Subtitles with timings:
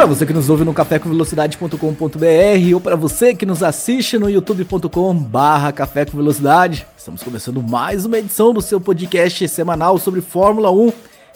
[0.00, 5.14] Para você que nos ouve no cafécomvelocidade.com.br ou para você que nos assiste no youtube.com
[5.14, 10.72] barra Café com Velocidade, estamos começando mais uma edição do seu podcast semanal sobre Fórmula
[10.72, 10.90] 1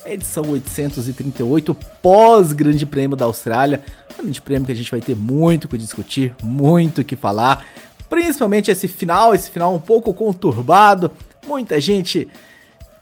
[0.07, 3.83] edição 838, pós-Grande Prêmio da Austrália.
[4.15, 7.67] Um grande prêmio que a gente vai ter muito que discutir, muito que falar.
[8.09, 11.11] Principalmente esse final, esse final um pouco conturbado.
[11.47, 12.27] Muita gente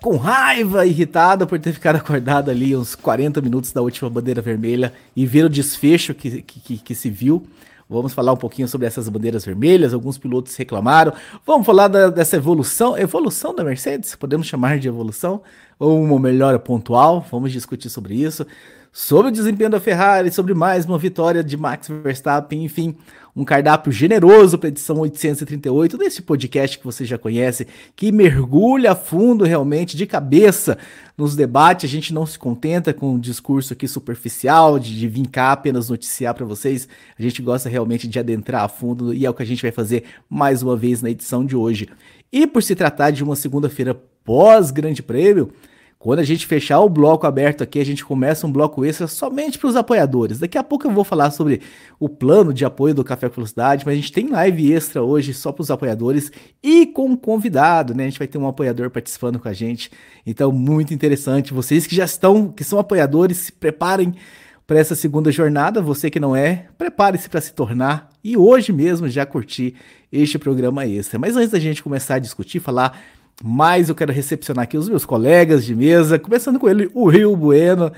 [0.03, 4.93] com raiva, irritada por ter ficado acordado ali uns 40 minutos da última bandeira vermelha
[5.15, 7.47] e ver o desfecho que, que, que se viu.
[7.89, 9.95] Vamos falar um pouquinho sobre essas bandeiras vermelhas.
[9.95, 11.13] Alguns pilotos reclamaram.
[11.47, 15.41] Vamos falar da, dessa evolução, evolução da Mercedes, podemos chamar de evolução,
[15.79, 17.25] ou uma melhora pontual.
[17.31, 18.45] Vamos discutir sobre isso.
[18.95, 22.95] Sobre o desempenho da Ferrari, sobre mais uma vitória de Max Verstappen, enfim,
[23.35, 28.93] um cardápio generoso para a edição 838 desse podcast que você já conhece, que mergulha
[28.93, 30.77] a fundo realmente, de cabeça,
[31.17, 31.89] nos debates.
[31.89, 35.89] A gente não se contenta com um discurso aqui superficial, de, de vir cá apenas
[35.89, 36.87] noticiar para vocês.
[37.19, 39.73] A gente gosta realmente de adentrar a fundo e é o que a gente vai
[39.73, 41.89] fazer mais uma vez na edição de hoje.
[42.31, 45.51] E por se tratar de uma segunda-feira pós-Grande Prêmio,
[46.03, 49.57] quando a gente fechar o bloco aberto aqui, a gente começa um bloco extra somente
[49.57, 50.41] para os apoiadores.
[50.41, 51.61] Daqui a pouco eu vou falar sobre
[52.01, 55.33] o plano de apoio do Café com Velocidade, mas a gente tem live extra hoje
[55.33, 58.03] só para os apoiadores e com um convidado, né?
[58.03, 59.93] A gente vai ter um apoiador participando com a gente.
[60.27, 61.55] Então, muito interessante.
[61.55, 64.13] Vocês que já estão, que são apoiadores, se preparem
[64.67, 65.81] para essa segunda jornada.
[65.81, 69.77] Você que não é, prepare-se para se tornar e hoje mesmo já curtir
[70.11, 71.17] este programa extra.
[71.17, 73.01] Mas antes da gente começar a discutir, falar
[73.43, 77.35] mas eu quero recepcionar aqui os meus colegas de mesa, começando com ele, o Will
[77.35, 77.91] Bueno.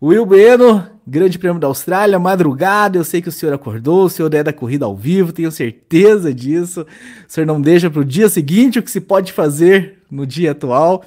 [0.00, 4.32] Will Bueno, Grande Prêmio da Austrália, madrugada, eu sei que o senhor acordou, o senhor
[4.32, 6.82] é da corrida ao vivo, tenho certeza disso.
[6.82, 6.86] O
[7.32, 11.04] senhor não deixa para o dia seguinte o que se pode fazer no dia atual.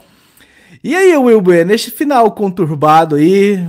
[0.84, 3.68] E aí, Will Bueno, neste final conturbado aí,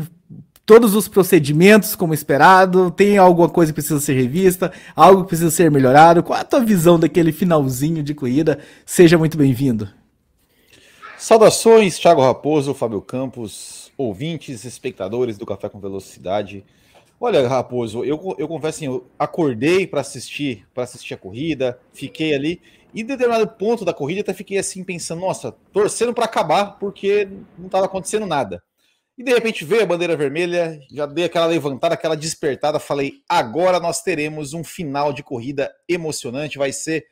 [0.66, 5.50] todos os procedimentos como esperado, tem alguma coisa que precisa ser revista, algo que precisa
[5.50, 6.22] ser melhorado?
[6.22, 8.58] Qual a tua visão daquele finalzinho de corrida?
[8.84, 9.99] Seja muito bem-vindo.
[11.20, 16.64] Saudações, Thiago Raposo, Fábio Campos, ouvintes, espectadores do Café com Velocidade.
[17.20, 22.32] Olha, Raposo, eu, eu confesso assim, eu acordei para assistir, para assistir a corrida, fiquei
[22.32, 22.62] ali
[22.94, 27.28] e em determinado ponto da corrida até fiquei assim pensando, nossa, torcendo para acabar porque
[27.58, 28.62] não estava acontecendo nada.
[29.18, 33.78] E de repente veio a bandeira vermelha, já dei aquela levantada, aquela despertada, falei, agora
[33.78, 37.04] nós teremos um final de corrida emocionante, vai ser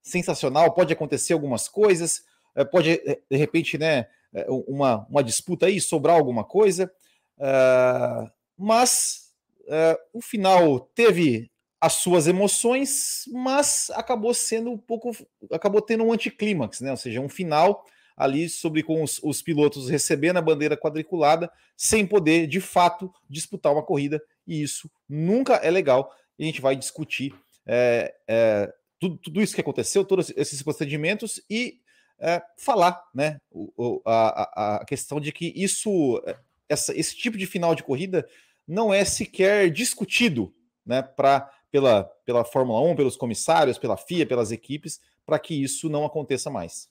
[0.00, 2.22] sensacional, pode acontecer algumas coisas,
[2.64, 6.90] pode, é, de repente, né, é, uma, uma disputa aí, sobrar alguma coisa.
[7.38, 11.50] Uh, mas uh, o final teve
[11.80, 15.12] as suas emoções, mas acabou sendo um pouco.
[15.52, 16.90] acabou tendo um anticlímax, né?
[16.90, 17.84] Ou seja, um final
[18.16, 23.72] ali sobre com os, os, pilotos recebendo a bandeira quadriculada sem poder de fato disputar
[23.72, 26.10] uma corrida, e isso nunca é legal.
[26.38, 27.34] E a gente vai discutir
[27.66, 31.78] é, é, tudo, tudo, isso que aconteceu, todos esses procedimentos e
[32.18, 36.36] é, falar né, o, a, a, questão de que isso, é,
[36.68, 38.26] essa, esse tipo de final de corrida
[38.66, 40.52] não é sequer discutido
[40.84, 45.88] né, pra, pela, pela Fórmula 1, pelos comissários, pela FIA, pelas equipes, para que isso
[45.88, 46.88] não aconteça mais.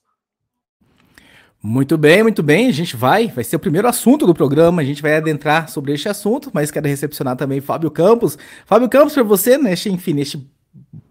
[1.62, 2.68] Muito bem, muito bem.
[2.68, 4.82] A gente vai, vai ser o primeiro assunto do programa.
[4.82, 8.38] A gente vai adentrar sobre este assunto, mas quero recepcionar também Fábio Campos.
[8.64, 10.46] Fábio Campos, para você, neste, enfim, neste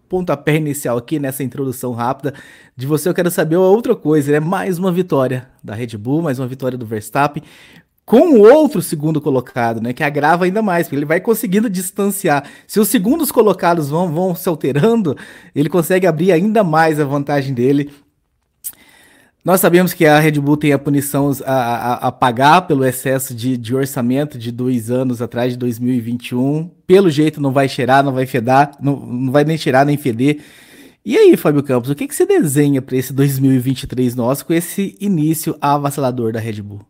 [0.08, 2.34] pontapé inicial aqui nessa introdução rápida
[2.76, 4.40] de você, eu quero saber outra coisa, né?
[4.40, 7.42] Mais uma vitória da Red Bull, mais uma vitória do Verstappen
[8.06, 9.92] com o outro segundo colocado, né?
[9.92, 12.48] Que agrava ainda mais, porque ele vai conseguindo distanciar.
[12.64, 15.16] Se os segundos colocados vão, vão se alterando,
[15.52, 17.90] ele consegue abrir ainda mais a vantagem dele.
[19.46, 23.32] Nós sabemos que a Red Bull tem a punição a, a, a pagar pelo excesso
[23.32, 26.68] de, de, orçamento de dois anos atrás, de 2021.
[26.84, 30.42] Pelo jeito não vai cheirar, não vai fedar, não, não vai nem cheirar nem feder.
[31.04, 34.98] E aí, Fábio Campos, o que, que você desenha para esse 2023 nosso com esse
[35.00, 36.80] início avassalador da Red Bull?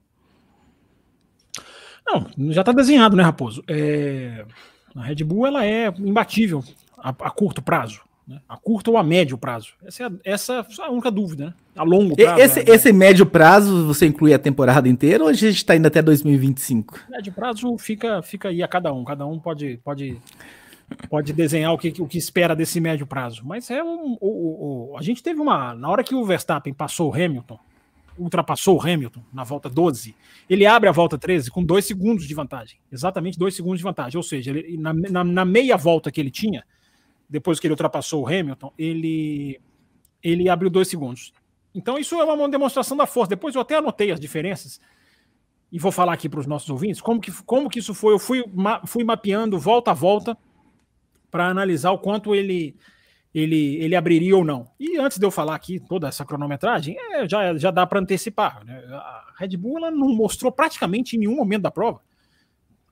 [2.07, 3.63] Não, já está desenhado, né, Raposo?
[3.69, 4.47] É...
[4.95, 6.65] A Red Bull ela é imbatível
[6.97, 8.06] a, a curto prazo.
[8.27, 8.41] Né?
[8.49, 9.75] A curto ou a médio prazo?
[9.85, 11.55] Essa é a, essa é a única dúvida, né?
[11.77, 12.41] A longo prazo.
[12.41, 12.75] Esse, né?
[12.75, 17.07] esse médio prazo você inclui a temporada inteira ou a gente está indo até 2025?
[17.09, 19.05] Médio prazo fica, fica aí a cada um.
[19.05, 20.19] Cada um pode, pode
[21.09, 23.43] pode desenhar o que, o que espera desse médio prazo.
[23.45, 25.75] Mas é um, o, o, a gente teve uma.
[25.75, 27.59] Na hora que o Verstappen passou o Hamilton,
[28.19, 30.15] ultrapassou o Hamilton na volta 12,
[30.49, 32.79] ele abre a volta 13 com dois segundos de vantagem.
[32.91, 34.17] Exatamente dois segundos de vantagem.
[34.17, 36.65] Ou seja, ele, na, na, na, meia volta que ele tinha,
[37.29, 39.61] depois que ele ultrapassou o Hamilton, ele,
[40.23, 41.33] ele abriu dois segundos.
[41.75, 43.31] Então, isso é uma demonstração da força.
[43.31, 44.81] Depois eu até anotei as diferenças
[45.71, 48.15] e vou falar aqui para os nossos ouvintes como que, como que isso foi.
[48.15, 48.43] Eu fui,
[48.87, 50.37] fui mapeando volta a volta
[51.31, 52.75] para analisar o quanto ele,
[53.35, 54.71] ele, ele abriria ou não.
[54.81, 58.65] E antes de eu falar aqui toda essa cronometragem, é, já, já dá para antecipar.
[58.65, 58.83] Né?
[58.91, 62.01] A Red Bull ela não mostrou praticamente em nenhum momento da prova,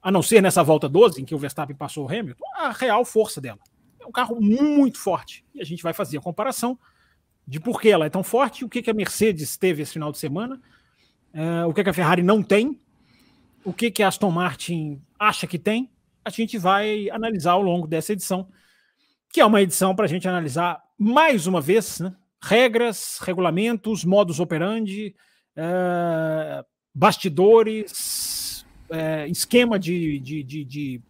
[0.02, 3.02] a não ser nessa volta 12, em que o Verstappen passou o Hamilton, a real
[3.06, 3.60] força dela.
[4.04, 5.44] É um carro muito forte.
[5.54, 6.78] E a gente vai fazer a comparação
[7.46, 10.12] de por que ela é tão forte, o que, que a Mercedes teve esse final
[10.12, 10.60] de semana,
[11.32, 12.80] é, o que, que a Ferrari não tem,
[13.64, 15.90] o que, que a Aston Martin acha que tem,
[16.24, 18.48] a gente vai analisar ao longo dessa edição,
[19.30, 24.40] que é uma edição para a gente analisar mais uma vez né, regras, regulamentos, modus
[24.40, 25.14] operandi,
[25.56, 26.64] é,
[26.94, 31.02] bastidores, é, esquema de, de, de, de,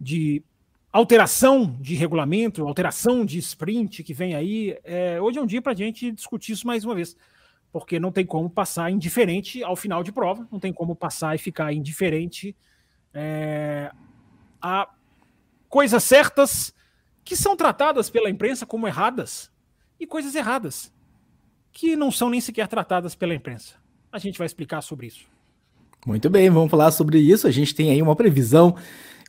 [0.00, 0.44] de
[0.92, 4.78] alteração de regulamento, alteração de sprint que vem aí.
[4.84, 7.16] É, hoje é um dia para a gente discutir isso mais uma vez,
[7.72, 11.38] porque não tem como passar indiferente ao final de prova, não tem como passar e
[11.38, 12.54] ficar indiferente
[13.14, 13.90] é,
[14.60, 14.88] a
[15.68, 16.74] coisas certas
[17.24, 19.50] que são tratadas pela imprensa como erradas
[19.98, 20.92] e coisas erradas
[21.72, 23.76] que não são nem sequer tratadas pela imprensa.
[24.12, 25.24] A gente vai explicar sobre isso.
[26.04, 27.46] Muito bem, vamos falar sobre isso.
[27.46, 28.76] A gente tem aí uma previsão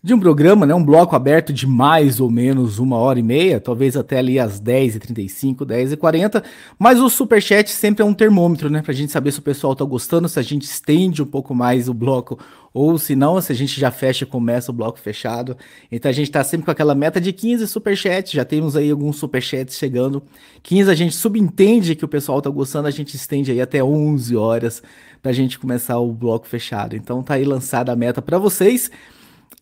[0.04, 3.58] de um programa, né, um bloco aberto de mais ou menos uma hora e meia,
[3.62, 6.44] talvez até ali às 10h35, 10h40,
[6.78, 9.86] mas o superchat sempre é um termômetro, né, pra gente saber se o pessoal tá
[9.86, 12.38] gostando, se a gente estende um pouco mais o bloco,
[12.74, 15.56] ou se não, se a gente já fecha e começa o bloco fechado.
[15.92, 19.16] Então a gente tá sempre com aquela meta de 15 superchats, já temos aí alguns
[19.18, 20.24] superchats chegando.
[20.64, 24.36] 15 a gente subentende que o pessoal tá gostando, a gente estende aí até 11
[24.36, 24.82] horas
[25.22, 26.96] pra gente começar o bloco fechado.
[26.96, 28.90] Então tá aí lançada a meta para vocês.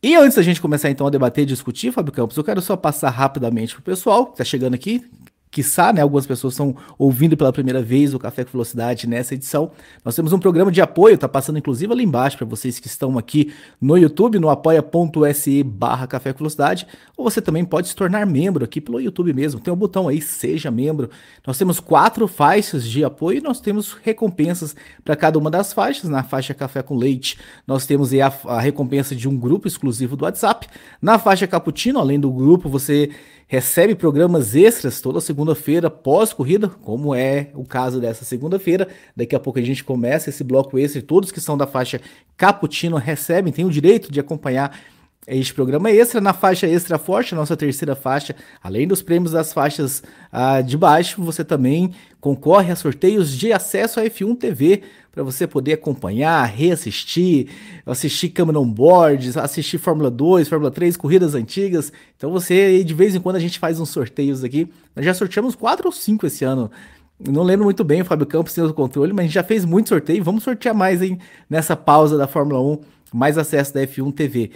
[0.03, 2.75] E antes da gente começar então a debater e discutir, Fábio Campos, eu quero só
[2.75, 5.07] passar rapidamente pro pessoal que tá chegando aqui,
[5.51, 9.71] quiçá, né, algumas pessoas estão ouvindo pela primeira vez o Café com Velocidade nessa edição.
[10.03, 13.17] Nós temos um programa de apoio, tá passando inclusive ali embaixo para vocês que estão
[13.17, 16.87] aqui no YouTube, no apoia.se barra Café com Velocidade,
[17.17, 19.59] ou você também pode se tornar membro aqui pelo YouTube mesmo.
[19.59, 21.09] Tem um botão aí, seja membro.
[21.45, 24.73] Nós temos quatro faixas de apoio e nós temos recompensas
[25.03, 26.09] para cada uma das faixas.
[26.09, 27.37] Na faixa Café com Leite,
[27.67, 30.67] nós temos a, a recompensa de um grupo exclusivo do WhatsApp.
[31.01, 33.09] Na faixa Cappuccino, além do grupo, você
[33.51, 38.87] recebe programas extras toda segunda-feira pós-corrida, como é o caso dessa segunda-feira.
[39.13, 41.99] Daqui a pouco a gente começa esse bloco extra todos que são da faixa
[42.37, 44.79] Cappuccino recebem, têm o direito de acompanhar
[45.27, 46.21] este programa extra.
[46.21, 48.33] Na faixa extra forte, nossa terceira faixa,
[48.63, 50.01] além dos prêmios das faixas
[50.31, 55.45] ah, de baixo, você também concorre a sorteios de acesso à F1 TV para você
[55.45, 57.49] poder acompanhar, reassistir,
[57.85, 61.91] assistir Cameron Boards, assistir Fórmula 2, Fórmula 3, corridas antigas.
[62.15, 64.69] Então você, de vez em quando, a gente faz uns sorteios aqui.
[64.95, 66.71] Nós já sorteamos quatro ou cinco esse ano.
[67.19, 69.65] Não lembro muito bem, o Fábio Campos tem o controle, mas a gente já fez
[69.65, 70.23] muito sorteio.
[70.23, 71.19] Vamos sortear mais hein,
[71.49, 72.79] nessa pausa da Fórmula 1
[73.13, 74.51] mais acesso da F1 TV.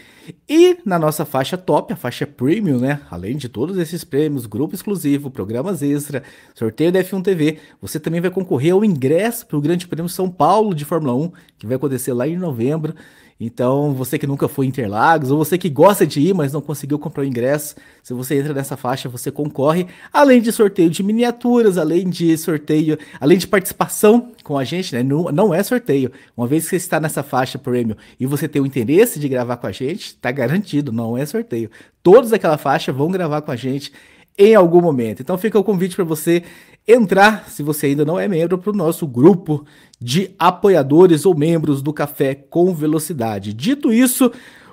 [0.47, 3.01] E na nossa faixa top, a faixa premium, né?
[3.11, 6.23] Além de todos esses prêmios, grupo exclusivo, programas extra,
[6.53, 10.29] sorteio da F1 TV, você também vai concorrer ao ingresso para o Grande Prêmio São
[10.29, 12.95] Paulo de Fórmula 1, que vai acontecer lá em novembro.
[13.37, 16.61] Então, você que nunca foi em Interlagos, ou você que gosta de ir, mas não
[16.61, 21.03] conseguiu comprar o ingresso, se você entra nessa faixa, você concorre, além de sorteio de
[21.03, 25.03] miniaturas, além de sorteio, além de participação com a gente, né?
[25.03, 26.13] Não, não é sorteio.
[26.37, 29.57] Uma vez que você está nessa faixa prêmio e você tem o interesse de gravar
[29.57, 31.69] com a gente, tá garantido, não é sorteio.
[32.01, 33.91] Todos daquela faixa vão gravar com a gente
[34.37, 35.21] em algum momento.
[35.21, 36.43] Então fica o convite para você
[36.87, 39.65] entrar, se você ainda não é membro, para o nosso grupo
[39.99, 43.53] de apoiadores ou membros do Café com Velocidade.
[43.53, 44.31] Dito isso,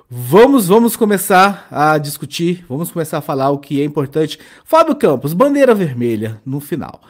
[0.09, 4.39] vamos vamos começar a discutir, vamos começar a falar o que é importante.
[4.63, 7.01] Fábio Campos, bandeira vermelha no final.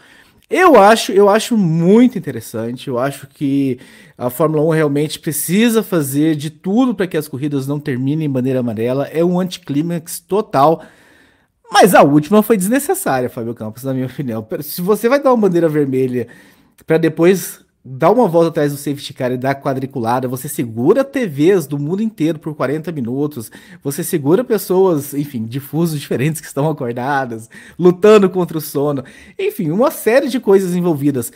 [0.49, 2.87] Eu acho, eu acho muito interessante.
[2.87, 3.79] Eu acho que
[4.15, 8.29] a Fórmula 1 realmente precisa fazer de tudo para que as corridas não terminem em
[8.29, 9.07] bandeira amarela.
[9.07, 10.83] É um anticlímax total
[11.71, 14.45] mas a última foi desnecessária, Fábio Campos, na minha opinião.
[14.61, 16.27] Se você vai dar uma bandeira vermelha
[16.85, 21.67] para depois dar uma volta atrás do safety car e dar quadriculada, você segura TVs
[21.67, 23.51] do mundo inteiro por 40 minutos,
[23.83, 29.03] você segura pessoas, enfim, de fusos diferentes que estão acordadas, lutando contra o sono,
[29.37, 31.33] enfim, uma série de coisas envolvidas.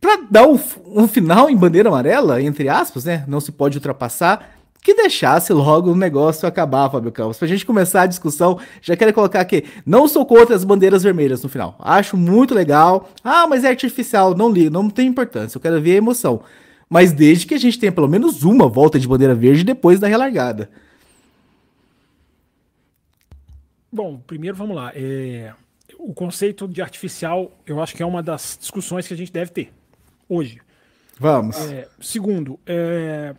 [0.00, 3.24] Para dar um, um final em bandeira amarela, entre aspas, né?
[3.26, 7.38] Não se pode ultrapassar que deixasse logo o negócio acabar, Fábio Campos.
[7.38, 11.42] Pra gente começar a discussão, já quero colocar aqui, não sou contra as bandeiras vermelhas
[11.42, 11.76] no final.
[11.78, 13.10] Acho muito legal.
[13.22, 16.42] Ah, mas é artificial, não ligo, não tem importância, eu quero ver a emoção.
[16.88, 20.08] Mas desde que a gente tenha pelo menos uma volta de bandeira verde depois da
[20.08, 20.70] relargada.
[23.92, 24.92] Bom, primeiro vamos lá.
[24.94, 25.52] É,
[25.98, 29.50] o conceito de artificial, eu acho que é uma das discussões que a gente deve
[29.50, 29.72] ter
[30.28, 30.60] hoje.
[31.18, 31.56] Vamos.
[31.70, 33.34] É, segundo, é,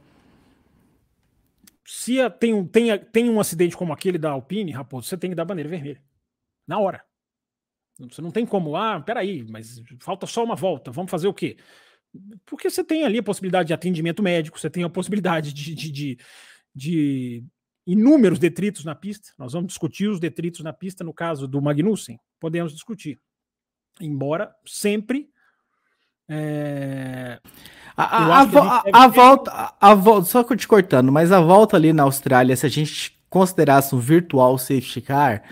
[2.02, 5.46] se tem, tem, tem um acidente como aquele da Alpine, Raposo, você tem que dar
[5.46, 6.02] bandeira vermelha.
[6.68, 7.06] Na hora.
[8.00, 11.58] Você não tem como, ah, peraí, mas falta só uma volta, vamos fazer o quê?
[12.44, 15.92] Porque você tem ali a possibilidade de atendimento médico, você tem a possibilidade de, de,
[15.92, 16.18] de,
[16.74, 17.46] de
[17.86, 19.32] inúmeros detritos na pista.
[19.38, 22.20] Nós vamos discutir os detritos na pista no caso do Magnussen.
[22.40, 23.20] Podemos discutir.
[24.00, 25.31] Embora sempre.
[26.32, 27.40] É...
[27.98, 28.44] A, a, a,
[29.04, 32.70] a, volta, a volta, só te cortando, mas a volta ali na Austrália, se a
[32.70, 35.44] gente considerasse um virtual safety car,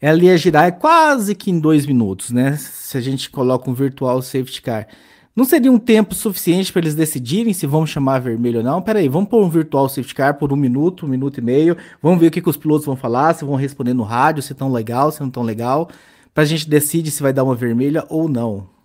[0.00, 2.56] ela ia girar quase que em dois minutos, né?
[2.56, 4.88] Se a gente coloca um virtual safety car.
[5.34, 8.82] Não seria um tempo suficiente para eles decidirem se vão chamar vermelho ou não?
[8.82, 11.76] Peraí, vamos pôr um virtual safety car por um minuto, um minuto e meio.
[12.02, 14.54] Vamos ver o que, que os pilotos vão falar, se vão responder no rádio, se
[14.54, 15.88] tão legal, se não tão legal.
[16.34, 18.75] Para a gente decidir se vai dar uma vermelha ou não.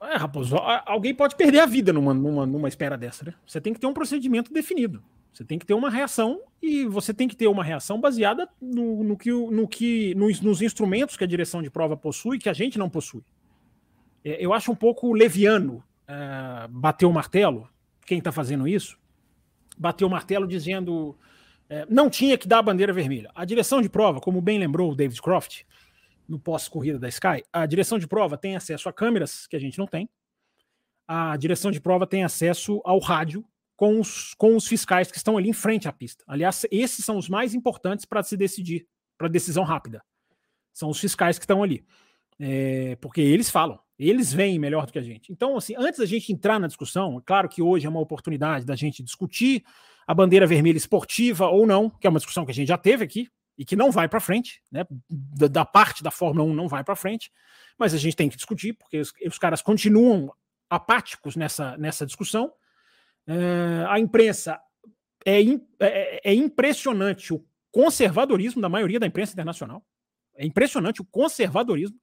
[0.00, 3.34] É, Raposo, alguém pode perder a vida numa, numa, numa espera dessa, né?
[3.46, 5.02] Você tem que ter um procedimento definido.
[5.32, 9.04] Você tem que ter uma reação e você tem que ter uma reação baseada no,
[9.04, 12.54] no que, no que nos, nos instrumentos que a direção de prova possui que a
[12.54, 13.22] gente não possui.
[14.24, 17.68] É, eu acho um pouco leviano uh, bater o martelo,
[18.06, 18.98] quem está fazendo isso,
[19.76, 23.30] bater o martelo dizendo uh, não tinha que dar a bandeira vermelha.
[23.34, 25.64] A direção de prova, como bem lembrou o David Croft,
[26.28, 29.78] no pós-corrida da Sky, a direção de prova tem acesso a câmeras que a gente
[29.78, 30.08] não tem.
[31.06, 33.44] A direção de prova tem acesso ao rádio
[33.76, 36.24] com os, com os fiscais que estão ali em frente à pista.
[36.26, 40.02] Aliás, esses são os mais importantes para se decidir, para decisão rápida.
[40.72, 41.84] São os fiscais que estão ali.
[42.38, 43.78] É, porque eles falam.
[43.98, 45.32] Eles veem melhor do que a gente.
[45.32, 48.66] Então, assim, antes da gente entrar na discussão, é claro que hoje é uma oportunidade
[48.66, 49.64] da gente discutir
[50.06, 53.04] a bandeira vermelha esportiva ou não, que é uma discussão que a gente já teve
[53.04, 54.84] aqui e que não vai para frente, né?
[55.08, 57.30] Da, da, parte da Fórmula 1 não vai para frente,
[57.78, 60.32] mas a gente tem que discutir, porque os, os caras continuam
[60.68, 62.52] apáticos nessa, nessa discussão.
[63.26, 64.60] É, a imprensa
[65.24, 69.84] é, in, é, é impressionante o conservadorismo da maioria da imprensa internacional.
[70.34, 71.98] É impressionante o conservadorismo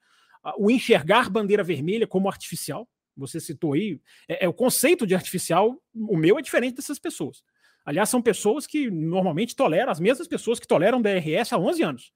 [0.57, 2.87] o enxergar bandeira vermelha como artificial.
[3.15, 7.43] Você citou aí, é, é, o conceito de artificial, o meu é diferente dessas pessoas.
[7.85, 12.13] Aliás, são pessoas que normalmente toleram, as mesmas pessoas que toleram DRS há 11 anos.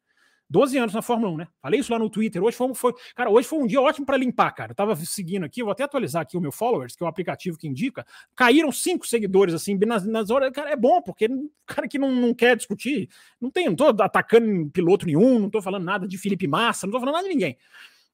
[0.49, 1.47] 12 anos na Fórmula 1, né?
[1.61, 2.41] Falei isso lá no Twitter.
[2.41, 4.71] Hoje foi, foi cara, hoje foi um dia ótimo para limpar, cara.
[4.71, 7.57] Eu tava seguindo aqui, vou até atualizar aqui o meu followers, que é o aplicativo
[7.57, 8.05] que indica.
[8.33, 10.51] Caíram cinco seguidores assim nas, nas horas.
[10.53, 11.27] Cara, é bom, porque
[11.65, 13.09] cara que não, não quer discutir,
[13.41, 16.93] não tem, não tô atacando piloto nenhum, não tô falando nada de Felipe Massa, não
[16.93, 17.57] tô falando nada de ninguém.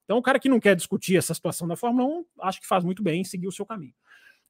[0.03, 2.83] Então, o cara que não quer discutir essa situação da Fórmula 1, acho que faz
[2.83, 3.93] muito bem em seguir o seu caminho.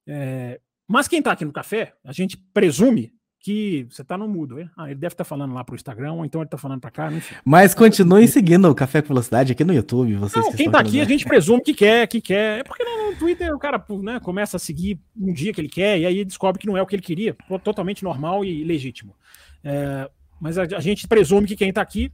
[0.07, 0.59] É,
[0.93, 4.59] mas quem está aqui no café, a gente presume que você está no mudo.
[4.59, 4.69] Hein?
[4.77, 6.79] Ah, ele deve estar tá falando lá para o Instagram, ou então ele está falando
[6.79, 7.11] para cá.
[7.11, 7.33] Enfim.
[7.43, 10.15] Mas continue seguindo o Café com Velocidade aqui no YouTube.
[10.17, 12.59] Vocês não, que quem está aqui, a gente presume que quer, que quer.
[12.59, 15.97] É porque no, Twitter o cara né, começa a seguir um dia que ele quer
[15.97, 17.35] e aí descobre que não é o que ele queria.
[17.63, 19.15] Totalmente normal e legítimo.
[19.63, 20.07] É,
[20.39, 22.11] mas a, a gente presume que quem está aqui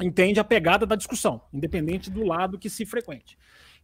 [0.00, 3.38] entende a pegada da discussão, independente do lado que se frequente.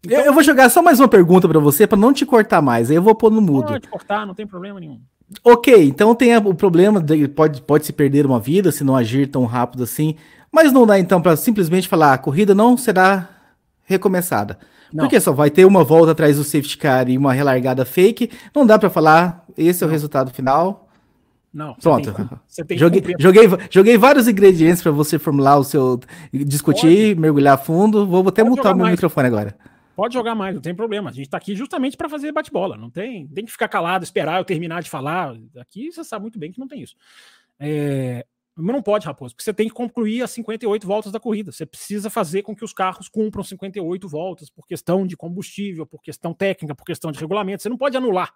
[0.04, 2.90] Então, eu vou jogar só mais uma pergunta para você, para não te cortar mais,
[2.90, 3.68] aí eu vou pôr no mudo.
[3.68, 5.00] Pode cortar, não tem problema nenhum.
[5.42, 9.26] Ok, então tem o problema de pode, pode se perder uma vida se não agir
[9.26, 10.14] tão rápido assim,
[10.52, 13.28] mas não dá então para simplesmente falar a corrida não será
[13.82, 14.56] recomeçada.
[14.92, 15.04] Não.
[15.04, 18.64] Porque só vai ter uma volta atrás do safety car e uma relargada fake, não
[18.64, 20.88] dá para falar esse é o resultado final.
[21.52, 21.74] Não.
[21.74, 22.14] Pronto.
[22.46, 25.98] Você tem joguei, joguei, joguei vários ingredientes para você formular o seu.
[26.30, 27.20] discutir, Pode.
[27.20, 28.06] mergulhar fundo.
[28.06, 28.92] Vou até mutar o meu mais.
[28.92, 29.56] microfone agora.
[29.96, 31.08] Pode jogar mais, não tem problema.
[31.08, 32.76] A gente está aqui justamente para fazer bate-bola.
[32.76, 35.34] Não tem, tem que ficar calado, esperar eu terminar de falar.
[35.56, 36.94] Aqui você sabe muito bem que não tem isso.
[37.58, 41.50] É, mas não pode, Raposo, porque você tem que concluir as 58 voltas da corrida.
[41.50, 46.02] Você precisa fazer com que os carros cumpram 58 voltas por questão de combustível, por
[46.02, 47.62] questão técnica, por questão de regulamento.
[47.62, 48.34] Você não pode anular.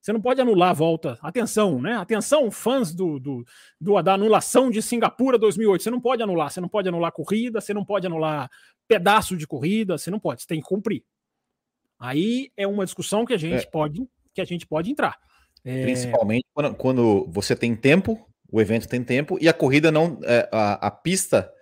[0.00, 1.18] Você não pode anular a volta.
[1.20, 1.96] Atenção, né?
[1.96, 3.44] Atenção, fãs do, do,
[3.80, 5.82] do, da anulação de Singapura 2008.
[5.82, 6.50] Você não pode anular.
[6.50, 8.48] Você não pode anular corrida, você não pode anular
[8.86, 10.42] pedaço de corrida, você não pode.
[10.42, 11.04] Você tem que cumprir.
[11.98, 13.70] Aí é uma discussão que a gente é.
[13.70, 15.18] pode que a gente pode entrar.
[15.64, 15.82] É...
[15.82, 20.48] Principalmente quando, quando, você tem tempo, o evento tem tempo e a corrida não, é,
[20.52, 21.52] a, a pista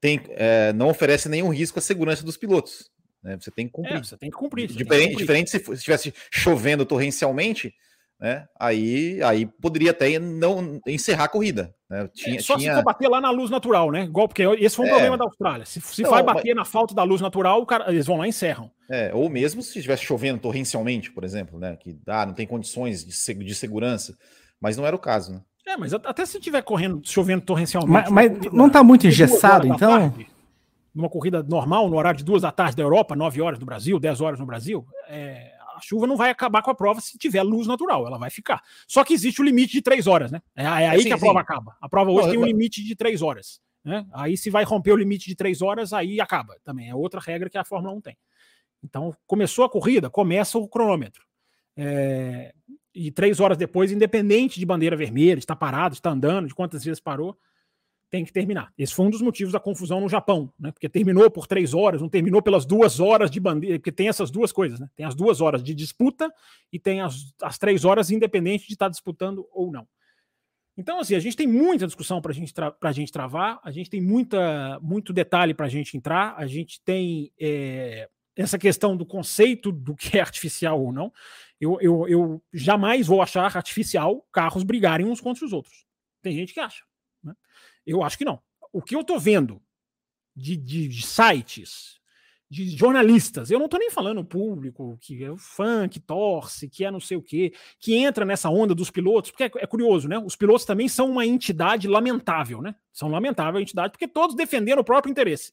[0.00, 2.90] tem, é, não oferece nenhum risco à segurança dos pilotos.
[3.22, 3.36] Né?
[3.40, 3.96] Você tem que cumprir.
[3.96, 4.68] É, você tem que cumprir.
[4.68, 5.16] Diferente, que cumprir.
[5.16, 7.74] diferente se, se estivesse chovendo torrencialmente,
[8.22, 8.46] né?
[8.58, 11.74] Aí, aí poderia até não encerrar a corrida.
[11.90, 12.08] Né?
[12.14, 12.70] Tinha, é, só tinha...
[12.70, 14.04] se for bater lá na luz natural, né?
[14.04, 14.92] Igual, porque esse foi um é.
[14.92, 15.66] problema da Austrália.
[15.66, 16.56] Se, se não, vai bater mas...
[16.56, 18.70] na falta da luz natural, cara, eles vão lá e encerram.
[18.88, 21.76] É, ou mesmo se estivesse chovendo torrencialmente, por exemplo, né?
[21.76, 24.16] Que ah, não tem condições de, de segurança.
[24.60, 25.40] Mas não era o caso, né?
[25.66, 28.10] É, mas até se estiver correndo, chovendo torrencialmente.
[28.10, 30.10] Mas, mas não está muito engessado, então?
[30.10, 30.26] Tarde,
[30.94, 33.98] numa corrida normal, no horário de duas da tarde da Europa, 9 horas no Brasil,
[33.98, 37.42] 10 horas no Brasil, é, a chuva não vai acabar com a prova se tiver
[37.42, 38.62] luz natural, ela vai ficar.
[38.86, 40.40] Só que existe o limite de três horas, né?
[40.54, 41.24] É, é aí sim, que a sim.
[41.24, 41.76] prova acaba.
[41.80, 43.60] A prova hoje não, tem um limite de três horas.
[43.84, 44.06] Né?
[44.12, 46.88] Aí se vai romper o limite de três horas, aí acaba também.
[46.88, 48.16] É outra regra que a Fórmula 1 tem.
[48.84, 51.24] Então, começou a corrida, começa o cronômetro.
[51.76, 52.52] É,
[52.94, 56.54] e três horas depois, independente de bandeira vermelha, de estar parado, de estar andando, de
[56.54, 57.38] quantas vezes parou,
[58.12, 58.70] tem que terminar.
[58.76, 60.70] Esse foi um dos motivos da confusão no Japão, né?
[60.70, 64.30] Porque terminou por três horas, não terminou pelas duas horas de bandeira, porque tem essas
[64.30, 64.86] duas coisas, né?
[64.94, 66.30] Tem as duas horas de disputa
[66.70, 69.88] e tem as, as três horas independente de estar disputando ou não.
[70.76, 72.52] Então, assim, a gente tem muita discussão para gente
[72.82, 76.82] a gente travar, a gente tem muita, muito detalhe para a gente entrar, a gente
[76.82, 81.10] tem é, essa questão do conceito do que é artificial ou não.
[81.58, 85.86] Eu, eu, eu jamais vou achar artificial carros brigarem uns contra os outros.
[86.20, 86.82] Tem gente que acha.
[87.86, 88.40] Eu acho que não.
[88.72, 89.60] O que eu estou vendo
[90.34, 92.00] de, de, de, sites,
[92.48, 96.90] de jornalistas, eu não estou nem falando público, que é fã, que torce, que é
[96.90, 100.18] não sei o quê, que entra nessa onda dos pilotos, porque é, é curioso, né?
[100.18, 102.74] Os pilotos também são uma entidade lamentável, né?
[102.92, 105.52] São lamentável a entidade, porque todos defenderam o próprio interesse.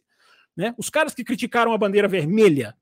[0.56, 0.74] Né?
[0.78, 2.76] Os caras que criticaram a bandeira vermelha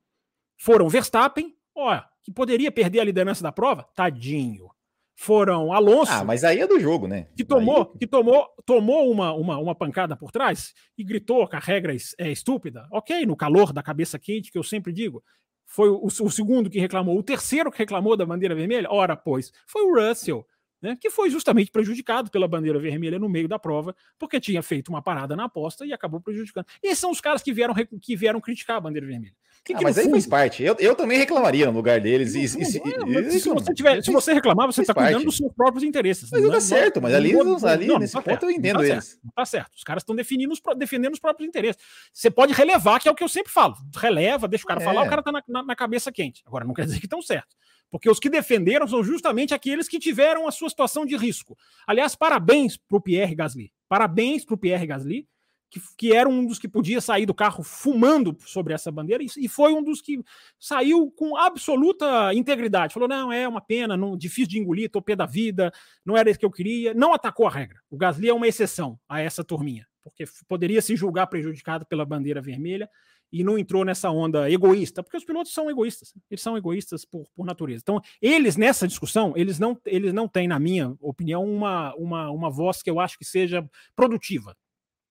[0.57, 4.69] foram Verstappen, ó, que poderia perder a liderança da prova, tadinho
[5.19, 6.11] foram Alonso.
[6.11, 7.27] Ah, mas aí é do jogo, né?
[7.35, 7.99] Que tomou, aí...
[7.99, 11.97] que tomou, tomou uma, uma, uma pancada por trás e gritou que a regra é,
[12.19, 12.87] é estúpida.
[12.91, 15.23] Ok, no calor da cabeça quente, que eu sempre digo.
[15.65, 18.87] Foi o, o segundo que reclamou, o terceiro que reclamou da bandeira vermelha.
[18.91, 20.45] Ora, pois, foi o Russell
[20.81, 24.89] né, que foi justamente prejudicado pela bandeira vermelha no meio da prova, porque tinha feito
[24.89, 26.67] uma parada na aposta e acabou prejudicando.
[26.83, 29.35] E esses são os caras que vieram, que vieram criticar a bandeira vermelha.
[29.67, 30.63] Que, ah, que mas aí fundo, faz parte.
[30.63, 32.33] Eu, eu também reclamaria no lugar deles.
[32.33, 35.51] E, fundo, e, é, se, você tiver, se você reclamar, você está cuidando dos seus
[35.53, 36.29] próprios interesses.
[36.31, 38.79] Mas não, tá certo, mas ali, não, ali não, nesse tá ponto certo, eu entendo
[38.79, 39.03] tá eles.
[39.03, 39.75] Certo, tá certo.
[39.75, 41.81] Os caras estão defendendo os, defendendo os próprios interesses.
[42.13, 43.75] Você pode relevar, que é o que eu sempre falo.
[43.97, 44.85] Releva, deixa o cara é.
[44.85, 46.41] falar, o cara tá na, na, na cabeça quente.
[46.45, 47.57] Agora, não quer dizer que estão certos.
[47.89, 51.57] Porque os que defenderam são justamente aqueles que tiveram a sua situação de risco.
[51.85, 53.73] Aliás, parabéns para o Pierre Gasly.
[53.89, 55.27] Parabéns para o Pierre Gasly,
[55.69, 59.27] que, que, era um dos que podia sair do carro fumando sobre essa bandeira e,
[59.37, 60.19] e, foi um dos que
[60.59, 62.93] saiu com absoluta integridade.
[62.93, 65.71] Falou: não, é uma pena, não, difícil de engolir, tô da vida,
[66.05, 66.93] não era isso que eu queria.
[66.93, 67.79] Não atacou a regra.
[67.89, 72.41] O Gasly é uma exceção a essa turminha, porque poderia se julgar prejudicado pela bandeira
[72.41, 72.89] vermelha
[73.31, 77.27] e não entrou nessa onda egoísta, porque os pilotos são egoístas, eles são egoístas por,
[77.35, 77.81] por natureza.
[77.83, 82.49] Então, eles nessa discussão, eles não, eles não têm, na minha opinião, uma, uma, uma
[82.49, 84.55] voz que eu acho que seja produtiva.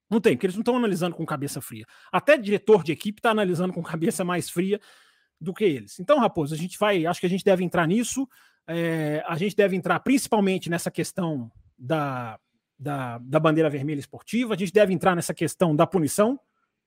[0.08, 1.84] Não tem, porque eles não estão analisando com cabeça fria.
[2.12, 4.80] Até diretor de equipe está analisando com cabeça mais fria
[5.40, 5.98] do que eles.
[5.98, 8.28] Então, Raposo, a gente vai, acho que a gente deve entrar nisso.
[8.68, 12.38] É, a gente deve entrar principalmente nessa questão da,
[12.78, 16.38] da, da bandeira vermelha esportiva, a gente deve entrar nessa questão da punição,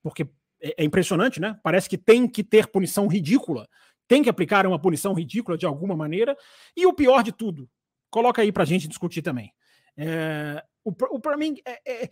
[0.02, 0.28] porque
[0.60, 1.58] é, é impressionante, né?
[1.62, 3.68] Parece que tem que ter punição ridícula,
[4.06, 6.36] tem que aplicar uma punição ridícula de alguma maneira.
[6.76, 7.68] E o pior de tudo,
[8.10, 9.52] coloca aí para a gente discutir também.
[9.96, 12.10] É, o, o para mim é, é,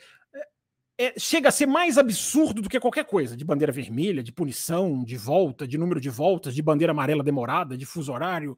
[0.99, 5.05] é, chega a ser mais absurdo do que qualquer coisa de bandeira vermelha, de punição,
[5.05, 8.57] de volta, de número de voltas, de bandeira amarela demorada, de fuso horário.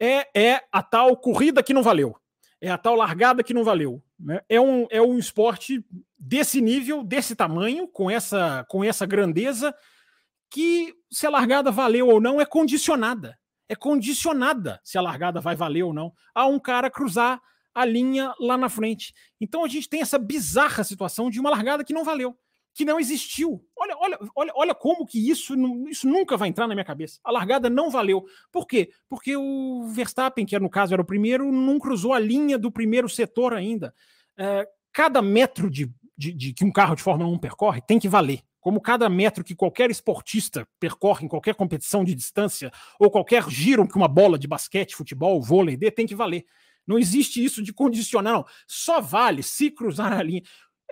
[0.00, 2.16] É, é a tal corrida que não valeu
[2.62, 4.00] é a tal largada que não valeu.
[4.16, 4.40] Né?
[4.48, 5.84] É, um, é um esporte
[6.16, 9.74] desse nível, desse tamanho, com essa, com essa grandeza,
[10.48, 13.36] que se a largada valeu ou não é condicionada.
[13.68, 17.40] É condicionada se a largada vai valer ou não a um cara cruzar
[17.74, 19.14] a linha lá na frente.
[19.40, 22.36] Então a gente tem essa bizarra situação de uma largada que não valeu
[22.74, 23.64] que não existiu.
[23.76, 25.54] Olha, olha, olha, olha como que isso,
[25.88, 27.20] isso nunca vai entrar na minha cabeça.
[27.22, 28.24] A largada não valeu.
[28.50, 28.90] Por quê?
[29.08, 33.08] Porque o Verstappen, que no caso era o primeiro, não cruzou a linha do primeiro
[33.08, 33.94] setor ainda.
[34.38, 38.08] É, cada metro de, de, de, que um carro de Fórmula 1 percorre tem que
[38.08, 38.40] valer.
[38.60, 43.86] Como cada metro que qualquer esportista percorre em qualquer competição de distância, ou qualquer giro
[43.88, 46.46] que uma bola de basquete, futebol, vôlei dê, tem que valer.
[46.86, 48.44] Não existe isso de condicionar, não.
[48.66, 50.42] Só vale se cruzar a linha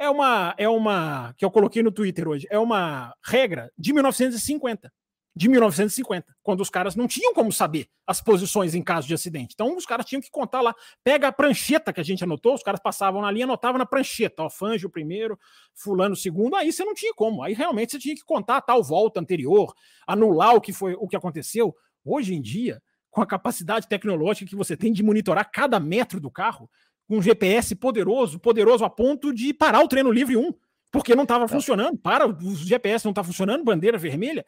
[0.01, 4.91] é uma, é uma que eu coloquei no Twitter hoje, é uma regra de 1950.
[5.33, 9.53] De 1950, quando os caras não tinham como saber as posições em caso de acidente.
[9.55, 10.75] Então, os caras tinham que contar lá.
[11.05, 14.43] Pega a prancheta que a gente anotou, os caras passavam na linha, anotavam na prancheta.
[14.43, 15.39] Ó, Fange o primeiro,
[15.73, 16.57] Fulano segundo.
[16.57, 17.45] Aí você não tinha como.
[17.45, 19.73] Aí realmente você tinha que contar a tal volta anterior,
[20.05, 21.77] anular o que foi o que aconteceu.
[22.05, 26.31] Hoje em dia, com a capacidade tecnológica que você tem de monitorar cada metro do
[26.31, 26.71] carro,
[27.07, 30.55] com um GPS poderoso, poderoso a ponto de parar o treino livre 1,
[30.93, 34.45] porque não estava funcionando, para, o GPS não está funcionando, bandeira vermelha.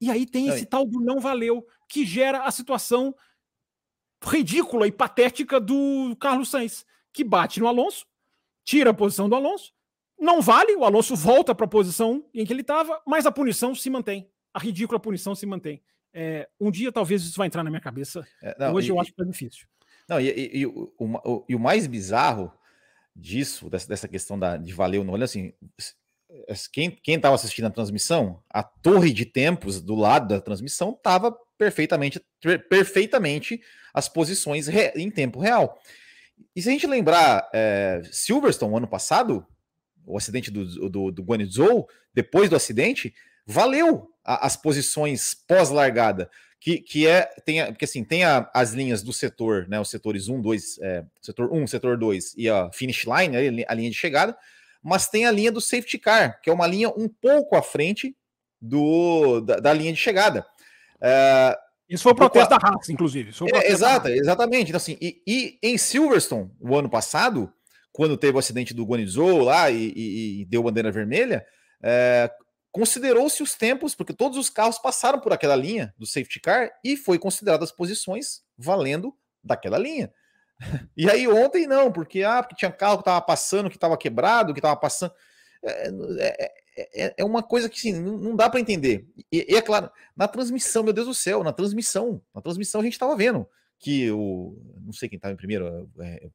[0.00, 3.14] E aí tem esse tal do não valeu, que gera a situação
[4.22, 8.06] ridícula e patética do Carlos Sainz, que bate no Alonso,
[8.64, 9.72] tira a posição do Alonso,
[10.18, 13.74] não vale, o Alonso volta para a posição em que ele estava, mas a punição
[13.74, 14.30] se mantém.
[14.52, 15.82] A ridícula punição se mantém.
[16.12, 18.26] É, um dia talvez isso vai entrar na minha cabeça.
[18.42, 19.66] É, não, Hoje e, eu acho que é difícil.
[20.08, 22.52] Não, e, e, e o, o, o, mais bizarro
[23.14, 25.52] disso, dessa, dessa questão da, de valer ou não, olha assim,
[26.72, 32.20] quem estava assistindo a transmissão, a torre de tempos do lado da transmissão estava perfeitamente,
[32.68, 33.60] perfeitamente
[33.92, 35.80] as posições re, em tempo real.
[36.54, 39.46] E se a gente lembrar é, Silverstone ano passado,
[40.06, 43.14] o acidente do, do, do Guanizhou, depois do acidente,
[43.46, 46.30] valeu a, as posições pós-largada,
[46.60, 50.28] que, que é, tem, porque assim, tem a, as linhas do setor, né, os setores
[50.28, 54.36] 1, 2, é, setor 1, setor 2 e a finish line, a linha de chegada,
[54.82, 58.14] mas tem a linha do safety car, que é uma linha um pouco à frente
[58.60, 60.46] do, da, da linha de chegada.
[61.00, 63.32] É, isso foi o protesto da Haas, inclusive.
[63.52, 64.68] É, exato, exatamente.
[64.68, 67.52] Então, assim, e, e, em Silverstone, o ano passado,
[67.92, 71.44] quando teve o acidente do Guanizou lá e, e, e deu bandeira vermelha,
[71.82, 72.30] é,
[72.72, 76.96] considerou-se os tempos, porque todos os carros passaram por aquela linha do safety car e
[76.96, 80.12] foi considerado as posições valendo daquela linha.
[80.94, 84.52] E aí ontem não, porque ah, porque tinha carro que estava passando, que estava quebrado,
[84.52, 85.14] que estava passando.
[85.62, 89.06] É, é, é, é, uma coisa que assim, não, dá para entender.
[89.32, 92.84] E, e, é claro, na transmissão, meu Deus do céu, na transmissão, na transmissão a
[92.84, 96.30] gente estava vendo que o não sei quem estava em primeiro, é, é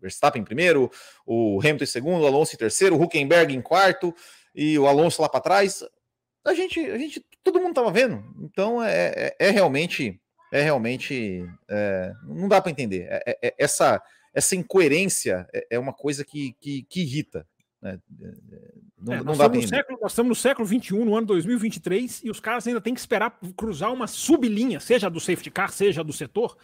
[0.00, 0.90] Verstappen em primeiro,
[1.26, 4.14] o Hamilton em segundo, o Alonso em terceiro, o Huckenberg em quarto
[4.54, 5.84] e o Alonso lá para trás.
[6.44, 8.22] A gente, a gente, todo mundo estava vendo.
[8.40, 10.20] Então é, é, é, realmente,
[10.52, 13.06] é realmente, é, não dá para entender.
[13.08, 17.46] É, é, essa, essa incoerência é, uma coisa que, que, que irrita.
[17.80, 17.98] Né?
[18.98, 22.40] Não, não dá para século, nós estamos no século 21, no ano 2023, e os
[22.40, 26.56] caras ainda têm que esperar cruzar uma sublinha, seja do safety car, seja do setor.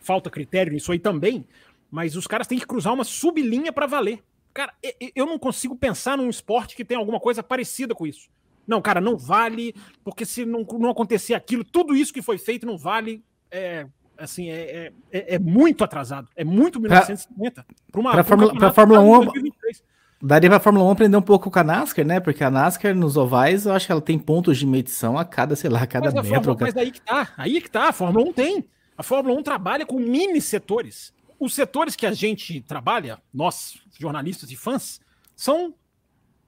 [0.00, 1.44] Falta critério nisso aí também,
[1.90, 4.22] mas os caras têm que cruzar uma sublinha para valer.
[4.52, 4.72] Cara,
[5.14, 8.28] eu não consigo pensar num esporte que tem alguma coisa parecida com isso.
[8.66, 12.66] Não, cara, não vale, porque se não, não acontecer aquilo, tudo isso que foi feito
[12.66, 13.24] não vale.
[13.50, 13.86] É,
[14.18, 16.28] assim, é, é, é muito atrasado.
[16.36, 17.64] É muito 1950.
[17.90, 19.24] Para uma pra Fórmula, pra Fórmula 1.
[19.24, 19.82] 2023.
[20.20, 22.18] Daria pra Fórmula 1 aprender um pouco com a NASCAR, né?
[22.18, 25.54] Porque a NASCAR nos ovais, eu acho que ela tem pontos de medição a cada,
[25.54, 26.44] sei lá, a cada mas metro.
[26.44, 27.88] Fórmula, Mas aí que tá, aí que tá.
[27.88, 28.64] A Fórmula 1 tem.
[28.96, 34.50] A Fórmula 1 trabalha com mini setores os setores que a gente trabalha, nós, jornalistas
[34.50, 35.00] e fãs,
[35.36, 35.74] são,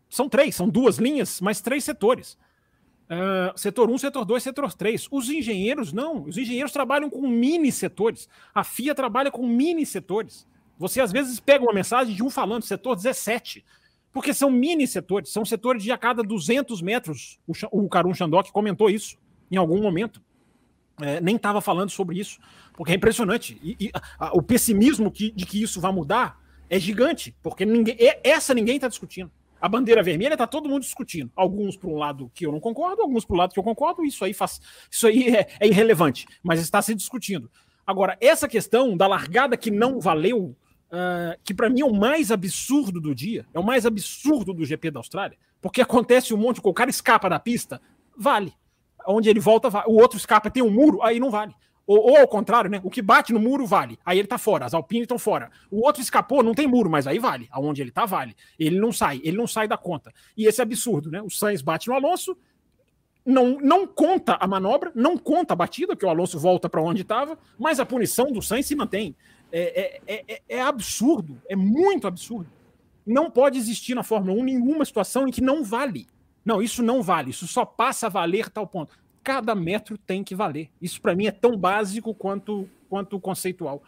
[0.08, 2.36] são três, são duas linhas, mas três setores.
[3.10, 5.08] Uh, setor 1, um, setor 2, setor 3.
[5.10, 6.24] Os engenheiros não.
[6.24, 8.28] Os engenheiros trabalham com mini setores.
[8.54, 10.46] A FIA trabalha com mini setores.
[10.78, 13.64] Você às vezes pega uma mensagem de um falando, setor 17,
[14.12, 17.38] porque são mini setores, são setores de a cada 200 metros.
[17.46, 17.52] O,
[17.84, 19.18] o Karun Chandok comentou isso
[19.50, 20.22] em algum momento
[21.02, 22.38] é, nem estava falando sobre isso,
[22.74, 23.58] porque é impressionante.
[23.62, 27.96] E, e a, o pessimismo que, de que isso vai mudar é gigante, porque ninguém,
[28.22, 29.30] essa ninguém está discutindo.
[29.60, 31.30] A bandeira vermelha está todo mundo discutindo.
[31.36, 34.04] Alguns para um lado que eu não concordo, alguns para o lado que eu concordo.
[34.04, 34.60] Isso aí faz,
[34.90, 37.50] isso aí é, é irrelevante, mas está se discutindo.
[37.86, 40.56] Agora, essa questão da largada que não valeu,
[40.90, 44.64] uh, que para mim é o mais absurdo do dia, é o mais absurdo do
[44.64, 47.82] GP da Austrália, porque acontece um monte, o cara escapa da pista,
[48.16, 48.54] vale
[49.06, 51.54] onde ele volta, o outro escapa, tem um muro, aí não vale.
[51.86, 52.80] Ou, ou, ao contrário, né?
[52.84, 53.98] O que bate no muro vale.
[54.06, 55.50] Aí ele tá fora, as Alpine estão fora.
[55.68, 57.48] O outro escapou, não tem muro, mas aí vale.
[57.50, 58.36] Aonde ele tá, vale.
[58.56, 60.12] Ele não sai, ele não sai da conta.
[60.36, 61.20] E esse é absurdo, né?
[61.20, 62.38] O Sainz bate no Alonso,
[63.26, 67.02] não, não conta a manobra, não conta a batida, que o Alonso volta para onde
[67.02, 69.16] estava, mas a punição do Sainz se mantém.
[69.50, 72.50] É, é, é, é, absurdo, é muito absurdo.
[73.04, 76.06] Não pode existir na Fórmula 1 nenhuma situação em que não vale.
[76.44, 78.98] Não, isso não vale, isso só passa a valer tal ponto.
[79.22, 80.70] Cada metro tem que valer.
[80.80, 83.82] Isso para mim é tão básico quanto, quanto conceitual.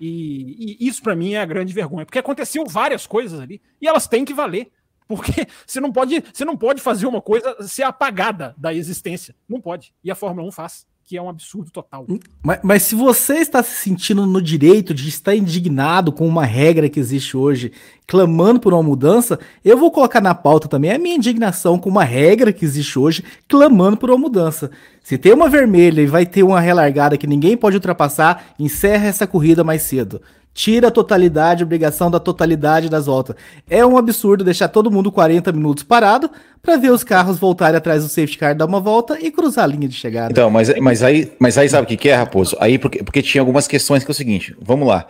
[0.00, 3.88] E, e isso para mim é a grande vergonha, porque aconteceu várias coisas ali e
[3.88, 4.70] elas têm que valer.
[5.08, 9.34] Porque você não pode, você não pode fazer uma coisa ser apagada da existência.
[9.48, 9.94] Não pode.
[10.02, 12.04] E a Fórmula 1 faz que é um absurdo total.
[12.42, 16.88] Mas, mas, se você está se sentindo no direito de estar indignado com uma regra
[16.88, 17.70] que existe hoje,
[18.08, 22.02] clamando por uma mudança, eu vou colocar na pauta também a minha indignação com uma
[22.02, 24.68] regra que existe hoje, clamando por uma mudança.
[25.00, 29.28] Se tem uma vermelha e vai ter uma relargada que ninguém pode ultrapassar, encerra essa
[29.28, 30.20] corrida mais cedo.
[30.56, 33.36] Tira a totalidade, obrigação da totalidade das voltas.
[33.68, 36.30] É um absurdo deixar todo mundo 40 minutos parado
[36.62, 39.66] para ver os carros voltarem atrás do safety car, dar uma volta e cruzar a
[39.66, 40.32] linha de chegada.
[40.32, 42.56] Então, mas, mas, aí, mas aí sabe o que, que é, Raposo?
[42.58, 45.06] Aí porque, porque tinha algumas questões que é o seguinte, vamos lá.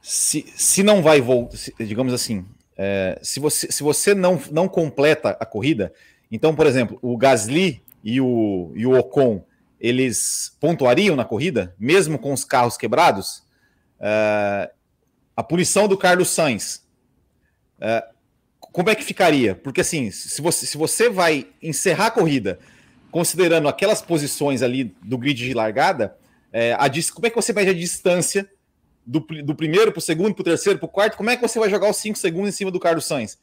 [0.00, 2.44] Se, se não vai voltar, digamos assim,
[2.78, 5.92] é, se você, se você não, não completa a corrida,
[6.30, 9.42] então, por exemplo, o Gasly e o, e o Ocon,
[9.80, 13.42] eles pontuariam na corrida, mesmo com os carros quebrados?
[13.98, 14.70] É,
[15.36, 16.82] a punição do Carlos Sainz,
[17.80, 18.04] é,
[18.58, 19.54] como é que ficaria?
[19.54, 22.58] Porque assim, se você, se você vai encerrar a corrida
[23.10, 26.16] considerando aquelas posições ali do grid de largada,
[26.52, 28.48] é, a, como é que você mede a distância
[29.06, 31.16] do, do primeiro para o segundo, para o terceiro, para o quarto?
[31.16, 33.38] Como é que você vai jogar os cinco segundos em cima do Carlos Sainz?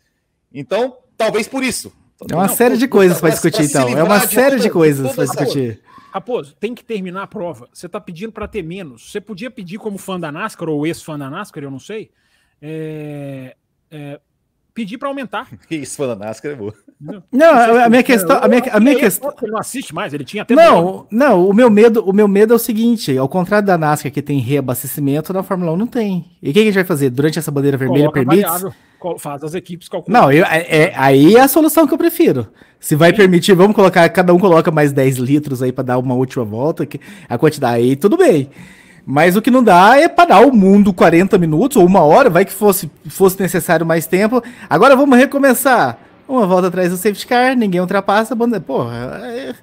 [0.53, 1.93] Então, talvez por isso.
[2.29, 3.89] É uma Não, série de coisas para discutir, então.
[3.89, 5.81] É uma série de coisas para discutir.
[6.13, 7.67] Raposo, tem que terminar a prova.
[7.73, 9.09] Você está pedindo para ter menos.
[9.11, 12.11] Você podia pedir como fã da NASCAR ou ex-fã da NASCAR, eu não sei.
[12.61, 13.57] É,
[13.89, 14.21] é,
[14.73, 15.47] pedir para aumentar.
[15.69, 16.73] Isso, fã da NASCAR é boa.
[16.99, 19.33] Não, não a, minha questão, a minha, a minha questão.
[19.41, 20.55] Ele não assiste mais, ele tinha até.
[20.55, 21.49] Não, não.
[21.49, 24.39] O meu medo, o meu medo é o seguinte: ao contrário da NASCAR que tem
[24.39, 26.25] reabastecimento, na Fórmula 1 não tem.
[26.41, 28.09] E o que a gente vai fazer durante essa bandeira vermelha?
[28.09, 28.45] Coloca permite?
[28.45, 28.73] Variável
[29.17, 30.21] faz as equipes calculam.
[30.21, 32.47] Não, eu, é, é, aí é a solução que eu prefiro.
[32.79, 33.17] Se vai Sim.
[33.17, 36.85] permitir, vamos colocar, cada um coloca mais 10 litros aí para dar uma última volta,
[36.85, 38.49] que a quantidade aí, tudo bem.
[39.05, 42.45] Mas o que não dá é parar o mundo 40 minutos ou uma hora, vai
[42.45, 44.41] que fosse, fosse necessário mais tempo.
[44.69, 45.97] Agora vamos recomeçar.
[46.27, 49.21] Uma volta atrás do safety car, ninguém ultrapassa, porra.
[49.25, 49.55] É...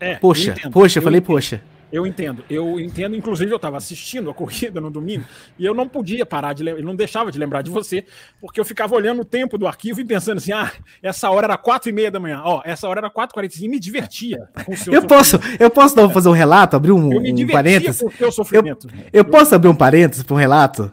[0.00, 1.26] É, poxa, poxa, eu falei entendo.
[1.26, 1.62] poxa.
[1.96, 3.16] Eu entendo, eu entendo.
[3.16, 5.24] Inclusive, eu estava assistindo a corrida no domingo
[5.58, 8.04] e eu não podia parar de lembrar, não deixava de lembrar de você,
[8.38, 10.70] porque eu ficava olhando o tempo do arquivo e pensando assim: ah,
[11.02, 13.56] essa hora era quatro e meia da manhã, ó, essa hora era quatro e quarenta
[13.58, 14.46] e me divertia.
[14.92, 18.02] eu posso, eu posso dar, fazer um relato, abrir um, eu me um parênteses?
[18.02, 18.88] Com o teu sofrimento.
[19.10, 20.92] Eu, eu posso abrir um parênteses para um relato?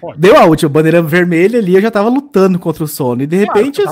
[0.00, 0.18] Pode.
[0.18, 3.22] Deu a última bandeira vermelha ali, eu já tava lutando contra o sono.
[3.22, 3.82] E de claro repente.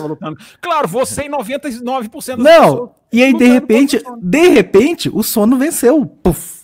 [0.60, 6.04] Claro, você e 99% das Não, e aí de repente, de repente, o sono venceu.
[6.06, 6.58] Puf.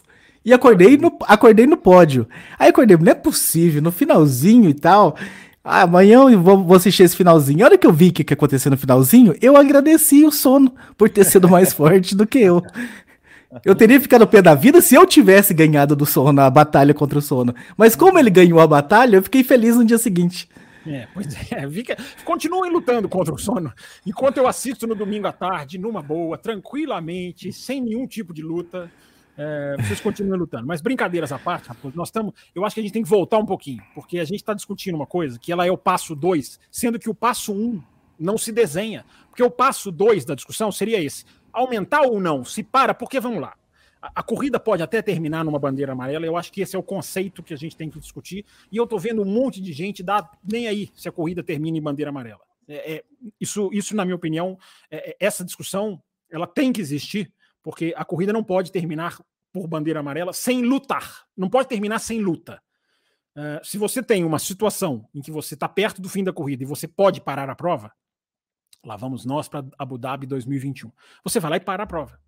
[0.45, 2.29] E acordei no, acordei no pódio.
[2.59, 5.17] Aí acordei, não é possível, no finalzinho e tal.
[5.65, 7.65] Ah, amanhã eu vou, vou, assistir esse finalzinho.
[7.65, 10.75] A hora que eu vi o que, que aconteceu no finalzinho, eu agradeci o sono
[10.99, 12.63] por ter sido mais forte do que eu.
[13.65, 17.19] Eu teria ficado pé da vida se eu tivesse ganhado do sono a batalha contra
[17.19, 17.55] o sono.
[17.77, 20.49] Mas como ele ganhou a batalha, eu fiquei feliz no dia seguinte.
[20.87, 23.73] É, pois é, fica, continuem lutando contra o sono.
[24.07, 28.91] Enquanto eu assisto no domingo à tarde, numa boa, tranquilamente, sem nenhum tipo de luta,
[29.37, 30.67] é, vocês continuem lutando.
[30.67, 32.35] Mas brincadeiras à parte, nós estamos.
[32.55, 34.95] Eu acho que a gente tem que voltar um pouquinho, porque a gente está discutindo
[34.95, 37.83] uma coisa que ela é o passo 2, sendo que o passo 1 um
[38.19, 39.05] não se desenha.
[39.29, 42.45] Porque o passo 2 da discussão seria esse aumentar ou não?
[42.45, 43.55] Se para, porque vamos lá.
[44.01, 47.43] A, corrida pode até terminar numa bandeira amarela, eu acho que esse é o conceito
[47.43, 48.45] que a gente tem que discutir.
[48.71, 51.79] E eu tô vendo um monte de gente dar nem aí se a corrida termina
[51.79, 52.43] em bandeira amarela.
[52.69, 53.05] É, é,
[53.41, 54.59] isso, isso, na minha opinião,
[54.91, 59.19] é, é, essa discussão ela tem que existir, porque a corrida não pode terminar
[59.53, 61.25] por bandeira amarela sem lutar.
[61.37, 62.61] Não pode terminar sem luta.
[63.37, 66.63] Uh, se você tem uma situação em que você está perto do fim da corrida
[66.63, 67.93] e você pode parar a prova,
[68.85, 70.91] Lá vamos nós para Abu Dhabi 2021.
[71.23, 72.21] Você vai lá e para a prova.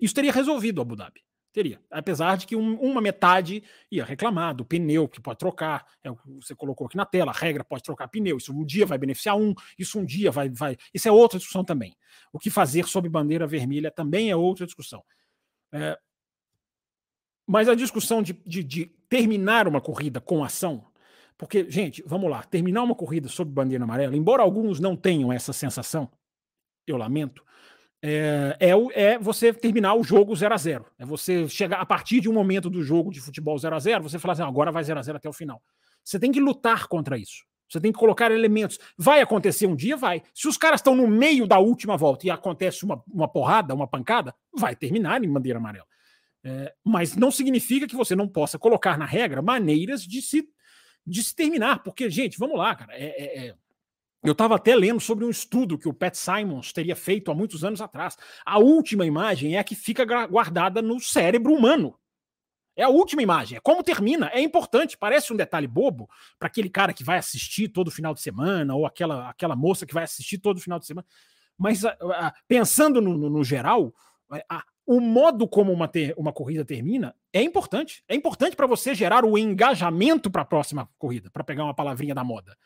[0.00, 1.22] Isso teria resolvido Abu Dhabi.
[1.52, 1.80] Teria.
[1.90, 5.84] Apesar de que um, uma metade ia reclamar do pneu que pode trocar.
[6.02, 7.30] É você colocou aqui na tela.
[7.30, 8.38] A regra pode trocar pneu.
[8.38, 10.48] Isso um dia vai beneficiar um, isso um dia vai.
[10.48, 11.94] vai isso é outra discussão também.
[12.32, 15.02] O que fazer sob bandeira vermelha também é outra discussão.
[15.72, 15.98] É,
[17.46, 20.86] mas a discussão de, de, de terminar uma corrida com ação
[21.42, 25.52] porque, gente, vamos lá, terminar uma corrida sob bandeira amarela, embora alguns não tenham essa
[25.52, 26.08] sensação,
[26.86, 27.42] eu lamento,
[28.00, 32.20] é, é, é, você terminar o jogo 0 a 0 É você chegar a partir
[32.20, 34.84] de um momento do jogo de futebol 0 a 0 você falar assim, agora vai
[34.84, 35.60] 0 a 0 até o final.
[36.04, 37.44] Você tem que lutar contra isso.
[37.68, 38.78] Você tem que colocar elementos.
[38.96, 39.96] Vai acontecer um dia?
[39.96, 40.22] Vai.
[40.32, 43.88] Se os caras estão no meio da última volta e acontece uma, uma porrada, uma
[43.88, 45.86] pancada, vai terminar em bandeira amarela.
[46.44, 50.48] É, mas não significa que você não possa colocar na regra maneiras de se
[51.06, 52.94] de se terminar, porque, gente, vamos lá, cara.
[52.94, 53.54] É, é, é...
[54.22, 57.64] Eu estava até lendo sobre um estudo que o Pat Simons teria feito há muitos
[57.64, 58.16] anos atrás.
[58.46, 61.98] A última imagem é a que fica guardada no cérebro humano.
[62.74, 66.70] É a última imagem, é como termina, é importante, parece um detalhe bobo para aquele
[66.70, 70.38] cara que vai assistir todo final de semana, ou aquela, aquela moça que vai assistir
[70.38, 71.06] todo final de semana.
[71.58, 73.94] Mas a, a, pensando no, no, no geral,
[74.48, 78.02] a, o modo como uma, ter, uma corrida termina é importante.
[78.08, 82.14] É importante para você gerar o engajamento para a próxima corrida, para pegar uma palavrinha
[82.14, 82.56] da moda.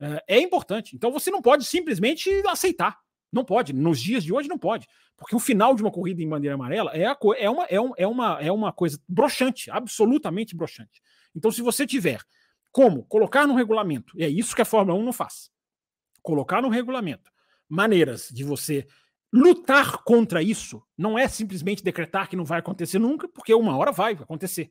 [0.00, 0.94] É, é importante.
[0.94, 2.98] Então você não pode simplesmente aceitar.
[3.32, 3.72] Não pode.
[3.72, 4.86] Nos dias de hoje não pode.
[5.16, 7.92] Porque o final de uma corrida em bandeira amarela é, a, é, uma, é, um,
[7.96, 11.02] é, uma, é uma coisa broxante, absolutamente broxante.
[11.34, 12.22] Então, se você tiver
[12.70, 15.50] como colocar no regulamento, e é isso que a Fórmula 1 não faz,
[16.22, 17.30] colocar no regulamento
[17.68, 18.86] maneiras de você
[19.32, 23.92] lutar contra isso, não é simplesmente decretar que não vai acontecer nunca, porque uma hora
[23.92, 24.70] vai acontecer.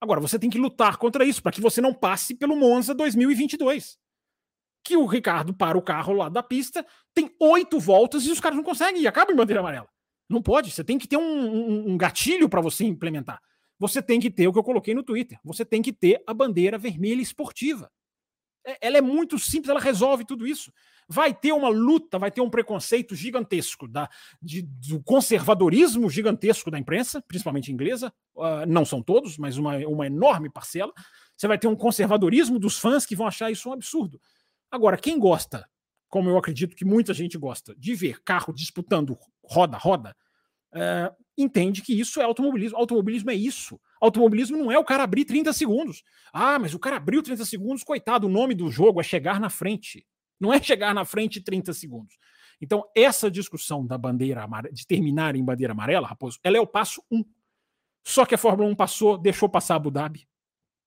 [0.00, 3.98] Agora, você tem que lutar contra isso para que você não passe pelo Monza 2022
[4.84, 8.56] que o Ricardo para o carro lá da pista, tem oito voltas e os caras
[8.56, 9.88] não conseguem e acaba em bandeira amarela.
[10.28, 13.40] Não pode, você tem que ter um, um, um gatilho para você implementar.
[13.78, 15.38] Você tem que ter o que eu coloquei no Twitter.
[15.42, 17.90] Você tem que ter a bandeira vermelha esportiva.
[18.64, 20.72] É, ela é muito simples, ela resolve tudo isso.
[21.06, 24.08] Vai ter uma luta, vai ter um preconceito gigantesco da,
[24.40, 28.12] de, do conservadorismo gigantesco da imprensa, principalmente inglesa.
[28.34, 30.92] Uh, não são todos, mas uma, uma enorme parcela.
[31.36, 34.20] Você vai ter um conservadorismo dos fãs que vão achar isso um absurdo.
[34.70, 35.68] Agora, quem gosta,
[36.08, 40.16] como eu acredito que muita gente gosta, de ver carro disputando roda-roda,
[40.72, 42.78] é, entende que isso é automobilismo.
[42.78, 43.80] Automobilismo é isso.
[44.04, 46.02] Automobilismo não é o cara abrir 30 segundos.
[46.32, 49.48] Ah, mas o cara abriu 30 segundos, coitado, o nome do jogo é chegar na
[49.48, 50.06] frente.
[50.38, 52.16] Não é chegar na frente 30 segundos.
[52.60, 57.02] Então, essa discussão da bandeira de terminar em bandeira amarela, Raposo, ela é o passo
[57.10, 57.18] 1.
[57.18, 57.24] Um.
[58.04, 60.28] Só que a Fórmula 1 passou, deixou passar Abu Dhabi,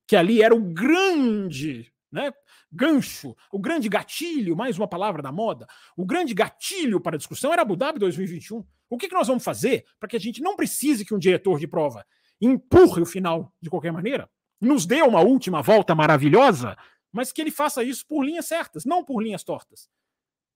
[0.08, 2.32] que ali era o grande né?
[2.72, 7.52] Gancho, o grande gatilho, mais uma palavra da moda, o grande gatilho para a discussão
[7.52, 8.66] era Abu Dhabi 2021.
[8.90, 11.60] O que, que nós vamos fazer para que a gente não precise que um diretor
[11.60, 12.06] de prova
[12.42, 16.78] empurre o final de qualquer maneira, nos dê uma última volta maravilhosa,
[17.12, 19.90] mas que ele faça isso por linhas certas, não por linhas tortas.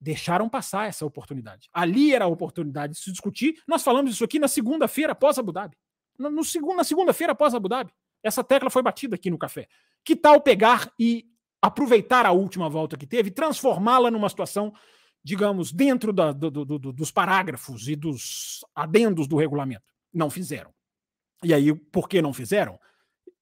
[0.00, 1.68] Deixaram passar essa oportunidade.
[1.72, 3.62] Ali era a oportunidade de se discutir.
[3.66, 5.76] Nós falamos isso aqui na segunda-feira após Abu Dhabi.
[6.18, 6.42] No, no,
[6.76, 7.92] na segunda-feira após Abu Dhabi.
[8.22, 9.68] Essa tecla foi batida aqui no café.
[10.04, 11.26] Que tal pegar e
[11.60, 14.74] aproveitar a última volta que teve, transformá-la numa situação,
[15.22, 19.84] digamos, dentro da, do, do, do, dos parágrafos e dos adendos do regulamento.
[20.12, 20.74] Não fizeram.
[21.42, 22.78] E aí, por que não fizeram?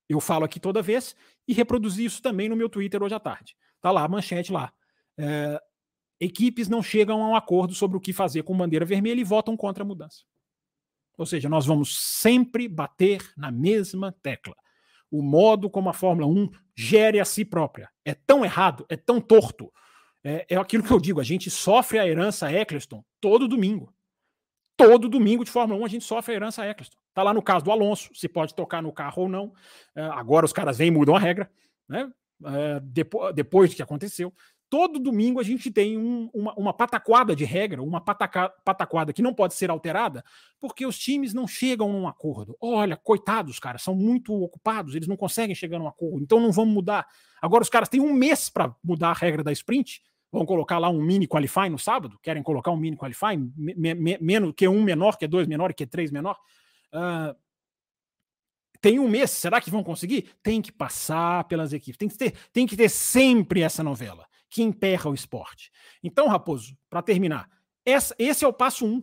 [0.09, 1.15] Eu falo aqui toda vez
[1.47, 3.57] e reproduzi isso também no meu Twitter hoje à tarde.
[3.81, 4.73] Tá lá a manchete lá.
[5.19, 5.61] É,
[6.19, 9.57] equipes não chegam a um acordo sobre o que fazer com bandeira vermelha e votam
[9.57, 10.25] contra a mudança.
[11.17, 14.57] Ou seja, nós vamos sempre bater na mesma tecla
[15.11, 17.91] o modo como a Fórmula 1 gere a si própria.
[18.05, 19.73] É tão errado, é tão torto.
[20.23, 23.93] É, é aquilo que eu digo, a gente sofre a herança Eccleston todo domingo.
[24.87, 26.97] Todo domingo de Fórmula 1 a gente sofre a herança Eccleston.
[27.13, 29.53] Tá lá no caso do Alonso, se pode tocar no carro ou não.
[29.95, 31.51] É, agora os caras vêm e mudam a regra,
[31.89, 32.11] né?
[32.43, 34.33] É, depois, depois do que aconteceu
[34.71, 39.21] todo domingo a gente tem um, uma, uma, pataquada de regra, uma pataca, pataquada que
[39.21, 40.25] não pode ser alterada,
[40.61, 42.57] porque os times não chegam a um acordo.
[42.61, 46.53] Olha, coitados, caras, são muito ocupados, eles não conseguem chegar a um acordo, então não
[46.53, 47.07] vamos mudar.
[47.43, 50.01] Agora os caras têm um mês para mudar a regra da sprint,
[50.33, 54.19] vão colocar lá um mini qualify no sábado, querem colocar um mini qualify, me, me,
[54.21, 56.39] menos que um menor, que dois menor, que três menor.
[56.93, 57.35] Uh,
[58.81, 60.31] tem um mês, será que vão conseguir?
[60.43, 64.63] Tem que passar pelas equipes, tem que ter, tem que ter sempre essa novela que
[64.63, 65.71] emperra o esporte.
[66.03, 67.49] Então, Raposo, para terminar,
[67.85, 69.03] essa, esse é o passo um.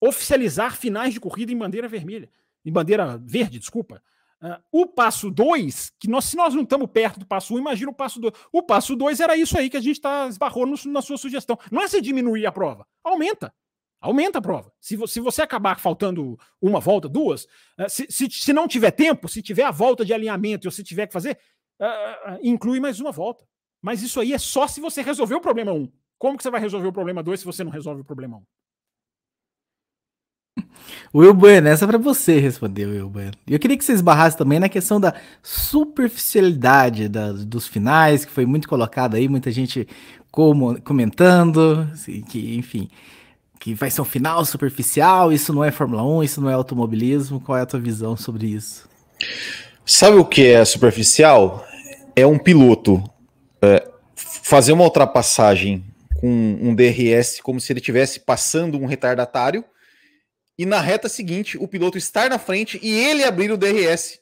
[0.00, 2.30] Oficializar finais de corrida em bandeira vermelha.
[2.64, 4.02] Em bandeira verde, desculpa.
[4.42, 7.60] Uh, o passo 2, que nós, se nós não estamos perto do passo 1, um,
[7.60, 8.34] imagina o passo 2.
[8.52, 11.58] O passo 2 era isso aí que a gente tá, esbarrou no, na sua sugestão.
[11.70, 13.52] Não é você diminuir a prova, aumenta.
[13.98, 14.70] Aumenta a prova.
[14.78, 17.44] Se, vo, se você acabar faltando uma volta, duas,
[17.80, 20.82] uh, se, se, se, não tiver tempo, se tiver a volta de alinhamento e você
[20.82, 21.38] tiver que fazer,
[21.80, 23.46] uh, inclui mais uma volta.
[23.80, 25.90] Mas isso aí é só se você resolver o problema 1.
[26.18, 28.42] Como que você vai resolver o problema 2 se você não resolve o problema 1?
[31.14, 33.32] Will Bueno, essa é para você responder, Will Bueno.
[33.46, 38.46] Eu queria que você esbarrasse também na questão da superficialidade da, dos finais, que foi
[38.46, 39.86] muito colocado aí, muita gente
[40.30, 42.88] como, comentando, assim, que, enfim,
[43.58, 47.40] que vai ser um final superficial, isso não é Fórmula 1, isso não é automobilismo.
[47.40, 48.88] Qual é a tua visão sobre isso?
[49.84, 51.66] Sabe o que é superficial?
[52.14, 53.02] É um piloto
[53.62, 55.84] é, fazer uma ultrapassagem
[56.20, 59.64] com um DRS como se ele estivesse passando um retardatário
[60.58, 64.20] e na reta seguinte o piloto estar na frente e ele abrir o DRS,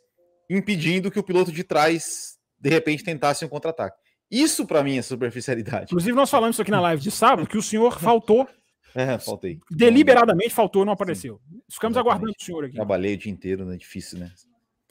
[0.48, 3.96] impedindo que o piloto de trás de repente tentasse um contra-ataque.
[4.30, 5.84] Isso para mim é superficialidade.
[5.84, 8.48] Inclusive nós falamos isso aqui na live de sábado que o senhor faltou.
[8.94, 9.58] É, faltei.
[9.70, 11.40] Deliberadamente faltou, não apareceu.
[11.70, 11.98] Ficamos Exatamente.
[11.98, 12.74] aguardando o senhor aqui.
[12.74, 13.76] Trabalhei o dia inteiro, né?
[13.76, 14.32] Difícil, né?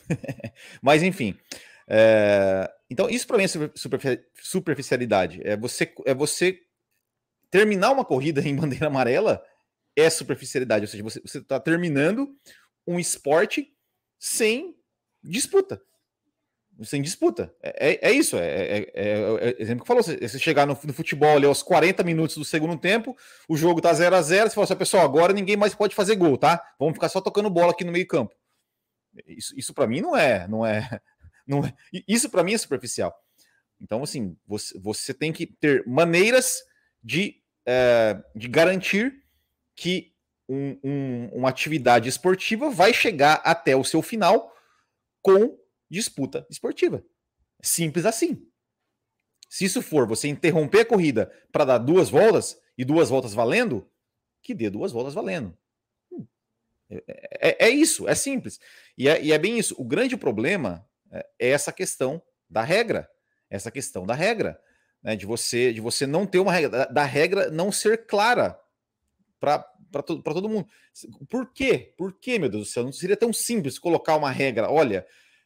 [0.82, 1.38] Mas enfim,
[1.88, 5.41] é, então, isso para mim é superficialidade.
[5.43, 6.60] É você, é você
[7.50, 9.44] terminar uma corrida em bandeira amarela
[9.96, 10.85] é superficialidade.
[10.85, 12.35] Ou seja, você está terminando
[12.85, 13.73] um esporte
[14.19, 14.75] sem
[15.23, 15.81] disputa.
[16.83, 17.54] Sem disputa.
[17.62, 18.35] É, é, é isso.
[18.35, 20.04] É, é, é, é exemplo que falou.
[20.04, 23.15] Você chegar no, no, futebol ali aos 40 minutos do segundo tempo,
[23.48, 26.15] o jogo tá 0 a 0 Você fala assim, pessoal, agora ninguém mais pode fazer
[26.15, 26.62] gol, tá?
[26.79, 28.35] Vamos ficar só tocando bola aqui no meio campo.
[29.27, 30.89] Isso, isso para mim não é, não é
[31.46, 31.73] Não é,
[32.08, 33.13] isso para mim é superficial.
[33.79, 36.63] Então, assim, você, você tem que ter maneiras
[37.04, 39.23] de, é, de garantir
[39.76, 40.13] que
[40.48, 44.54] um, um, uma atividade esportiva vai chegar até o seu final
[45.21, 45.58] com
[45.90, 47.04] disputa esportiva.
[47.62, 48.46] Simples assim.
[49.50, 53.90] Se isso for você interromper a corrida para dar duas voltas e duas voltas valendo,
[54.42, 55.58] que dê duas voltas valendo.
[56.12, 56.26] Hum,
[56.90, 57.04] é,
[57.40, 58.60] é, é isso, é simples.
[58.98, 59.76] E é, e é, bem isso.
[59.78, 63.10] O grande problema é, é essa questão da regra
[63.54, 64.60] essa questão da regra,
[65.02, 65.15] né?
[65.15, 68.60] De você, de você não ter uma regra, da, da regra não ser clara
[69.91, 70.67] para to, todo mundo.
[71.29, 71.94] Por quê?
[71.98, 72.83] Por quê, meu Deus do céu?
[72.83, 74.71] Não seria tão simples colocar uma regra.
[74.71, 75.06] Olha,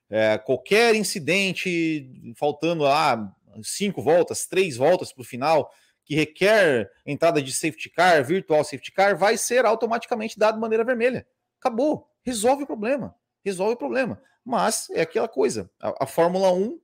[0.10, 3.34] é, qualquer incidente faltando lá
[3.64, 5.72] cinco voltas, três voltas para o final,
[6.06, 11.28] que requer entrada de safety car, virtual safety car, vai ser automaticamente dado maneira vermelha.
[11.60, 12.08] Acabou.
[12.24, 13.16] Resolve o problema.
[13.43, 14.22] Resolve o problema.
[14.45, 15.70] Mas é aquela coisa.
[15.82, 16.80] A, a Fórmula 1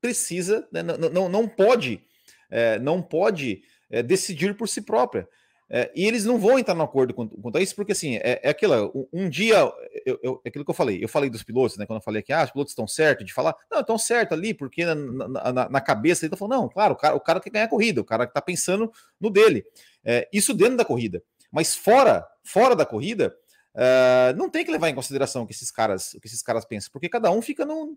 [0.00, 2.04] precisa, né, não, não, não pode,
[2.50, 5.26] é, não pode é, decidir por si própria.
[5.70, 8.50] É, e eles não vão entrar no acordo quanto a isso, porque assim, é, é
[8.50, 9.60] aquilo, um, dia,
[10.04, 11.86] eu, eu, é aquilo que eu falei, eu falei dos pilotos, né?
[11.86, 14.52] Quando eu falei que ah, os pilotos estão certos de falar, não, estão certos ali,
[14.52, 17.50] porque na, na, na cabeça ele tá falando, não, claro, o cara, o cara quer
[17.50, 19.64] ganhar a corrida, o cara que tá pensando no dele.
[20.04, 21.22] É, isso dentro da corrida.
[21.50, 23.34] Mas fora, fora da corrida,
[23.74, 26.64] uh, não tem que levar em consideração o que esses caras, o que esses caras
[26.64, 27.96] pensam, porque cada um fica no,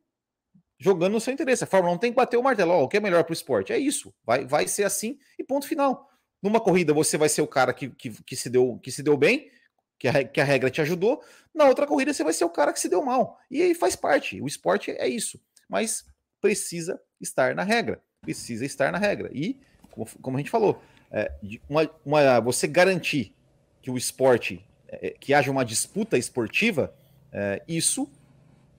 [0.80, 1.64] jogando no seu interesse.
[1.64, 2.72] A Fórmula 1 tem que bater o martelo.
[2.72, 3.74] Ó, o que é melhor para o esporte?
[3.74, 4.14] É isso.
[4.24, 6.08] Vai, vai ser assim e ponto final.
[6.42, 9.18] Numa corrida, você vai ser o cara que, que, que, se, deu, que se deu
[9.18, 9.50] bem,
[9.98, 11.24] que a, que a regra te ajudou.
[11.54, 13.40] Na outra corrida, você vai ser o cara que se deu mal.
[13.50, 14.40] E aí faz parte.
[14.42, 15.40] O esporte é isso.
[15.68, 16.06] Mas
[16.40, 18.02] precisa estar na regra.
[18.22, 19.30] Precisa estar na regra.
[19.34, 19.60] E,
[19.92, 20.82] como, como a gente falou,
[21.12, 21.32] é,
[21.68, 23.34] uma, uma, você garantir
[23.82, 26.94] que o esporte, é, que haja uma disputa esportiva,
[27.32, 28.12] é, isso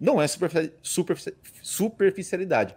[0.00, 0.26] não é
[1.62, 2.76] superficialidade.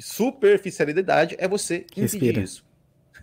[0.00, 2.64] Superficialidade é você impedir isso.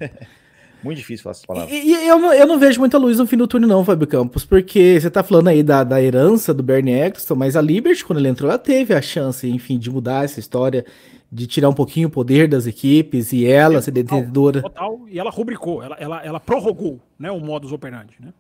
[0.84, 1.72] Muito difícil falar essas palavras.
[1.72, 4.08] E, e, eu, não, eu não vejo muita luz no fim do túnel, não, Fábio
[4.08, 8.04] Campos, porque você tá falando aí da, da herança do Bernie Eccleston, mas a Liberty,
[8.04, 10.84] quando ele entrou, ela teve a chance, enfim, de mudar essa história,
[11.32, 14.64] de tirar um pouquinho o poder das equipes e ela é, ser detentora.
[14.64, 18.34] Total, e ela rubricou, ela, ela, ela prorrogou né, o modus operandi, né?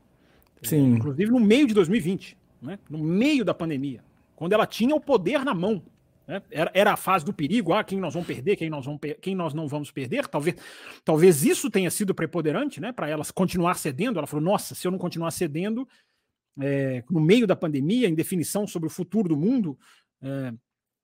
[0.63, 0.95] Sim.
[0.95, 3.99] Inclusive no meio de 2020, né, no meio da pandemia
[4.41, 5.83] quando ela tinha o poder na mão.
[6.31, 6.41] Né?
[6.49, 9.35] Era, era a fase do perigo, ah, quem nós vamos perder, quem nós, vamos quem
[9.35, 10.27] nós não vamos perder.
[10.27, 10.55] Talvez,
[11.03, 14.17] talvez isso tenha sido preponderante né, para ela continuar cedendo.
[14.17, 15.85] Ela falou: nossa, se eu não continuar cedendo,
[16.57, 19.77] é, no meio da pandemia, em definição sobre o futuro do mundo,
[20.21, 20.53] é,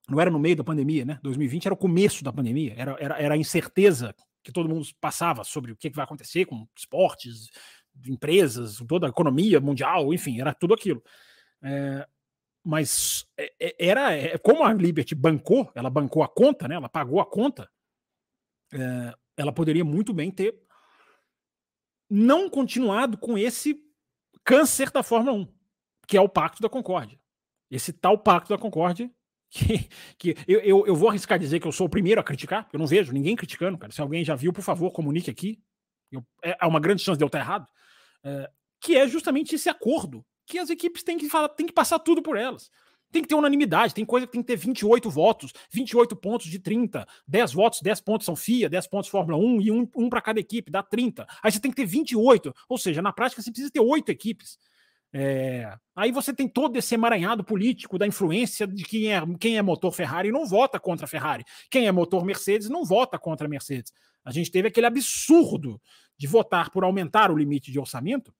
[0.08, 1.20] não era no meio da pandemia, né?
[1.22, 5.44] 2020 era o começo da pandemia, era, era, era a incerteza que todo mundo passava
[5.44, 7.50] sobre o que, que vai acontecer com esportes,
[8.06, 11.02] empresas, toda a economia mundial, enfim, era tudo aquilo.
[11.62, 12.08] É,
[12.68, 16.74] mas é, é, era é, como a Liberty bancou, ela bancou a conta, né?
[16.74, 17.66] Ela pagou a conta.
[18.70, 20.54] É, ela poderia muito bem ter
[22.10, 23.82] não continuado com esse
[24.44, 25.48] câncer da Fórmula 1,
[26.06, 27.18] que é o Pacto da Concórdia.
[27.70, 29.10] Esse tal Pacto da Concórdia
[29.48, 29.88] que,
[30.18, 32.78] que eu, eu, eu, vou arriscar dizer que eu sou o primeiro a criticar, eu
[32.78, 33.94] não vejo ninguém criticando, cara.
[33.94, 35.58] Se alguém já viu, por favor, comunique aqui.
[36.12, 37.66] Eu, é, há uma grande chance de eu estar errado.
[38.22, 41.98] É, que é justamente esse acordo que as equipes têm que, falar, têm que passar
[41.98, 42.70] tudo por elas.
[43.10, 46.58] Tem que ter unanimidade, tem coisa que tem que ter 28 votos, 28 pontos de
[46.58, 50.20] 30, 10 votos, 10 pontos são FIA, 10 pontos Fórmula 1 e um, um para
[50.20, 51.26] cada equipe, dá 30.
[51.42, 54.58] Aí você tem que ter 28, ou seja, na prática você precisa ter 8 equipes.
[55.10, 59.62] É, aí você tem todo esse emaranhado político da influência de quem é, quem é
[59.62, 63.50] motor Ferrari não vota contra a Ferrari, quem é motor Mercedes não vota contra a
[63.50, 63.90] Mercedes.
[64.22, 65.80] A gente teve aquele absurdo
[66.18, 68.34] de votar por aumentar o limite de orçamento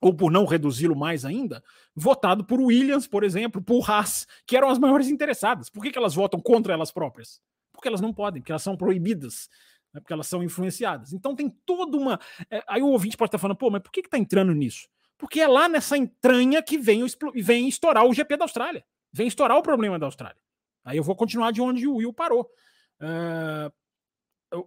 [0.00, 1.62] ou por não reduzi-lo mais ainda,
[1.94, 5.68] votado por Williams, por exemplo, por Haas, que eram as maiores interessadas.
[5.68, 7.40] Por que, que elas votam contra elas próprias?
[7.72, 9.48] Porque elas não podem, porque elas são proibidas,
[9.92, 11.12] né, porque elas são influenciadas.
[11.12, 12.18] Então tem toda uma.
[12.50, 14.88] É, aí o ouvinte pode estar falando, pô, mas por que está entrando nisso?
[15.18, 19.58] Porque é lá nessa entranha que vem, vem estourar o GP da Austrália, vem estourar
[19.58, 20.40] o problema da Austrália.
[20.82, 22.50] Aí eu vou continuar de onde o Will parou.
[22.98, 23.70] Uh,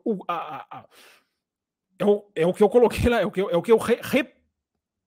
[0.06, 0.86] o, a, a,
[1.98, 3.72] é, o, é o que eu coloquei lá, é o que eu, é o que
[3.72, 4.34] eu re, re,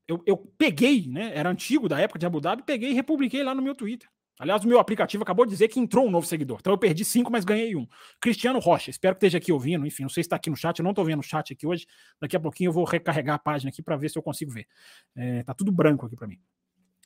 [0.08, 1.32] eu, eu peguei, né?
[1.34, 4.08] Era antigo da época de Abu Dhabi, peguei e republiquei lá no meu Twitter.
[4.38, 6.58] Aliás, o meu aplicativo acabou de dizer que entrou um novo seguidor.
[6.60, 7.86] Então eu perdi cinco, mas ganhei um.
[8.20, 9.86] Cristiano Rocha, espero que esteja aqui ouvindo.
[9.86, 11.66] Enfim, não sei se está aqui no chat, eu não estou vendo o chat aqui
[11.66, 11.86] hoje.
[12.20, 14.66] Daqui a pouquinho eu vou recarregar a página aqui para ver se eu consigo ver.
[15.14, 16.38] É, tá tudo branco aqui para mim.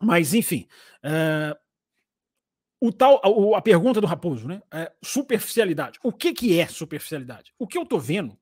[0.02, 0.66] Mas, enfim.
[1.04, 1.56] É,
[2.80, 4.60] o tal, a, a, pergunta do Raposo, né?
[4.72, 6.00] É, superficialidade.
[6.02, 7.54] O que, que é superficialidade?
[7.56, 8.36] O que eu estou vendo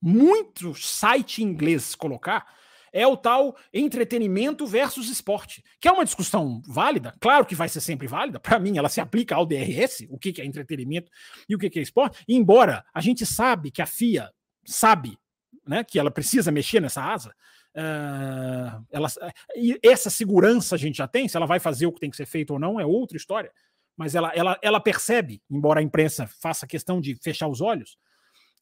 [0.00, 2.52] muito site inglês colocar
[2.92, 7.80] é o tal entretenimento versus esporte, que é uma discussão válida, claro que vai ser
[7.80, 11.10] sempre válida, para mim ela se aplica ao DRS, o que, que é entretenimento
[11.48, 14.30] e o que, que é esporte, e embora a gente sabe que a FIA
[14.64, 15.18] sabe
[15.66, 17.34] né, que ela precisa mexer nessa asa,
[17.76, 19.08] uh, ela,
[19.56, 22.16] e essa segurança a gente já tem, se ela vai fazer o que tem que
[22.16, 23.50] ser feito ou não, é outra história,
[23.96, 27.96] mas ela, ela, ela percebe, embora a imprensa faça questão de fechar os olhos,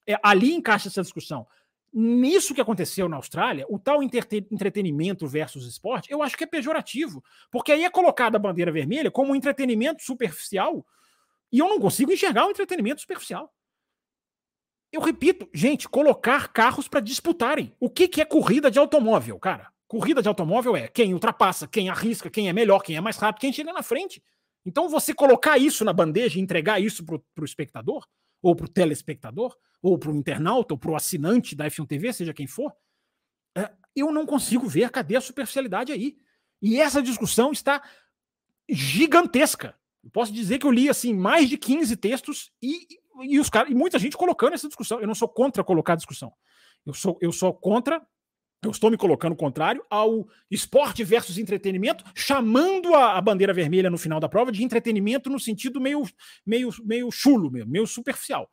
[0.06, 1.46] é, ali encaixa essa discussão
[1.92, 7.22] nisso que aconteceu na Austrália, o tal entretenimento versus esporte, eu acho que é pejorativo,
[7.50, 10.86] porque aí é colocada a bandeira vermelha como um entretenimento superficial
[11.52, 13.52] e eu não consigo enxergar um entretenimento superficial.
[14.92, 17.72] Eu repito, gente, colocar carros para disputarem.
[17.78, 19.72] O que, que é corrida de automóvel, cara?
[19.86, 23.40] Corrida de automóvel é quem ultrapassa, quem arrisca, quem é melhor, quem é mais rápido,
[23.40, 24.22] quem chega na frente.
[24.64, 28.06] Então você colocar isso na bandeja e entregar isso para o espectador,
[28.42, 32.12] ou para o telespectador, ou para o internauta, ou para o assinante da F1 TV,
[32.12, 32.72] seja quem for,
[33.56, 36.16] é, eu não consigo ver cadê a superficialidade aí.
[36.62, 37.82] E essa discussão está
[38.68, 39.74] gigantesca.
[40.02, 42.86] Eu posso dizer que eu li assim mais de 15 textos e,
[43.22, 45.00] e, os cara, e muita gente colocando essa discussão.
[45.00, 46.32] Eu não sou contra colocar discussão.
[46.86, 48.00] Eu sou, eu sou contra
[48.62, 53.96] eu estou me colocando contrário ao esporte versus entretenimento, chamando a, a, bandeira vermelha no
[53.96, 56.02] final da prova de entretenimento no sentido meio,
[56.44, 58.50] meio, meio chulo, meio, meio superficial.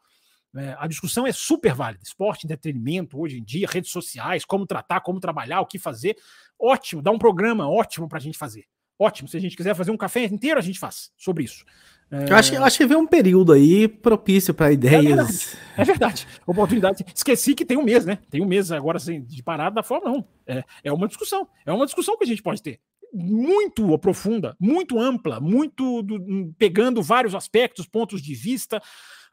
[0.58, 2.02] É, a discussão é super válida.
[2.04, 6.18] Esporte, entretenimento, hoje em dia, redes sociais, como tratar, como trabalhar, o que fazer.
[6.60, 8.66] Ótimo, dá um programa ótimo para a gente fazer.
[9.00, 11.64] Ótimo, se a gente quiser fazer um café inteiro, a gente faz sobre isso.
[12.10, 12.32] É...
[12.32, 15.04] Eu, acho, eu acho que veio um período aí propício para ideias.
[15.04, 15.48] É verdade.
[15.78, 16.28] é verdade.
[16.48, 17.06] Oportunidade.
[17.14, 18.18] Esqueci que tem um mês, né?
[18.30, 20.24] Tem um mês agora assim, de parada da Fórmula 1.
[20.48, 21.48] É, é uma discussão.
[21.66, 22.80] É uma discussão que a gente pode ter.
[23.14, 28.82] Muito profunda, muito ampla, muito do, pegando vários aspectos, pontos de vista.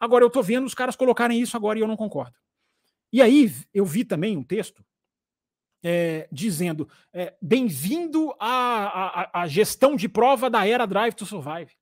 [0.04, 2.36] Agora, eu tô vendo os caras colocarem isso agora e eu não concordo.
[3.12, 4.84] E aí, eu vi também um texto
[5.82, 11.72] é, dizendo: é, bem-vindo à, à, à gestão de prova da era Drive to Survive.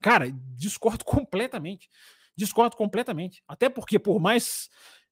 [0.00, 1.88] Cara, discordo completamente.
[2.36, 3.42] Discordo completamente.
[3.48, 4.68] Até porque, por mais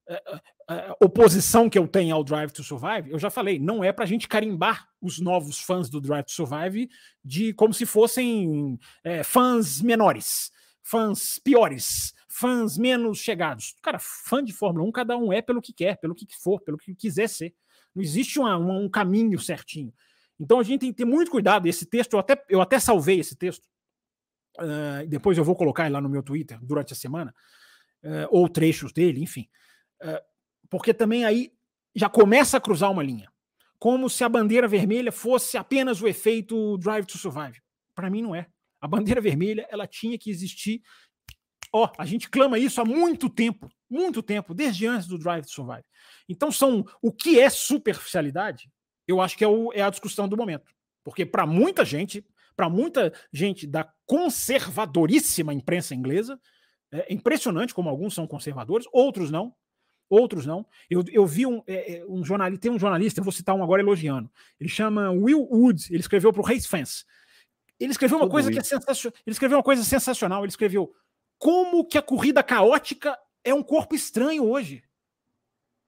[0.08, 3.92] uh, uh, oposição que eu tenho ao Drive to Survive, eu já falei, não é
[3.92, 6.90] para a gente carimbar os novos fãs do Drive to Survive
[7.24, 10.50] de como se fossem uh, fãs menores,
[10.82, 13.74] fãs piores, fãs menos chegados.
[13.82, 16.78] Cara, fã de Fórmula 1, cada um é pelo que quer, pelo que for, pelo
[16.78, 17.54] que quiser ser.
[17.94, 19.92] Não existe uma, uma, um caminho certinho.
[20.38, 21.66] Então a gente tem que ter muito cuidado.
[21.66, 23.68] Esse texto, eu até, eu até salvei esse texto
[24.58, 27.34] Uh, depois eu vou colocar lá no meu Twitter durante a semana,
[28.04, 29.48] uh, ou trechos dele, enfim.
[30.02, 30.20] Uh,
[30.68, 31.52] porque também aí
[31.94, 33.30] já começa a cruzar uma linha.
[33.78, 37.60] Como se a bandeira vermelha fosse apenas o efeito Drive to Survive.
[37.94, 38.46] Para mim não é.
[38.80, 40.82] A bandeira vermelha ela tinha que existir.
[41.72, 45.50] Ó, a gente clama isso há muito tempo, muito tempo, desde antes do Drive to
[45.50, 45.84] Survive.
[46.28, 48.70] Então são o que é superficialidade.
[49.08, 52.24] Eu acho que é, o, é a discussão do momento, porque para muita gente
[52.56, 56.38] para muita gente da conservadoríssima imprensa inglesa.
[56.90, 59.54] É impressionante como alguns são conservadores, outros não.
[60.08, 60.66] Outros não.
[60.90, 63.62] Eu, eu vi um, é, é um jornalista, tem um jornalista, eu vou citar um
[63.62, 64.30] agora elogiando.
[64.60, 67.06] Ele chama Will Wood, ele escreveu para o Race Fans.
[67.80, 68.60] Ele escreveu uma Tudo coisa isso.
[68.60, 69.18] que é sensacional.
[69.26, 70.42] Ele escreveu uma coisa sensacional.
[70.44, 70.94] Ele escreveu
[71.43, 74.84] como que a corrida caótica é um corpo estranho hoje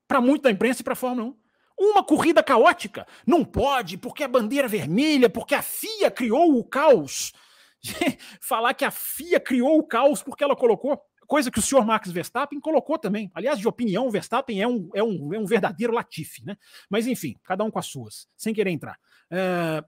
[0.09, 1.39] para muito da imprensa e para a Fórmula 1.
[1.79, 3.07] Uma corrida caótica.
[3.25, 7.33] Não pode, porque a bandeira vermelha, porque a FIA criou o caos.
[8.43, 12.11] Falar que a FIA criou o caos porque ela colocou, coisa que o senhor Max
[12.11, 13.31] Verstappen colocou também.
[13.33, 16.57] Aliás, de opinião, o Verstappen é um, é um, é um verdadeiro latife, né?
[16.91, 18.99] Mas enfim, cada um com as suas, sem querer entrar.
[19.31, 19.85] É,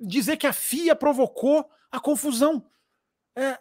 [0.00, 2.66] dizer que a FIA provocou a confusão.
[3.36, 3.58] É,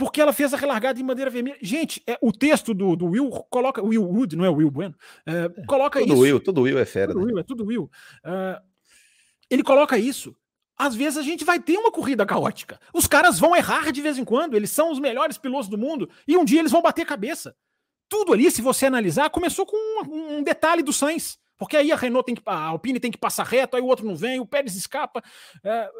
[0.00, 1.58] porque ela fez a relargada em bandeira vermelha.
[1.60, 3.82] Gente, é, o texto do, do Will coloca.
[3.82, 4.94] Will Wood, não é Will Bueno?
[5.26, 6.22] É, é coloca tudo isso.
[6.22, 7.12] Will, tudo Will é fera.
[7.12, 7.32] Tudo né?
[7.32, 7.90] Will, é tudo Will.
[8.24, 8.64] Uh,
[9.50, 10.34] ele coloca isso.
[10.74, 12.80] Às vezes a gente vai ter uma corrida caótica.
[12.94, 16.08] Os caras vão errar de vez em quando, eles são os melhores pilotos do mundo,
[16.26, 17.54] e um dia eles vão bater cabeça.
[18.08, 21.38] Tudo ali, se você analisar, começou com um, um detalhe do Sainz.
[21.58, 22.42] Porque aí a Renault tem que.
[22.46, 25.22] A Alpine tem que passar reto, aí o outro não vem, o Pérez escapa.
[25.62, 25.90] É,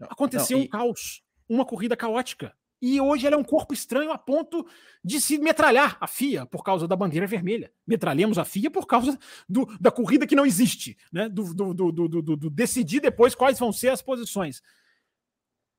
[0.00, 0.66] aconteceu não, e...
[0.66, 2.54] um caos, uma corrida caótica
[2.86, 4.66] e hoje ela é um corpo estranho a ponto
[5.02, 7.72] de se metralhar a FIA por causa da bandeira vermelha.
[7.86, 9.18] Metralhemos a FIA por causa
[9.48, 11.26] do, da corrida que não existe, né?
[11.26, 14.60] Do, do, do, decidir depois quais vão ser as posições.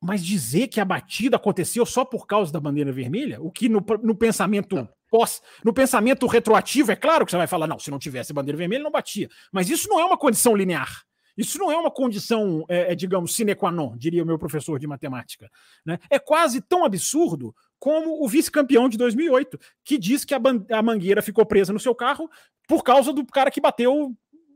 [0.01, 3.86] Mas dizer que a batida aconteceu só por causa da bandeira vermelha, o que no,
[4.01, 7.99] no pensamento pós, no pensamento retroativo, é claro que você vai falar, não, se não
[7.99, 9.30] tivesse bandeira vermelha, não batia.
[9.51, 11.06] Mas isso não é uma condição linear.
[11.38, 14.80] Isso não é uma condição, é, é, digamos, sine qua non, diria o meu professor
[14.80, 15.50] de matemática.
[15.86, 16.00] Né?
[16.10, 20.40] É quase tão absurdo como o vice-campeão de 2008, que diz que a,
[20.72, 22.30] a mangueira ficou presa no seu carro
[22.68, 24.16] por causa do cara que bateu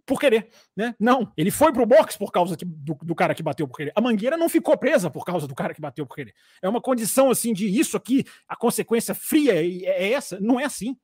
[0.09, 0.95] por querer, né?
[0.99, 3.91] Não, ele foi pro box por causa que, do, do, cara que bateu por querer.
[3.95, 6.33] A mangueira não ficou presa por causa do cara que bateu por querer.
[6.63, 10.39] É uma condição assim de isso aqui, a consequência fria é, é essa.
[10.39, 10.97] Não é assim.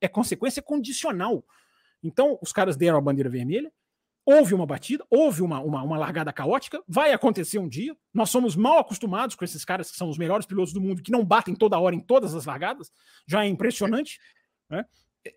[0.00, 1.44] É consequência condicional.
[2.02, 3.72] Então, os caras deram a bandeira vermelha,
[4.30, 7.96] houve uma batida, houve uma, uma, uma, largada caótica, vai acontecer um dia.
[8.12, 11.10] Nós somos mal acostumados com esses caras que são os melhores pilotos do mundo, que
[11.10, 12.92] não batem toda hora em todas as largadas.
[13.26, 14.20] Já é impressionante.
[14.68, 14.84] Né?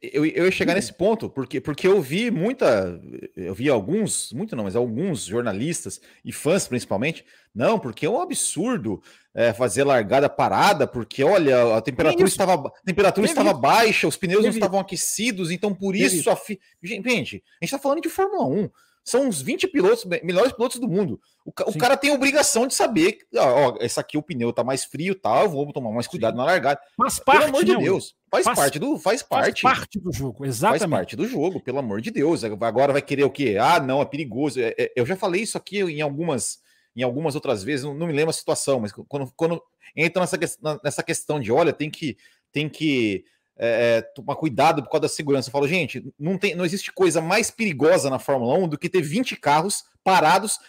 [0.01, 2.99] Eu, eu ia chegar nesse ponto, porque, porque eu vi muita.
[3.35, 7.25] Eu vi alguns, muito não, mas alguns jornalistas e fãs principalmente.
[7.53, 9.01] Não, porque é um absurdo
[9.33, 14.43] é, fazer largada parada, porque olha, a temperatura estava, a temperatura estava baixa, os pneus
[14.43, 16.59] não estavam aquecidos, então por isso a fi...
[16.81, 18.69] Gente, a gente está falando de Fórmula 1.
[19.03, 21.19] São uns 20 pilotos, melhores pilotos do mundo.
[21.43, 24.63] O, o cara tem a obrigação de saber ó, ó, esse aqui o pneu tá
[24.63, 26.37] mais frio, tal, tá, vou tomar mais cuidado Sim.
[26.37, 26.79] na largada.
[26.97, 29.61] Mas parte, pelo amor de Deus, faz, faz, parte do faz parte.
[29.63, 30.79] Faz parte do jogo, exatamente.
[30.81, 32.43] Faz parte do jogo, pelo amor de Deus.
[32.43, 33.57] Agora vai querer o quê?
[33.59, 34.59] Ah, não, é perigoso.
[34.59, 36.59] É, é, eu já falei isso aqui em algumas
[36.95, 39.63] em algumas outras vezes, não, não me lembro a situação, mas quando, quando
[39.95, 40.37] entra nessa,
[40.83, 42.17] nessa questão de olha, tem que
[42.51, 43.23] tem que
[43.57, 45.49] é, é, tomar cuidado por causa da segurança.
[45.49, 48.89] Eu falo, gente, não, tem, não existe coisa mais perigosa na Fórmula 1 do que
[48.89, 50.59] ter 20 carros parados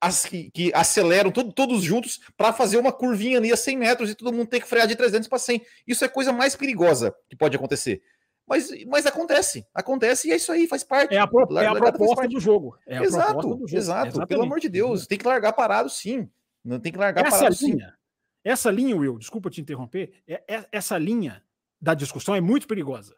[0.00, 4.10] as, que, que, aceleram todo, todos juntos para fazer uma curvinha ali a 100 metros
[4.10, 5.62] e todo mundo tem que frear de 300 para 100.
[5.86, 8.02] Isso é a coisa mais perigosa que pode acontecer.
[8.48, 11.14] Mas, mas acontece, acontece e é isso aí, faz parte.
[11.14, 12.76] É a, pro, é a proposta do jogo.
[12.84, 13.76] É a exato, do jogo.
[13.76, 14.26] exato.
[14.26, 16.28] Pelo amor de Deus, tem que largar parado sim.
[16.64, 17.92] Não tem que largar essa parado linha, sim.
[18.42, 21.42] Essa linha, Will, desculpa te interromper, é, é, essa linha
[21.80, 23.16] da discussão é muito perigosa.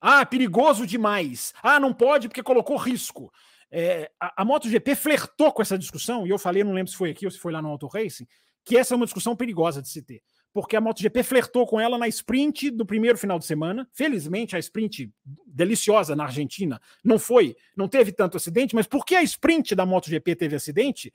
[0.00, 1.52] Ah, perigoso demais.
[1.62, 3.32] Ah, não pode porque colocou risco.
[3.70, 7.10] É, a, a MotoGP flertou com essa discussão, e eu falei, não lembro se foi
[7.10, 8.26] aqui ou se foi lá no Auto Racing,
[8.64, 10.22] que essa é uma discussão perigosa de se ter.
[10.52, 13.86] Porque a MotoGP flertou com ela na sprint do primeiro final de semana.
[13.92, 15.12] Felizmente, a sprint
[15.46, 20.34] deliciosa na Argentina não foi, não teve tanto acidente, mas porque a sprint da MotoGP
[20.34, 21.12] teve acidente,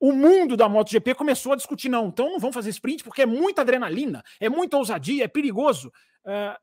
[0.00, 3.26] o mundo da MotoGP começou a discutir: não, então não vamos fazer sprint porque é
[3.26, 5.88] muita adrenalina, é muita ousadia, é perigoso.
[6.24, 6.56] Uh,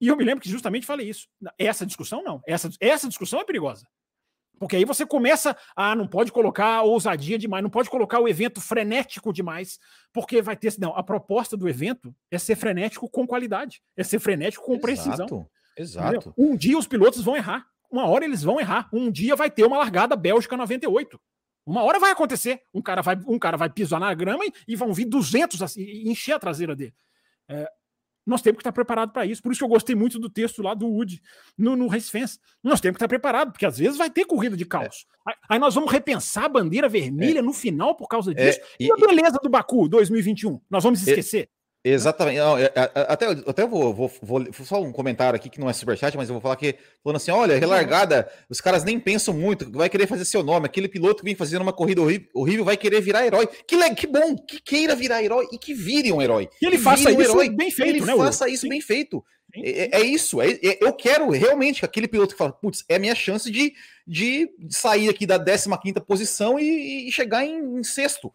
[0.00, 1.26] e eu me lembro que justamente falei isso.
[1.58, 2.42] Essa discussão não.
[2.46, 3.86] Essa, essa discussão é perigosa.
[4.58, 8.60] Porque aí você começa a não pode colocar ousadia demais, não pode colocar o evento
[8.60, 9.78] frenético demais,
[10.12, 10.74] porque vai ter.
[10.78, 14.86] Não, a proposta do evento é ser frenético com qualidade, é ser frenético com exato,
[14.86, 15.48] precisão.
[15.76, 16.34] Exato.
[16.38, 19.64] Um dia os pilotos vão errar, uma hora eles vão errar, um dia vai ter
[19.64, 21.20] uma largada Bélgica 98.
[21.66, 22.62] Uma hora vai acontecer.
[22.72, 25.82] Um cara vai, um cara vai pisar na grama e, e vão vir 200 assim,
[25.82, 26.94] e encher a traseira dele.
[27.48, 27.68] É,
[28.26, 29.40] nós temos que estar preparados para isso.
[29.40, 31.22] Por isso que eu gostei muito do texto lá do Wood
[31.56, 32.38] no, no Race Fence.
[32.62, 35.06] Nós temos que estar preparados, porque às vezes vai ter corrida de caos.
[35.28, 35.32] É.
[35.48, 37.42] Aí nós vamos repensar a bandeira vermelha é.
[37.42, 38.60] no final por causa é, disso.
[38.80, 40.60] E, e, a beleza do Baku 2021?
[40.68, 41.48] Nós vamos esquecer.
[41.88, 42.38] Exatamente.
[42.38, 45.72] Não, é, é, até até vou, vou, vou, só um comentário aqui que não é
[45.72, 49.70] superchat, mas eu vou falar que falando assim: olha, relargada, os caras nem pensam muito,
[49.70, 50.66] vai querer fazer seu nome.
[50.66, 53.46] Aquele piloto que vem fazendo uma corrida horrível, horrível vai querer virar herói.
[53.68, 56.48] Que, que bom, que queira virar herói e que vire um herói.
[56.58, 57.50] Que ele faça um isso herói.
[57.50, 58.16] bem feito, ele né?
[58.16, 58.68] faça isso Sim.
[58.68, 59.24] bem feito.
[59.54, 60.42] É, é, isso.
[60.42, 63.72] É, é, eu quero realmente aquele piloto que fala, putz, é a minha chance de,
[64.04, 68.32] de sair aqui da 15 quinta posição e, e chegar em, em sexto.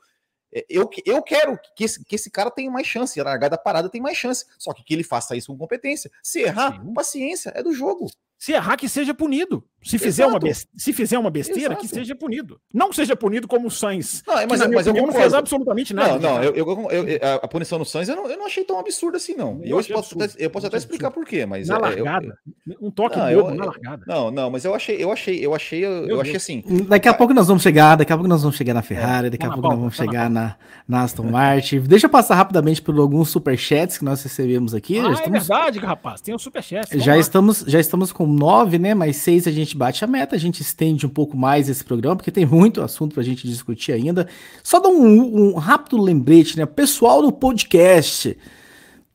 [0.54, 3.90] É, eu, eu quero que esse, que esse cara tenha mais chance, a largada parada
[3.90, 4.46] tem mais chance.
[4.58, 6.12] Só que que ele faça isso com competência.
[6.22, 6.94] Se errar, Sim.
[6.94, 8.10] paciência, é do jogo.
[8.38, 9.64] Se errar, que seja punido.
[9.84, 10.40] Se fizer, uma,
[10.78, 11.82] se fizer uma besteira, Exato.
[11.82, 12.60] que seja punido.
[12.72, 14.24] Não seja punido como o Sainz.
[14.28, 16.20] Não, mas, que, mas eu não fez absolutamente nada.
[16.20, 18.80] Não, não, eu, eu, eu, a punição no Sainz eu não, eu não achei tão
[18.80, 19.60] absurda assim, não.
[19.64, 21.68] Eu, eu posso, até, eu posso até explicar por quê, mas.
[21.68, 22.38] Na é, largada.
[22.80, 24.04] um toque não, bobo na largada.
[24.06, 26.64] Não, não, mas eu achei, eu achei, eu achei, eu, achei assim.
[26.88, 29.46] Daqui a pouco nós vamos chegar, daqui a pouco nós vamos chegar na Ferrari, daqui
[29.46, 30.56] a pouco nós vamos chegar na,
[30.88, 31.80] na Aston Martin.
[31.82, 35.00] Deixa eu passar rapidamente por alguns superchats que nós recebemos aqui.
[35.00, 36.22] Ah, é verdade, rapaz.
[36.22, 37.00] Tem um superchat.
[37.00, 38.94] Já estamos, já estamos com nove, né?
[38.94, 42.16] Mas seis a gente bate a meta, a gente estende um pouco mais esse programa,
[42.16, 44.28] porque tem muito assunto pra gente discutir ainda.
[44.64, 46.66] Só dar um, um rápido lembrete, né?
[46.66, 48.38] Pessoal do podcast.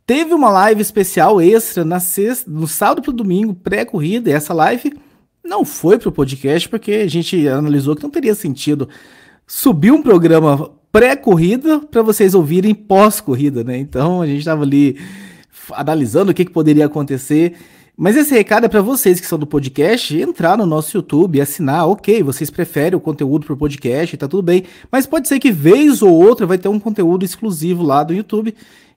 [0.06, 4.92] Teve uma live especial extra na sexta, no sábado pro domingo, pré-corrida, e essa live
[5.44, 8.88] não foi pro podcast, porque a gente analisou que não teria sentido
[9.46, 13.78] subir um programa pré-corrida para vocês ouvirem pós-corrida, né?
[13.78, 14.98] Então a gente estava ali
[15.72, 17.54] analisando o que, que poderia acontecer.
[17.96, 21.88] Mas esse recado é para vocês que são do podcast entrar no nosso YouTube assinar.
[21.88, 24.64] Ok, vocês preferem o conteúdo pro podcast, tá tudo bem.
[24.92, 28.54] Mas pode ser que vez ou outra vai ter um conteúdo exclusivo lá do YouTube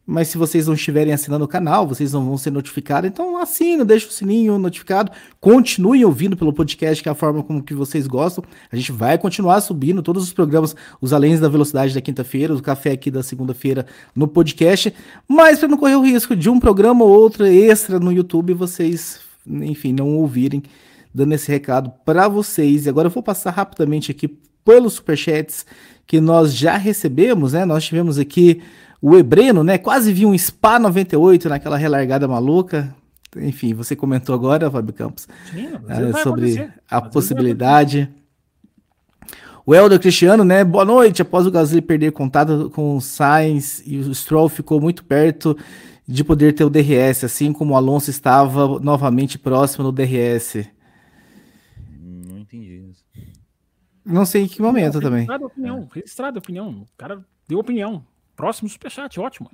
[0.10, 3.08] mas se vocês não estiverem assinando o canal, vocês não vão ser notificados.
[3.08, 7.62] Então assina, deixa o sininho notificado, continuem ouvindo pelo podcast, que é a forma como
[7.62, 8.44] que vocês gostam.
[8.72, 12.62] A gente vai continuar subindo todos os programas, os Além da Velocidade da quinta-feira, o
[12.62, 13.86] Café aqui da segunda-feira
[14.16, 14.92] no podcast,
[15.28, 19.20] mas para não correr o risco de um programa ou outro extra no YouTube, vocês,
[19.46, 20.64] enfim, não ouvirem
[21.14, 22.88] dando esse recado para vocês.
[22.88, 24.28] E agora eu vou passar rapidamente aqui
[24.66, 25.68] pelos superchats
[26.08, 27.64] que nós já recebemos, né?
[27.64, 28.64] Nós tivemos aqui
[29.02, 29.78] o Ebreno, né?
[29.78, 32.94] Quase vi um Spa 98 naquela relargada maluca.
[33.38, 38.10] Enfim, você comentou agora, Fábio Campos, Sim, é, sobre a possibilidade.
[39.66, 40.64] O Helder Cristiano, né?
[40.64, 41.22] Boa noite.
[41.22, 45.56] Após o Gasly perder contato com o Sainz e o Stroll ficou muito perto
[46.08, 50.68] de poder ter o DRS, assim como o Alonso estava novamente próximo do DRS.
[52.02, 53.06] Não entendi isso.
[54.04, 55.20] Não sei em que momento não, também.
[55.20, 55.96] Registrada a opinião, é.
[55.96, 56.70] registrada a opinião.
[56.70, 58.04] O cara deu opinião.
[58.40, 59.52] Próximo superchat, ótimo.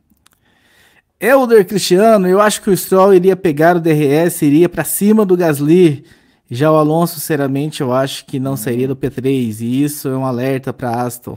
[1.19, 5.35] Helder Cristiano, eu acho que o Stroll iria pegar o DRS, iria para cima do
[5.35, 6.05] Gasly.
[6.51, 10.23] Já o Alonso, sinceramente, eu acho que não sairia do P3, e isso é um
[10.23, 11.35] alerta para Aston.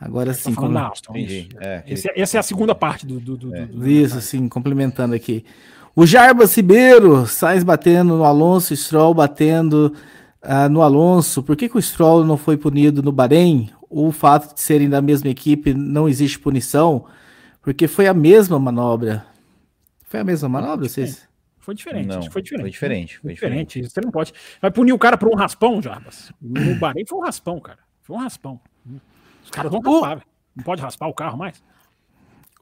[0.00, 0.54] Agora sim.
[0.54, 0.78] Como...
[0.78, 3.18] Aston, é, Esse, é, essa é a segunda parte do.
[3.18, 3.66] do, do, é.
[3.66, 5.44] do isso, sim, complementando aqui.
[5.96, 9.92] O Jarbas Ribeiro, Sainz batendo no Alonso, Stroll batendo
[10.44, 11.42] uh, no Alonso.
[11.42, 13.70] Por que, que o Stroll não foi punido no Bahrein?
[13.90, 17.04] O fato de serem da mesma equipe não existe punição?
[17.60, 19.26] Porque foi a mesma manobra.
[20.04, 21.28] Foi a mesma manobra, vocês?
[21.58, 22.06] Foi diferente.
[22.06, 22.62] Não, foi diferente.
[22.62, 23.18] Foi diferente.
[23.18, 23.66] Foi diferente.
[23.66, 23.92] diferente.
[23.92, 24.32] Você não pode.
[24.62, 26.32] Vai punir o cara por um raspão, Jarbas.
[26.40, 27.80] No Bahrein foi um raspão, cara.
[28.02, 28.60] Foi um raspão.
[29.44, 30.22] Os caras vão raspar, o...
[30.56, 31.62] Não pode raspar o carro mais.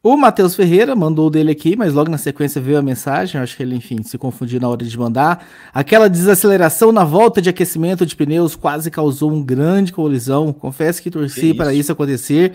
[0.03, 3.41] O Matheus Ferreira mandou dele aqui, mas logo na sequência veio a mensagem.
[3.41, 5.47] Acho que ele, enfim, se confundiu na hora de mandar.
[5.75, 10.53] Aquela desaceleração na volta de aquecimento de pneus quase causou um grande colisão.
[10.53, 12.55] Confesso que torci que para isso acontecer,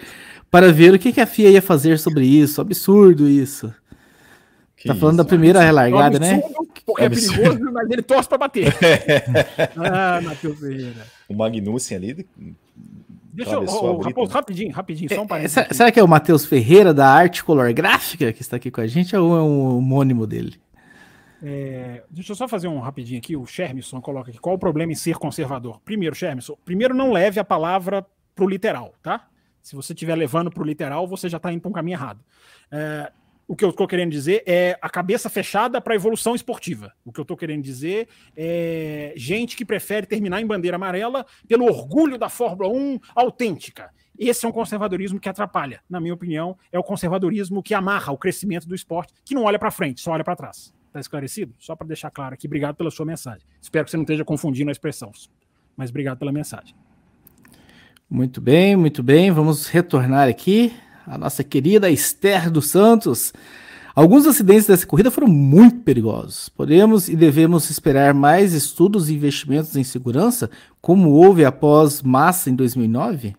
[0.50, 2.62] para ver o que, que a FIA ia fazer sobre isso.
[2.62, 3.74] Absurdo isso.
[4.78, 6.42] Que tá falando isso, da primeira é relargada, né?
[6.86, 8.74] Porque é perigoso, mas ele torce para bater.
[9.78, 11.08] ah, Matheus Ferreira.
[11.28, 12.26] O Magnussen ali.
[13.34, 15.58] Deixa eu, oh, Raposo, rapidinho, rapidinho, só um é, parênteses.
[15.58, 18.80] É, será que é o Matheus Ferreira da Arte Color Gráfica que está aqui com
[18.80, 20.62] a gente ou é um homônimo dele?
[21.42, 23.36] É, deixa eu só fazer um rapidinho aqui.
[23.36, 24.40] O Shermisson coloca aqui.
[24.40, 25.82] Qual o problema em ser conservador?
[25.84, 28.06] Primeiro, Shermisson, primeiro não leve a palavra
[28.36, 29.28] pro literal, tá?
[29.64, 32.20] Se você estiver levando pro literal, você já está indo para um caminho errado.
[32.72, 33.12] É,
[33.48, 36.94] o que eu estou querendo dizer é a cabeça fechada para a evolução esportiva.
[37.04, 41.66] O que eu estou querendo dizer é gente que prefere terminar em bandeira amarela pelo
[41.66, 43.90] orgulho da Fórmula 1 autêntica.
[44.18, 48.18] Esse é um conservadorismo que atrapalha, na minha opinião, é o conservadorismo que amarra o
[48.18, 50.74] crescimento do esporte, que não olha para frente, só olha para trás.
[50.88, 51.56] Está esclarecido?
[51.58, 53.42] Só para deixar claro aqui, obrigado pela sua mensagem.
[53.60, 55.12] Espero que você não esteja confundindo a expressão,
[55.76, 56.76] mas obrigado pela mensagem.
[58.08, 59.32] Muito bem, muito bem.
[59.32, 60.72] Vamos retornar aqui
[61.06, 63.34] a nossa querida Esther dos Santos.
[63.96, 66.50] Alguns acidentes dessa corrida foram muito perigosos.
[66.50, 70.50] Podemos e devemos esperar mais estudos e investimentos em segurança,
[70.82, 73.36] como houve após Massa em 2009?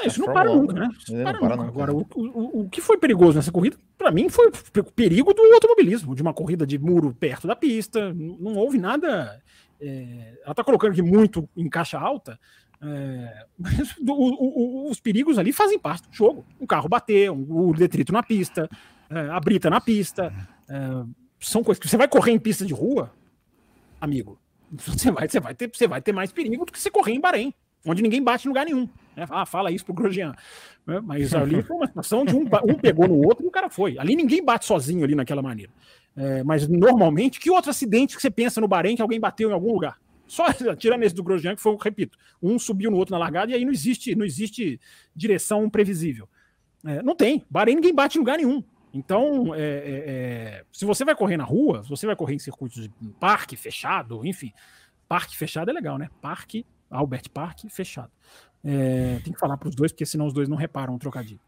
[0.00, 0.90] É, isso não para nunca, né?
[0.96, 1.68] Isso não para, não para nunca.
[1.68, 5.42] Agora, o, o, o que foi perigoso nessa corrida, para mim, foi o perigo do
[5.54, 8.12] automobilismo, de uma corrida de muro perto da pista.
[8.12, 9.42] Não, não houve nada.
[9.80, 12.38] É, ela está colocando aqui muito em caixa alta,
[12.82, 13.46] é,
[14.08, 16.44] o, o, os perigos ali fazem parte do jogo.
[16.60, 18.68] Um carro bater, um, o detrito na pista,
[19.08, 20.32] é, a brita na pista.
[20.68, 21.04] É,
[21.38, 23.12] são coisas que você vai correr em pista de rua,
[24.00, 24.38] amigo.
[24.72, 27.20] Você vai, você, vai ter, você vai ter mais perigo do que você correr em
[27.20, 27.52] Bahrein,
[27.84, 28.88] onde ninguém bate em lugar nenhum.
[29.14, 29.26] Né?
[29.28, 30.34] Ah, fala isso pro Grosjean.
[30.88, 33.68] É, mas ali foi uma situação de um, um pegou no outro e o cara
[33.68, 33.98] foi.
[33.98, 35.70] Ali ninguém bate sozinho ali naquela maneira.
[36.16, 39.52] É, mas normalmente, que outro acidente que você pensa no Bahrein que alguém bateu em
[39.52, 39.98] algum lugar?
[40.32, 40.46] Só
[40.78, 43.66] tirando esse do Grosjean, que foi, repito, um subiu no outro na largada e aí
[43.66, 44.80] não existe, não existe
[45.14, 46.26] direção previsível.
[46.86, 47.44] É, não tem.
[47.50, 48.64] Bahrein ninguém bate em lugar nenhum.
[48.94, 49.64] Então, é, é,
[50.06, 53.56] é, se você vai correr na rua, se você vai correr em circuitos de parque
[53.56, 54.54] fechado, enfim,
[55.06, 56.08] parque fechado é legal, né?
[56.22, 58.10] Parque, Albert Park fechado.
[58.64, 61.40] É, tem que falar para os dois, porque senão os dois não reparam o trocadilho.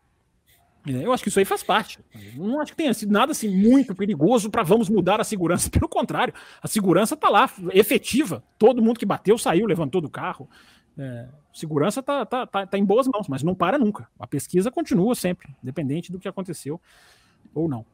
[0.87, 1.99] É, eu acho que isso aí faz parte.
[2.37, 5.68] Não acho que tenha sido nada assim muito perigoso para vamos mudar a segurança.
[5.70, 8.43] Pelo contrário, a segurança está lá, efetiva.
[8.59, 10.49] Todo mundo que bateu saiu, levantou do carro.
[10.97, 14.09] É, segurança está tá, tá, tá em boas mãos, mas não para nunca.
[14.18, 16.80] A pesquisa continua sempre, independente do que aconteceu
[17.55, 17.85] ou não.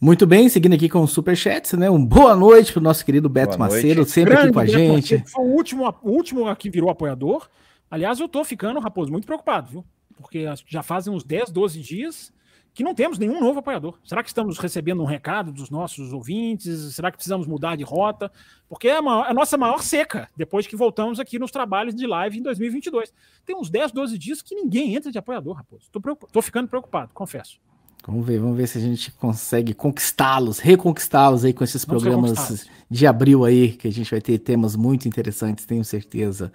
[0.00, 1.88] Muito bem, seguindo aqui com o Superchats, né?
[1.88, 5.22] Um boa noite para o nosso querido Beto Macedo, sempre Grande aqui com a gente.
[5.28, 7.48] Foi o último, o último que virou apoiador.
[7.88, 9.84] Aliás, eu estou ficando, Raposo, muito preocupado, viu?
[10.12, 12.32] Porque já fazem uns 10, 12 dias
[12.74, 13.98] que não temos nenhum novo apoiador.
[14.02, 16.94] Será que estamos recebendo um recado dos nossos ouvintes?
[16.94, 18.32] Será que precisamos mudar de rota?
[18.68, 22.06] Porque é a, maior, a nossa maior seca, depois que voltamos aqui nos trabalhos de
[22.06, 23.12] live em 2022.
[23.44, 25.90] Tem uns 10, 12 dias que ninguém entra de apoiador, Raposo.
[26.26, 27.60] Estou ficando preocupado, confesso.
[28.06, 32.68] Vamos ver, vamos ver se a gente consegue conquistá-los, reconquistá-los aí com esses vamos programas
[32.90, 36.52] de abril aí, que a gente vai ter temas muito interessantes, tenho certeza.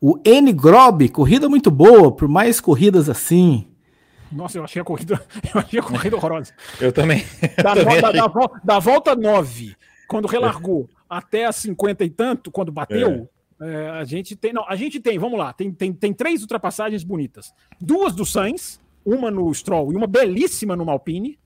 [0.00, 3.66] O N Grob, corrida muito boa, por mais corridas assim.
[4.30, 5.20] Nossa, eu achei a corrida,
[5.54, 6.52] eu achei a corrida horrorosa.
[6.80, 7.24] Eu também.
[7.62, 8.28] Da, eu também da, da,
[8.62, 9.74] da, volta 9,
[10.06, 13.38] quando relargou, até a 50 e tanto, quando bateu, é.
[13.60, 14.52] É, a gente tem.
[14.52, 17.52] Não, a gente tem, vamos lá, tem, tem, tem três ultrapassagens bonitas.
[17.80, 21.38] Duas do Sainz, uma no Stroll e uma belíssima no Alpine.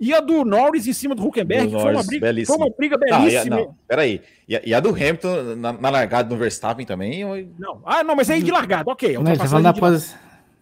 [0.00, 2.56] E a do Norris em cima do Huckenberg, do foi, uma briga, belíssima.
[2.56, 3.56] foi uma briga belíssima.
[3.56, 4.22] Não, não, peraí.
[4.48, 7.22] E a, e a do Hamilton na, na, largada do Verstappen também?
[7.22, 7.36] Ou...
[7.58, 9.18] Não, ah, não, mas aí de largada, ok.
[9.18, 9.80] Não, tá falando de...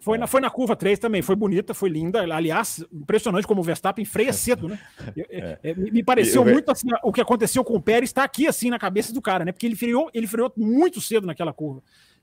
[0.01, 2.21] Foi na, foi na curva 3 também, foi bonita, foi linda.
[2.21, 4.79] Aliás, impressionante como o Verstappen freia cedo, né?
[5.29, 5.59] É.
[5.63, 8.79] É, me pareceu muito assim, o que aconteceu com o Pérez está aqui assim na
[8.79, 9.51] cabeça do cara, né?
[9.51, 11.81] Porque ele freou, ele freou muito cedo naquela curva.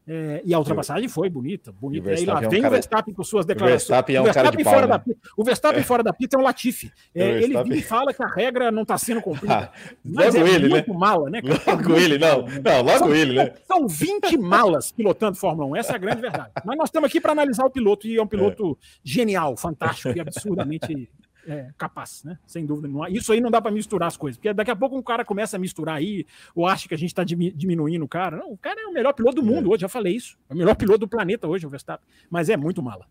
[0.09, 2.11] É, e a ultrapassagem foi bonita, bonita.
[2.11, 2.73] E aí lá é um vem cara...
[2.73, 3.83] o Verstappen com suas declarações.
[3.83, 5.15] O Verstappen, é um o Verstappen fora pau, da né?
[5.37, 5.83] O Verstappen é.
[5.83, 6.93] fora da pista é um Latifi.
[7.13, 7.83] É, ele Verstappen...
[7.83, 9.73] fala que a regra não está sendo cumprida.
[10.05, 10.97] mas logo é ele, muito né?
[10.97, 11.41] mala, né?
[11.67, 12.43] Logo ele, não.
[12.43, 13.53] Não, logo são, ele, né?
[13.67, 16.51] São 20 malas pilotando Fórmula 1, essa é a grande verdade.
[16.65, 20.21] Mas nós estamos aqui para analisar o piloto e é um piloto genial, fantástico e
[20.21, 21.09] absurdamente
[21.47, 22.39] é, capaz, né?
[22.47, 23.09] Sem dúvida nenhuma.
[23.11, 25.57] Isso aí não dá para misturar as coisas, porque daqui a pouco um cara começa
[25.57, 28.39] a misturar aí, ou acha que a gente está diminuindo o cara.
[28.39, 29.73] Não, o cara é o melhor piloto do mundo é.
[29.73, 30.37] hoje, já falei isso.
[30.49, 32.07] É o melhor piloto do planeta hoje, o Verstappen.
[32.29, 33.07] Mas é muito mala.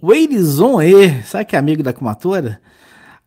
[0.00, 2.60] O Erizon E, sabe que é amigo da Kumatora?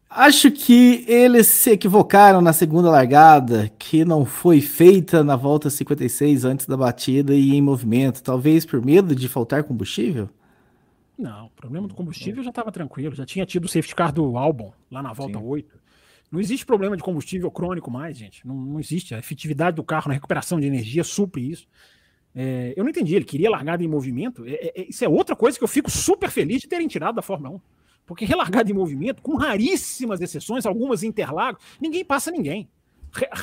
[0.10, 6.46] Acho que eles se equivocaram na segunda largada, que não foi feita na volta 56
[6.46, 10.30] antes da batida e em movimento, talvez por medo de faltar combustível?
[11.18, 14.38] Não, o problema do combustível já estava tranquilo, já tinha tido o safety car do
[14.38, 15.46] álbum lá na volta Sim.
[15.46, 15.80] 8.
[16.32, 18.46] Não existe problema de combustível crônico mais, gente.
[18.46, 19.16] Não, não existe.
[19.16, 21.68] A efetividade do carro na recuperação de energia supre isso.
[22.36, 24.46] É, eu não entendi, ele queria largada em movimento.
[24.46, 27.22] É, é, isso é outra coisa que eu fico super feliz de terem tirado da
[27.22, 27.62] Fórmula 1.
[28.06, 32.70] Porque relargada em movimento, com raríssimas exceções, algumas interlagos, ninguém passa ninguém.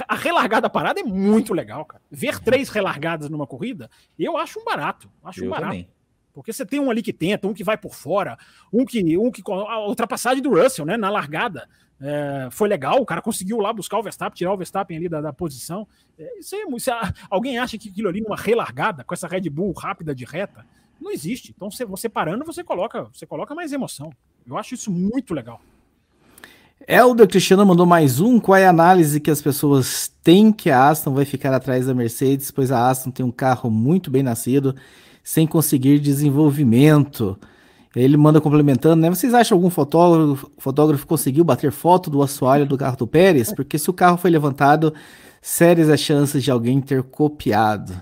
[0.07, 2.03] A relargada parada é muito legal, cara.
[2.11, 5.11] Ver três relargadas numa corrida, eu acho um barato.
[5.23, 5.73] Acho eu um barato.
[5.73, 5.89] Também.
[6.35, 8.37] Porque você tem um ali que tenta, um que vai por fora,
[8.73, 9.17] um que.
[9.17, 10.97] Um que a ultrapassagem do Russell, né?
[10.97, 11.69] Na largada.
[12.01, 15.21] É, foi legal, o cara conseguiu lá buscar o Verstappen, tirar o Verstappen ali da,
[15.21, 15.87] da posição.
[16.19, 16.91] É, isso aí, isso,
[17.31, 20.67] alguém acha que aquilo ali numa relargada, com essa Red Bull rápida de reta,
[21.01, 21.55] não existe.
[21.57, 24.11] Então você, você parando, você coloca, você coloca mais emoção.
[24.45, 25.61] Eu acho isso muito legal.
[26.87, 28.41] Helder Cristiano mandou mais um.
[28.41, 31.95] Qual é a análise que as pessoas têm que a Aston vai ficar atrás da
[31.95, 34.75] Mercedes, pois a Aston tem um carro muito bem nascido
[35.25, 37.39] sem conseguir desenvolvimento.
[37.97, 39.09] Ele manda complementando, né?
[39.09, 43.53] Vocês acham algum fotógrafo, fotógrafo conseguiu bater foto do assoalho do carro do Pérez?
[43.53, 44.93] Porque se o carro foi levantado,
[45.41, 47.99] sérias as chances de alguém ter copiado.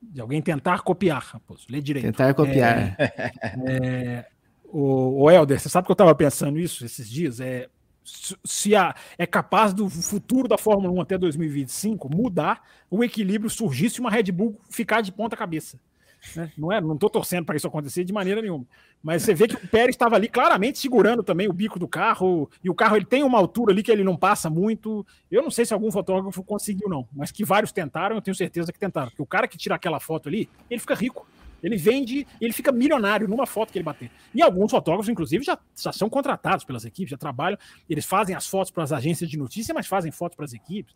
[0.00, 1.66] De alguém tentar copiar, Raposo.
[1.68, 2.04] Lê direito.
[2.04, 2.94] Tentar copiar.
[2.98, 3.12] É,
[3.66, 4.26] é,
[4.70, 7.40] o, o Helder, você sabe que eu estava pensando isso esses dias?
[7.40, 7.68] É,
[8.04, 13.98] se a, é capaz do futuro da Fórmula 1 até 2025 mudar, o equilíbrio surgisse
[13.98, 15.78] uma Red Bull ficar de ponta cabeça.
[16.36, 16.52] Né?
[16.56, 18.64] Não é, não estou torcendo para isso acontecer de maneira nenhuma.
[19.02, 22.48] Mas você vê que o Pérez estava ali claramente segurando também o bico do carro,
[22.62, 25.04] e o carro ele tem uma altura ali que ele não passa muito.
[25.30, 28.72] Eu não sei se algum fotógrafo conseguiu, não, mas que vários tentaram, eu tenho certeza
[28.72, 29.08] que tentaram.
[29.08, 31.26] Porque o cara que tira aquela foto ali, ele fica rico.
[31.62, 34.10] Ele vende, ele fica milionário numa foto que ele bater.
[34.34, 37.56] E alguns fotógrafos, inclusive, já, já são contratados pelas equipes, já trabalham,
[37.88, 40.94] eles fazem as fotos para as agências de notícia, mas fazem fotos para as equipes.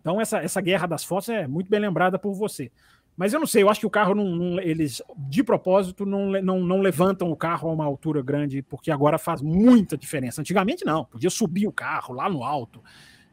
[0.00, 2.70] Então, essa, essa guerra das fotos é muito bem lembrada por você.
[3.16, 6.30] Mas eu não sei, eu acho que o carro não, não, eles de propósito não,
[6.42, 10.40] não, não levantam o carro a uma altura grande, porque agora faz muita diferença.
[10.40, 12.82] Antigamente não, podia subir o carro lá no alto.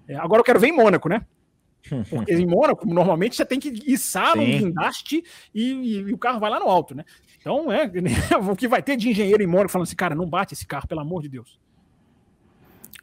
[0.08, 1.26] É, agora eu quero ver em Mônaco, né?
[2.10, 5.24] Porque em Mônaco, normalmente você tem que içar um guindaste
[5.54, 7.04] e, e, e, o carro vai lá no alto, né?
[7.40, 7.86] Então, é
[8.52, 10.88] o que vai ter de engenheiro em Mônaco falando assim, cara, não bate esse carro,
[10.88, 11.60] pelo amor de Deus.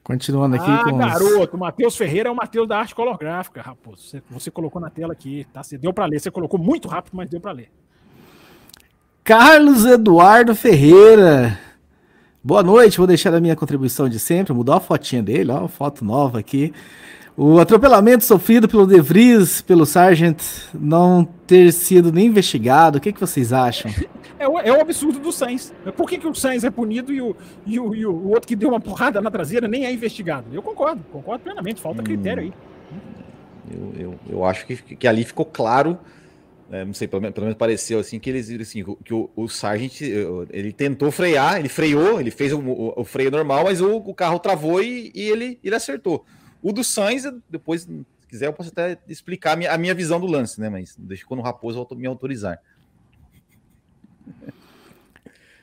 [0.08, 4.04] Continuando aqui ah, com garoto, o Matheus Ferreira é o Matheus da arte colográfica, Raposo.
[4.04, 5.62] Você, você colocou na tela aqui, tá?
[5.62, 7.70] Você deu para ler, você colocou muito rápido, mas deu para ler.
[9.22, 11.60] Carlos Eduardo Ferreira.
[12.42, 16.02] Boa noite, vou deixar a minha contribuição de sempre, mudar a fotinha dele, ó, foto
[16.02, 16.72] nova aqui.
[17.36, 20.40] O atropelamento sofrido pelo De Vries, pelo Sargent,
[20.72, 23.92] não ter sido nem investigado, o que, que vocês acham?
[24.38, 25.72] É o, é o absurdo do Sainz.
[25.96, 27.36] Por que, que o Sainz é punido e o,
[27.66, 30.46] e, o, e o outro que deu uma porrada na traseira nem é investigado?
[30.52, 32.52] Eu concordo, concordo plenamente, falta hum, critério aí.
[33.70, 35.98] Eu, eu, eu acho que, que ali ficou claro,
[36.70, 39.48] é, não sei, pelo menos, pelo menos, pareceu assim, que eles assim, que o, o
[39.48, 40.02] Sargent
[40.50, 44.14] ele tentou frear, ele freou, ele fez o, o, o freio normal, mas o, o
[44.14, 46.24] carro travou e, e, ele, ele acertou.
[46.62, 50.20] O do Sainz, depois, se quiser, eu posso até explicar a minha, a minha visão
[50.20, 50.68] do lance, né?
[50.68, 52.60] Mas deixa quando o Raposo me autorizar.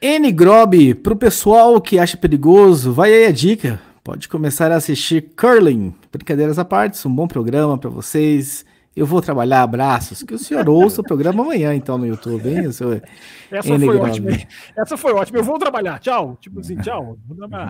[0.02, 3.82] N Grob, pro pessoal que acha perigoso, vai aí a dica.
[4.04, 5.96] Pode começar a assistir Curling.
[6.12, 8.64] Brincadeiras à parte, um bom programa para vocês.
[8.96, 10.24] Eu vou trabalhar, abraços.
[10.24, 12.68] Que o senhor ouça o programa amanhã, então, no YouTube, hein?
[12.68, 14.32] Essa N foi ótima.
[14.78, 15.40] Essa foi ótima.
[15.40, 16.00] Eu vou trabalhar.
[16.00, 16.38] Tchau.
[16.40, 17.18] Tipo assim, tchau.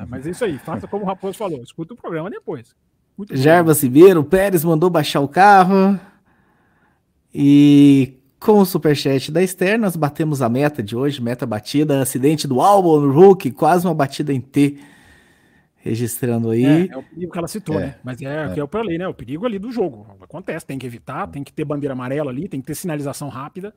[0.10, 0.60] Mas é isso aí.
[0.60, 1.64] Faça como o Raposo falou.
[1.64, 2.76] Escuta o programa depois.
[3.18, 5.98] Muito Jarbas Ribeiro, o Pérez mandou baixar o carro.
[7.34, 12.48] E com o superchat da Esther, nós batemos a meta de hoje, meta batida, acidente
[12.48, 14.78] do álbum no Hulk, quase uma batida em T.
[15.78, 16.64] Registrando aí.
[16.64, 17.96] É, é o perigo que ela citou, é, né?
[18.04, 18.60] Mas é, é.
[18.60, 19.08] é o para ali, né?
[19.08, 20.06] O perigo ali do jogo.
[20.22, 23.74] Acontece, tem que evitar, tem que ter bandeira amarela ali, tem que ter sinalização rápida.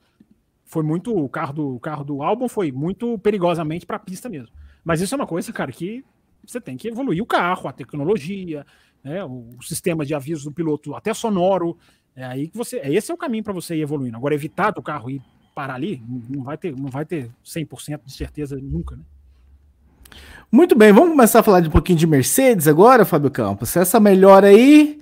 [0.66, 1.16] Foi muito.
[1.16, 4.54] O carro do, o carro do álbum foi muito perigosamente para a pista mesmo.
[4.84, 6.04] Mas isso é uma coisa, cara, que
[6.46, 8.66] você tem que evoluir o carro, a tecnologia,
[9.02, 11.78] né, o sistema de aviso do piloto, até sonoro.
[12.18, 12.80] É aí que você.
[12.82, 14.16] Esse é o caminho para você ir evoluindo.
[14.16, 15.22] Agora, evitar do carro ir
[15.54, 19.02] parar ali, não vai ter, não vai ter 100% de certeza nunca, né?
[20.50, 23.76] Muito bem, vamos começar a falar de um pouquinho de Mercedes agora, Fábio Campos.
[23.76, 25.00] Essa melhora aí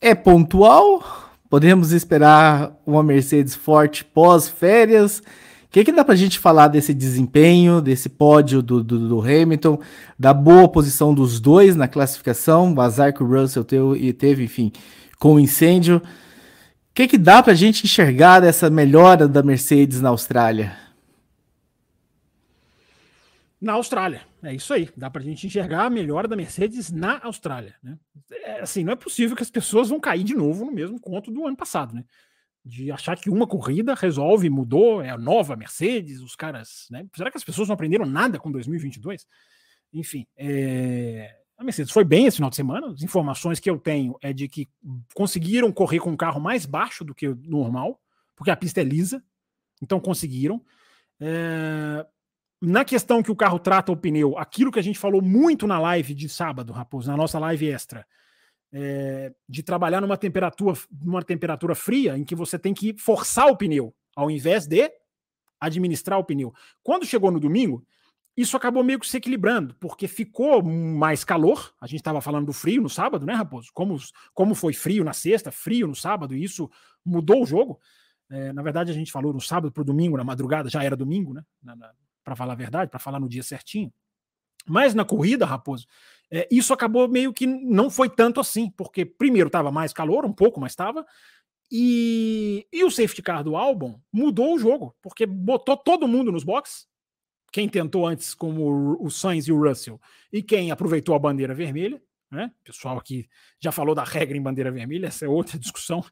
[0.00, 1.04] é pontual?
[1.48, 5.18] Podemos esperar uma Mercedes forte pós-férias?
[5.18, 9.20] O que, que dá para a gente falar desse desempenho, desse pódio do, do, do,
[9.20, 9.78] Hamilton,
[10.18, 14.72] da boa posição dos dois na classificação, o azar que o Russell teve, teve enfim,
[15.22, 15.98] com o incêndio?
[15.98, 16.02] O
[16.92, 20.76] que, que dá para a gente enxergar dessa melhora da Mercedes na Austrália?
[23.60, 24.22] na Austrália.
[24.42, 24.88] É isso aí.
[24.96, 27.76] Dá para a gente enxergar a melhora da Mercedes na Austrália.
[27.80, 27.96] Né?
[28.42, 31.30] É, assim, não é possível que as pessoas vão cair de novo no mesmo conto
[31.30, 32.04] do ano passado, né?
[32.64, 36.88] De achar que uma corrida resolve, mudou, é a nova Mercedes, os caras.
[36.90, 37.06] Né?
[37.14, 39.24] Será que as pessoas não aprenderam nada com 2022?
[39.92, 41.41] Enfim, é...
[41.62, 42.88] a Mercedes foi bem esse final de semana.
[42.88, 44.68] As informações que eu tenho é de que
[45.14, 48.00] conseguiram correr com um carro mais baixo do que o normal,
[48.36, 49.22] porque a pista é lisa,
[49.80, 50.62] então conseguiram.
[51.20, 52.06] É
[52.62, 55.80] na questão que o carro trata o pneu, aquilo que a gente falou muito na
[55.80, 58.06] live de sábado, Raposo, na nossa live extra,
[58.72, 63.56] é, de trabalhar numa temperatura, numa temperatura fria, em que você tem que forçar o
[63.56, 64.88] pneu, ao invés de
[65.60, 66.54] administrar o pneu.
[66.84, 67.84] Quando chegou no domingo,
[68.36, 71.74] isso acabou meio que se equilibrando, porque ficou mais calor.
[71.80, 73.70] A gente estava falando do frio no sábado, né, Raposo?
[73.74, 73.96] Como,
[74.32, 76.70] como foi frio na sexta, frio no sábado, e isso
[77.04, 77.78] mudou o jogo.
[78.30, 80.96] É, na verdade, a gente falou no sábado para o domingo, na madrugada, já era
[80.96, 81.44] domingo, né?
[82.24, 83.92] Para falar a verdade, para falar no dia certinho.
[84.66, 85.86] Mas na corrida, Raposo,
[86.30, 90.32] é, isso acabou meio que não foi tanto assim, porque primeiro estava mais calor, um
[90.32, 91.04] pouco, mas estava,
[91.70, 96.44] e, e o safety car do álbum mudou o jogo, porque botou todo mundo nos
[96.44, 96.86] boxes,
[97.52, 100.00] quem tentou antes, como o, Sainz e o Russell,
[100.32, 102.50] e quem aproveitou a bandeira vermelha, né?
[102.62, 103.28] O pessoal aqui
[103.60, 106.02] já falou da regra em bandeira vermelha, essa é outra discussão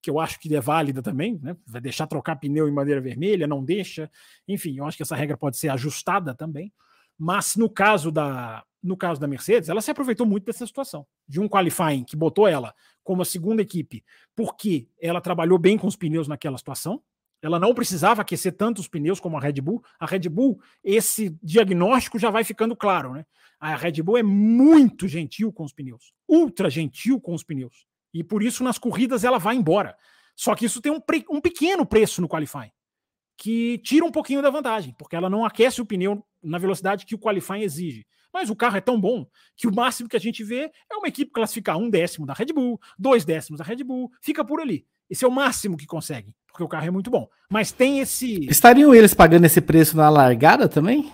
[0.00, 1.56] que eu acho que é válida também, né?
[1.66, 4.10] Vai deixar trocar pneu em bandeira vermelha, não deixa.
[4.46, 6.72] Enfim, eu acho que essa regra pode ser ajustada também.
[7.18, 11.40] Mas no caso da no caso da Mercedes, ela se aproveitou muito dessa situação, de
[11.40, 12.72] um qualifying que botou ela
[13.02, 14.04] como a segunda equipe,
[14.36, 17.02] porque ela trabalhou bem com os pneus naquela situação.
[17.42, 19.82] Ela não precisava aquecer tanto os pneus como a Red Bull.
[20.00, 23.26] A Red Bull, esse diagnóstico já vai ficando claro, né?
[23.58, 27.86] A Red Bull é muito gentil com os pneus, ultra gentil com os pneus.
[28.12, 29.96] E por isso, nas corridas, ela vai embora.
[30.34, 32.70] Só que isso tem um, um pequeno preço no qualifying,
[33.36, 37.14] que tira um pouquinho da vantagem, porque ela não aquece o pneu na velocidade que
[37.14, 38.06] o qualifying exige.
[38.32, 39.26] Mas o carro é tão bom
[39.56, 42.52] que o máximo que a gente vê é uma equipe classificar um décimo da Red
[42.52, 44.86] Bull, dois décimos da Red Bull, fica por ali.
[45.08, 47.28] Esse é o máximo que consegue, porque o carro é muito bom.
[47.48, 48.44] Mas tem esse.
[48.46, 51.12] Estariam eles pagando esse preço na largada também?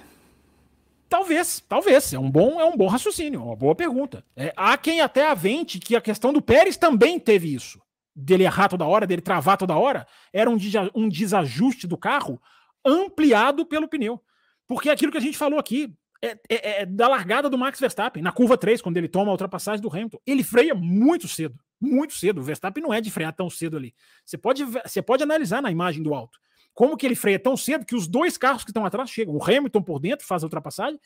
[1.08, 2.12] Talvez, talvez.
[2.14, 4.24] É um bom, é um bom raciocínio, uma boa pergunta.
[4.34, 7.80] É, há quem até avente que a questão do Pérez também teve isso.
[8.16, 10.06] Dele errar toda hora, dele travar toda hora.
[10.32, 10.56] Era um,
[10.94, 12.40] um desajuste do carro
[12.84, 14.22] ampliado pelo pneu.
[14.66, 17.78] Porque é aquilo que a gente falou aqui, é, é, é, da largada do Max
[17.78, 20.18] Verstappen, na curva 3, quando ele toma a ultrapassagem do Hamilton.
[20.26, 22.40] Ele freia muito cedo, muito cedo.
[22.40, 23.94] O Verstappen não é de frear tão cedo ali.
[24.24, 26.38] Você pode, você pode analisar na imagem do alto.
[26.72, 29.34] Como que ele freia tão cedo que os dois carros que estão atrás chegam?
[29.34, 30.98] O Hamilton por dentro faz a ultrapassagem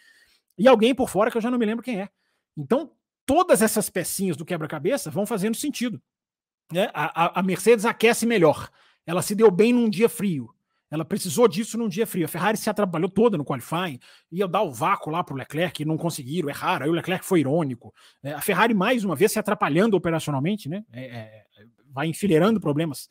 [0.59, 2.09] e alguém por fora que eu já não me lembro quem é.
[2.57, 2.93] Então,
[3.25, 6.01] todas essas pecinhas do quebra-cabeça vão fazendo sentido.
[6.73, 6.91] Né?
[6.95, 8.71] A, a, a, Mercedes aquece melhor.
[9.05, 10.55] Ela se deu bem num dia frio.
[10.91, 12.27] Ela precisou disso num dia frio.
[12.27, 13.99] A Ferrari se atrapalhou toda no qualifying,
[14.31, 16.85] ia dar o vácuo lá para o Leclerc, não conseguiram, erraram.
[16.85, 17.93] Aí o Leclerc foi irônico.
[18.23, 20.85] É, a Ferrari, mais uma vez, se atrapalhando operacionalmente, né?
[20.93, 21.45] É, é,
[21.91, 23.09] vai enfileirando problemas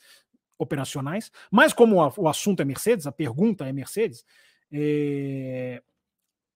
[0.57, 4.23] operacionais, mas como o assunto é Mercedes, a pergunta é Mercedes,
[4.71, 5.81] é...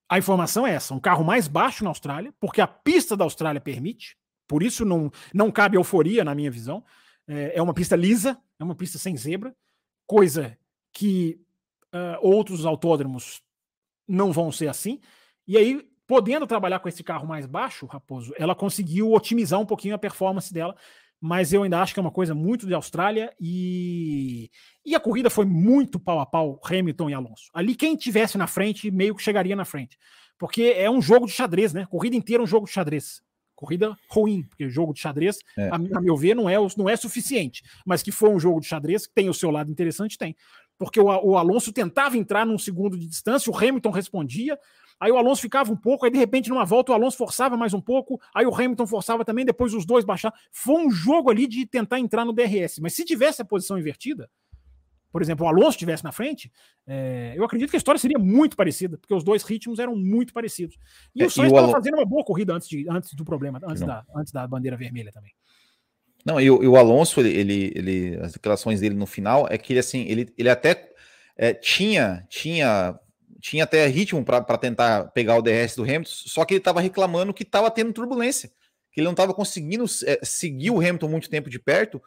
[0.07, 3.59] a informação é essa: um carro mais baixo na Austrália, porque a pista da Austrália
[3.59, 4.15] permite,
[4.47, 6.83] por isso não, não cabe euforia na minha visão.
[7.27, 9.53] É, é uma pista lisa, é uma pista sem zebra,
[10.07, 10.57] coisa
[10.93, 11.39] que
[11.93, 13.41] uh, outros autódromos
[14.07, 14.99] não vão ser assim.
[15.47, 19.95] E aí, podendo trabalhar com esse carro mais baixo, Raposo, ela conseguiu otimizar um pouquinho
[19.95, 20.75] a performance dela
[21.21, 24.49] mas eu ainda acho que é uma coisa muito de Austrália e,
[24.85, 27.49] e a corrida foi muito pau a pau Hamilton e Alonso.
[27.53, 29.97] Ali quem tivesse na frente meio que chegaria na frente,
[30.37, 31.85] porque é um jogo de xadrez, né?
[31.87, 33.21] Corrida inteira é um jogo de xadrez.
[33.53, 35.67] Corrida ruim, porque jogo de xadrez, é.
[35.67, 37.61] a, a, meu ver, não é, não é suficiente.
[37.85, 40.33] Mas que foi um jogo de xadrez que tem o seu lado interessante, tem.
[40.79, 44.57] Porque o, o Alonso tentava entrar num segundo de distância, o Hamilton respondia,
[44.97, 47.73] aí o Alonso ficava um pouco, aí de repente numa volta o Alonso forçava mais
[47.73, 50.37] um pouco, aí o Hamilton forçava também, depois os dois baixavam.
[50.51, 52.79] Foi um jogo ali de tentar entrar no DRS.
[52.79, 54.29] Mas se tivesse a posição invertida,
[55.11, 56.51] por exemplo, o Alonso estivesse na frente,
[56.87, 60.31] é, eu acredito que a história seria muito parecida, porque os dois ritmos eram muito
[60.31, 60.77] parecidos.
[61.15, 61.75] E é, o Sainz estava Alonso...
[61.75, 65.11] fazendo uma boa corrida antes, de, antes do problema, antes da, antes da bandeira vermelha
[65.11, 65.33] também.
[66.25, 69.57] Não, e o, e o Alonso, ele, ele, ele, as declarações dele no final é
[69.57, 70.89] que ele assim, ele, ele até
[71.37, 72.99] é, tinha, tinha,
[73.39, 77.33] tinha até ritmo para tentar pegar o DRS do Hamilton, só que ele estava reclamando
[77.33, 78.51] que estava tendo turbulência,
[78.91, 82.01] que ele não estava conseguindo é, seguir o Hamilton muito tempo de perto,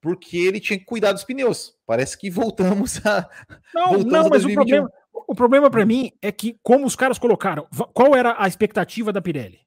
[0.00, 1.74] porque ele tinha que cuidar dos pneus.
[1.86, 3.28] Parece que voltamos a.
[3.74, 7.18] Não, voltamos não, mas o problema, o problema para mim é que, como os caras
[7.18, 9.60] colocaram, qual era a expectativa da Pirelli?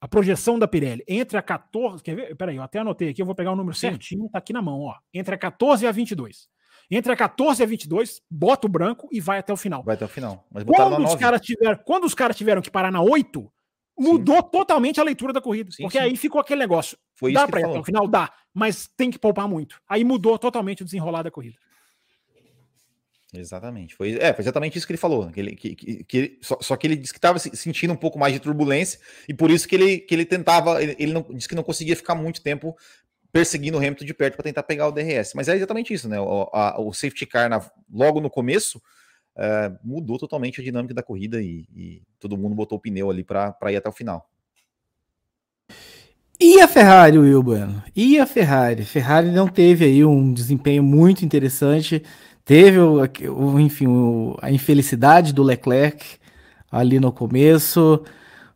[0.00, 2.02] A projeção da Pirelli entre a 14.
[2.02, 2.36] Quer ver?
[2.36, 4.80] Peraí, eu até anotei aqui, eu vou pegar o número certinho, tá aqui na mão,
[4.80, 4.94] ó.
[5.12, 6.48] Entre a 14 e a 22.
[6.90, 9.82] Entre a 14 e a 22, bota o branco e vai até o final.
[9.84, 10.44] Vai até o final.
[10.66, 13.52] quando, os caras tiveram, quando os caras tiveram que parar na 8,
[13.96, 14.48] mudou Sim.
[14.50, 15.70] totalmente a leitura da corrida.
[15.70, 16.04] Sim, porque sim.
[16.04, 16.98] aí ficou aquele negócio.
[17.14, 18.08] Foi dá para ir até o final?
[18.08, 19.80] Dá, mas tem que poupar muito.
[19.88, 21.56] Aí mudou totalmente o desenrolar da corrida.
[23.32, 23.94] Exatamente.
[23.94, 25.30] Foi, é, foi exatamente isso que ele falou.
[25.30, 28.18] Que ele, que, que, que só, só, que ele disse que estava sentindo um pouco
[28.18, 30.82] mais de turbulência e por isso que ele, que ele tentava.
[30.82, 32.76] Ele, ele não, disse que não conseguia ficar muito tempo
[33.32, 35.34] perseguindo o Hamilton de perto para tentar pegar o DRS.
[35.34, 36.20] Mas é exatamente isso, né?
[36.20, 38.82] O, a, o safety car na, logo no começo
[39.36, 43.22] é, mudou totalmente a dinâmica da corrida e, e todo mundo botou o pneu ali
[43.22, 44.28] para ir até o final.
[46.42, 47.82] E a Ferrari, Will Bueno?
[47.94, 48.82] E a Ferrari?
[48.82, 52.02] Ferrari não teve aí um desempenho muito interessante.
[52.50, 53.00] Teve, o,
[53.32, 56.04] o enfim, o, a infelicidade do Leclerc
[56.68, 58.02] ali no começo.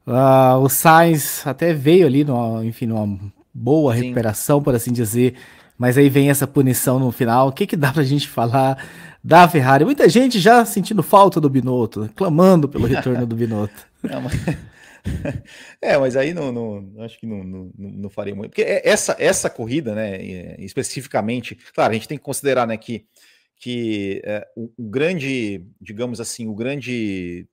[0.04, 3.16] Uh, o Sainz até veio ali, no, enfim, numa
[3.54, 4.02] boa Sim.
[4.02, 5.36] recuperação, por assim dizer.
[5.78, 7.46] Mas aí vem essa punição no final.
[7.46, 8.84] O que, que dá pra gente falar
[9.22, 9.84] da Ferrari.
[9.84, 13.86] Muita gente já sentindo falta do Binotto, clamando pelo retorno do Binotto.
[14.02, 14.34] Não, mas...
[15.82, 18.52] É, mas aí não, não acho que não, não, não, faria muito.
[18.52, 20.18] Porque é, essa, essa corrida, né,
[20.58, 23.04] especificamente, claro, a gente tem que considerar né, que,
[23.64, 27.48] que é, o, o, grande, digamos assim, o grande.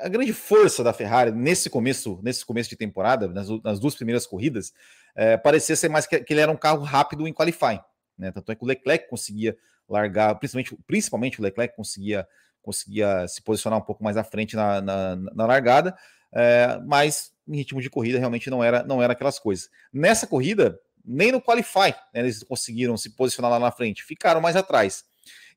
[0.00, 4.26] A grande força da Ferrari nesse começo, nesse começo de temporada, nas, nas duas primeiras
[4.26, 4.72] corridas,
[5.14, 7.80] é, parecia ser mais que, que ele era um carro rápido em qualifying.
[8.16, 8.32] Né?
[8.32, 9.54] Tanto é que o Leclerc conseguia
[9.86, 12.26] largar, principalmente, principalmente o Leclerc conseguia,
[12.62, 15.94] conseguia se posicionar um pouco mais à frente na, na, na largada,
[16.32, 19.68] é, mas em ritmo de corrida realmente não era, não era aquelas coisas.
[19.92, 24.56] Nessa corrida, nem no Qualify né, eles conseguiram se posicionar lá na frente, ficaram mais
[24.56, 25.04] atrás.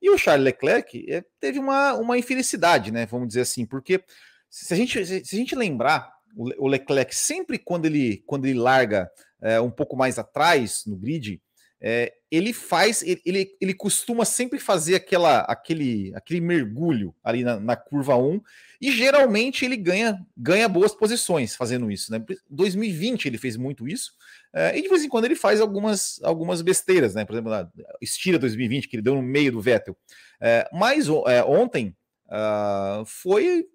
[0.01, 3.05] E o Charles Leclerc é, teve uma, uma infelicidade, né?
[3.05, 4.03] Vamos dizer assim, porque
[4.49, 9.09] se a gente, se a gente lembrar, o, Leclerc sempre quando ele, quando ele larga
[9.41, 11.41] é, um pouco mais atrás no grid,
[11.83, 17.75] é, ele faz, ele, ele costuma sempre fazer aquela, aquele, aquele mergulho ali na, na,
[17.75, 18.39] curva 1
[18.79, 22.11] e geralmente ele ganha, ganha boas posições fazendo isso.
[22.11, 22.23] Né?
[22.49, 24.11] 2020 ele fez muito isso
[24.53, 27.23] é, e de vez em quando ele faz algumas, algumas besteiras, né?
[27.23, 27.69] por exemplo, na
[28.01, 29.97] Estira 2020 que ele deu no meio do Vettel.
[30.41, 31.95] É, mas é, ontem
[32.27, 33.65] uh, foi,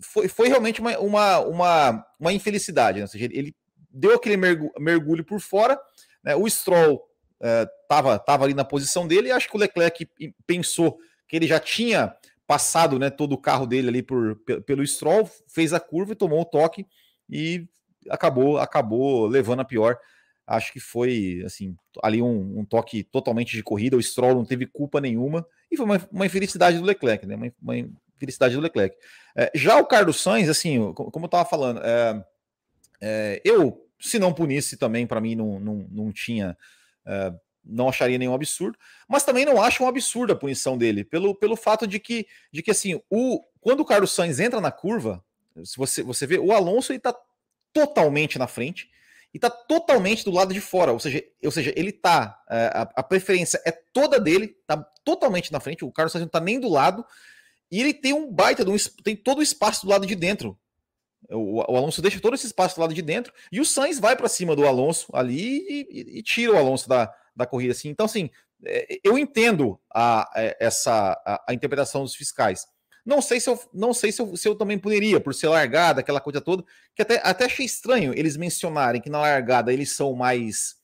[0.00, 3.04] foi, foi realmente uma, uma, uma, uma infelicidade, né?
[3.04, 3.54] ou seja, ele
[3.90, 4.36] deu aquele
[4.78, 5.78] mergulho por fora,
[6.22, 6.34] né?
[6.34, 7.00] o Stroll
[7.82, 10.08] estava é, tava ali na posição dele, e acho que o Leclerc
[10.46, 12.14] pensou que ele já tinha
[12.46, 16.40] passado né, todo o carro dele ali por, pelo Stroll, fez a curva e tomou
[16.40, 16.86] o toque
[17.28, 17.66] e
[18.08, 19.98] acabou acabou levando a pior.
[20.46, 23.96] Acho que foi assim ali um, um toque totalmente de corrida.
[23.96, 27.34] O Stroll não teve culpa nenhuma e foi uma, uma infelicidade do Leclerc, né?
[27.34, 27.76] Uma, uma
[28.16, 28.96] infelicidade do Leclerc.
[29.36, 32.24] É, já o Carlos Sainz, assim, como eu estava falando, é,
[33.00, 36.56] é, eu se não punisse também para mim não, não, não tinha
[37.64, 41.56] não acharia nenhum absurdo, mas também não acho um absurdo a punição dele, pelo, pelo
[41.56, 45.24] fato de que, de que assim, o, quando o Carlos Sainz entra na curva,
[45.64, 47.14] se você, você vê, o Alonso está
[47.72, 48.90] totalmente na frente
[49.34, 52.82] e está totalmente do lado de fora, ou seja, ou seja ele está, é, a,
[52.96, 56.60] a, preferência é toda dele, está totalmente na frente, o Carlos Sainz não está nem
[56.60, 57.04] do lado,
[57.70, 60.56] e ele tem um baita, um, tem todo o espaço do lado de dentro,
[61.30, 64.16] o, o, Alonso deixa todo esse espaço do lado de dentro e o Sainz vai
[64.16, 67.72] para cima do Alonso ali e, e, e, tira o Alonso da, da corrida.
[67.72, 67.88] Assim.
[67.88, 68.30] Então, assim,
[68.66, 72.66] é, eu entendo a, é, essa a, a, interpretação dos fiscais.
[73.04, 76.00] Não sei se eu não sei se eu, se eu também poderia, por ser largada,
[76.00, 76.64] aquela coisa toda,
[76.94, 80.76] que até, até achei estranho eles mencionarem que na largada eles são mais,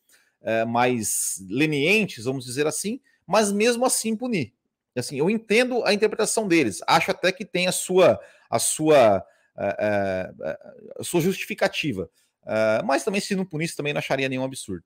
[0.42, 4.52] é, mais lenientes, vamos dizer assim, mas mesmo assim punir.
[4.96, 6.80] Assim, eu entendo a interpretação deles.
[6.86, 8.20] Acho até que tem a sua
[8.50, 9.24] a sua
[9.56, 10.58] a, a,
[10.98, 12.10] a sua justificativa.
[12.84, 14.84] Mas também, se não punisse, também não acharia nenhum absurdo.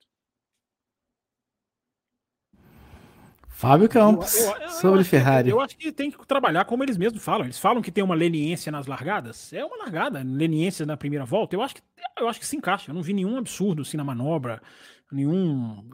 [3.55, 5.49] Fábio Campos, eu, eu, eu, sobre Ferrari.
[5.49, 7.47] Eu acho que tem que trabalhar como eles mesmos falam.
[7.47, 9.53] Eles falam que tem uma leniência nas largadas.
[9.53, 11.55] É uma largada, leniência na primeira volta.
[11.55, 11.83] Eu acho que,
[12.19, 12.91] eu acho que se encaixa.
[12.91, 14.61] Eu não vi nenhum absurdo assim na manobra,
[15.11, 15.89] nenhum.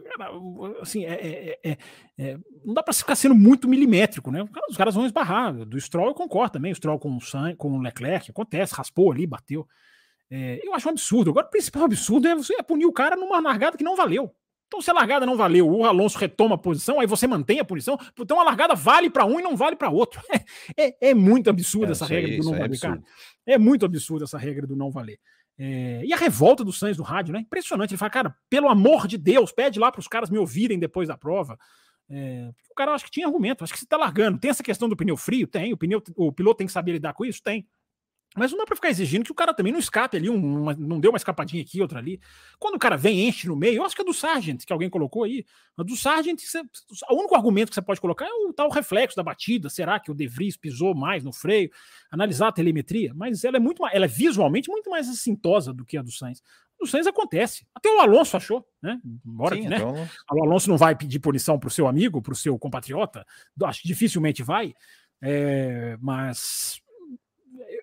[0.80, 1.78] Assim, é, é, é,
[2.18, 4.42] é não dá para ficar sendo muito milimétrico, né?
[4.70, 5.52] Os caras vão esbarrar.
[5.52, 6.72] Do Stroll eu concordo também.
[6.72, 9.68] O Stroll com o, San, com o Leclerc, acontece, raspou ali, bateu.
[10.30, 11.30] É, eu acho um absurdo.
[11.30, 14.34] Agora, o principal absurdo é você punir o cara numa largada que não valeu.
[14.70, 17.64] Então, se a largada não valeu, o Alonso retoma a posição, aí você mantém a
[17.64, 17.98] punição.
[18.16, 20.22] Então, a largada vale para um e não vale para outro.
[20.76, 23.02] É, é, muito absurda é, essa regra do não é valer, cara.
[23.44, 25.18] É muito absurda essa regra do não valer.
[25.58, 27.40] É, e a revolta do Sainz no rádio, né?
[27.40, 27.90] Impressionante.
[27.90, 31.08] Ele fala, cara, pelo amor de Deus, pede lá para os caras me ouvirem depois
[31.08, 31.58] da prova.
[32.08, 34.38] É, o cara acho que tinha argumento, acho que você está largando.
[34.38, 35.48] Tem essa questão do pneu frio?
[35.48, 35.72] Tem.
[35.72, 37.42] O, pneu, o piloto tem que saber lidar com isso?
[37.42, 37.66] Tem.
[38.36, 40.74] Mas não dá para ficar exigindo que o cara também não escape ali, um, uma,
[40.74, 42.20] não deu uma escapadinha aqui, outra ali.
[42.60, 44.88] Quando o cara vem, enche no meio, eu acho que é do Sargent, que alguém
[44.88, 45.44] colocou aí.
[45.76, 46.60] A do Sargent, você,
[47.10, 49.68] o único argumento que você pode colocar é o tal reflexo da batida.
[49.68, 51.70] Será que o De Vries pisou mais no freio?
[52.08, 53.12] Analisar a telemetria.
[53.14, 56.40] Mas ela é muito ela é visualmente muito mais assintosa do que a do Sainz.
[56.80, 57.66] A do Sainz acontece.
[57.74, 59.00] Até o Alonso achou, né?
[59.26, 59.76] Embora Sim, que, né?
[59.76, 60.08] Então...
[60.32, 63.26] O Alonso não vai pedir punição para o seu amigo, para o seu compatriota.
[63.64, 64.72] Acho que dificilmente vai.
[65.20, 66.80] É, mas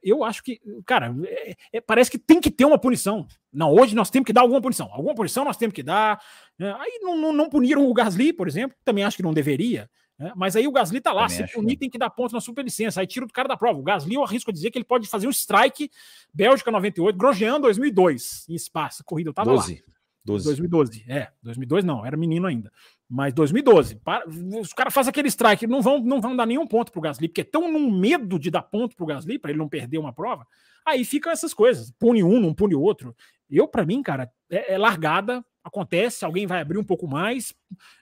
[0.09, 3.27] eu acho que, cara, é, é, parece que tem que ter uma punição.
[3.51, 4.89] Não, hoje nós temos que dar alguma punição.
[4.91, 6.21] Alguma punição nós temos que dar.
[6.57, 6.75] Né?
[6.79, 9.89] Aí não, não, não, puniram o Gasly, por exemplo, também acho que não deveria.
[10.17, 10.31] Né?
[10.35, 12.99] Mas aí o Gasly tá lá, também se punir, tem que dar ponto na superlicença.
[12.99, 13.79] Aí tira o cara da prova.
[13.79, 15.91] O Gasly, eu arrisco a dizer que ele pode fazer um strike
[16.33, 19.29] Bélgica 98, Grosjean 2002, em espaço, corrida.
[19.29, 19.73] Eu tava 12.
[19.73, 19.97] lá.
[20.25, 20.43] 12.
[20.45, 21.29] 2012, é.
[21.41, 22.71] 2002 não, era menino ainda.
[23.09, 26.91] Mas 2012, para, os caras fazem aquele strike, não vão, não vão dar nenhum ponto
[26.91, 29.97] pro Gasly, porque estão num medo de dar ponto pro Gasly, para ele não perder
[29.97, 30.45] uma prova.
[30.85, 33.15] Aí ficam essas coisas, pune um, não pune outro.
[33.49, 37.53] Eu, para mim, cara, é, é, largada, acontece, alguém vai abrir um pouco mais,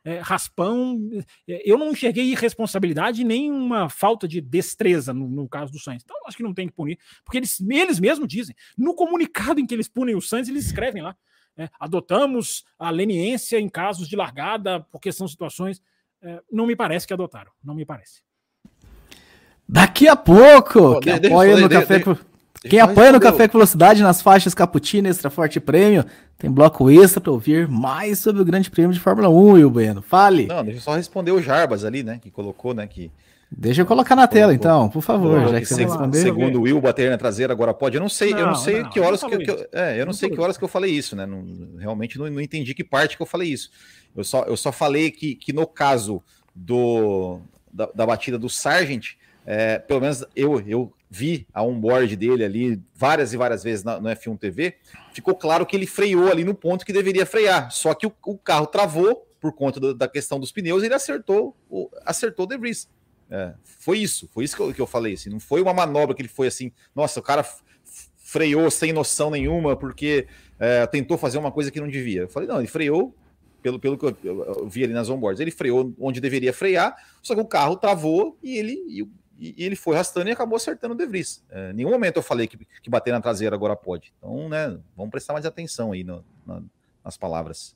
[0.03, 0.99] é, raspão.
[1.47, 6.01] É, eu não enxerguei irresponsabilidade nem uma falta de destreza no, no, caso do Sainz.
[6.03, 8.55] Então, acho que não tem que punir, porque eles, eles mesmos dizem.
[8.75, 11.15] No comunicado em que eles punem o Sainz, eles escrevem lá
[11.57, 15.81] é, adotamos a leniência em casos de largada, porque são situações.
[16.21, 18.21] É, não me parece que adotaram, não me parece.
[19.67, 22.15] Daqui a pouco, quem apoia no café com...
[22.69, 26.03] Quem apoia no Café com Velocidade nas faixas Cappuccino, Extra Forte Prêmio,
[26.35, 30.01] tem bloco extra para ouvir mais sobre o Grande Prêmio de Fórmula 1, Will Bueno.
[30.01, 30.47] Fale.
[30.47, 33.11] Não, deixa eu só responder o Jarbas ali, né, que colocou, né, que
[33.57, 36.21] Deixa eu colocar na tela, então, por favor, já que você respondeu.
[36.21, 37.95] Segundo o Will, bater na traseira agora pode.
[37.95, 39.99] Eu não sei, não, eu não sei não, que horas que, que, eu, é, eu
[39.99, 41.25] não, não sei que horas que eu falei isso, né?
[41.25, 41.43] Não,
[41.77, 43.71] realmente não, não entendi que parte que eu falei isso.
[44.13, 46.21] Eu só, eu só falei que, que no caso
[46.53, 47.39] do,
[47.71, 49.13] da, da batida do Sargent,
[49.45, 54.01] é, pelo menos eu, eu vi a onboard dele ali várias e várias vezes na,
[54.01, 54.75] no F1 TV,
[55.13, 57.71] ficou claro que ele freou ali no ponto que deveria frear.
[57.71, 60.93] Só que o, o carro travou por conta do, da questão dos pneus e ele
[60.93, 62.89] acertou, o, acertou o De Vries.
[63.29, 65.13] É, foi isso, foi isso que eu, que eu falei.
[65.13, 67.45] Assim, não foi uma manobra que ele foi assim, nossa, o cara
[68.17, 70.27] freou sem noção nenhuma porque
[70.59, 72.21] é, tentou fazer uma coisa que não devia.
[72.21, 73.15] Eu falei, não, ele freou,
[73.61, 77.33] pelo, pelo que eu, eu, vi ali nas onboards, ele freou onde deveria frear, só
[77.33, 79.07] que o carro travou e ele, e,
[79.39, 81.43] e ele foi arrastando e acabou acertando o De Vries.
[81.49, 84.13] É, nenhum momento eu falei que, que bater na traseira agora pode.
[84.17, 86.69] Então, né, vamos prestar mais atenção aí no, no,
[87.03, 87.75] nas palavras.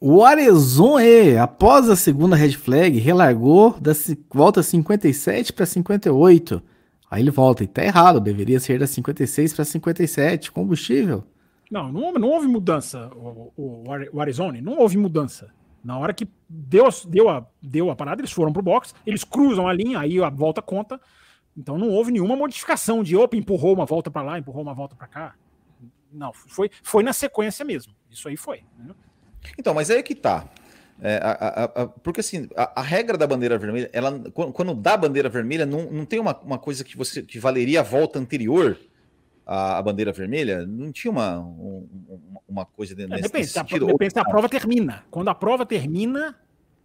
[0.00, 3.90] O Arezon E, após a segunda red flag, relargou da
[4.32, 6.62] volta 57 para 58.
[7.10, 11.24] Aí ele volta, e tá errado, deveria ser da 56 para 57, combustível.
[11.68, 15.52] Não, não, não houve mudança, o, o, o Arizona, não houve mudança.
[15.82, 19.66] Na hora que deu, deu, a, deu a parada, eles foram pro box, eles cruzam
[19.66, 21.00] a linha, aí a volta conta.
[21.56, 24.94] Então não houve nenhuma modificação de opa, empurrou uma volta para lá, empurrou uma volta
[24.94, 25.34] para cá.
[26.12, 27.92] Não, foi, foi na sequência mesmo.
[28.10, 28.62] Isso aí foi.
[28.78, 28.94] Né?
[29.58, 30.48] Então, mas aí é que tá.
[31.00, 34.96] É, a, a, a, porque assim, a, regra da bandeira vermelha, ela, quando, quando dá
[34.96, 38.76] bandeira vermelha, não, não tem uma, uma coisa que você que valeria a volta anterior
[39.46, 40.66] à, bandeira vermelha?
[40.66, 41.86] Não tinha uma, um,
[42.48, 43.86] uma coisa dentro é, depende, sentido?
[43.86, 45.04] Depende se a prova termina.
[45.08, 46.34] Quando a prova termina,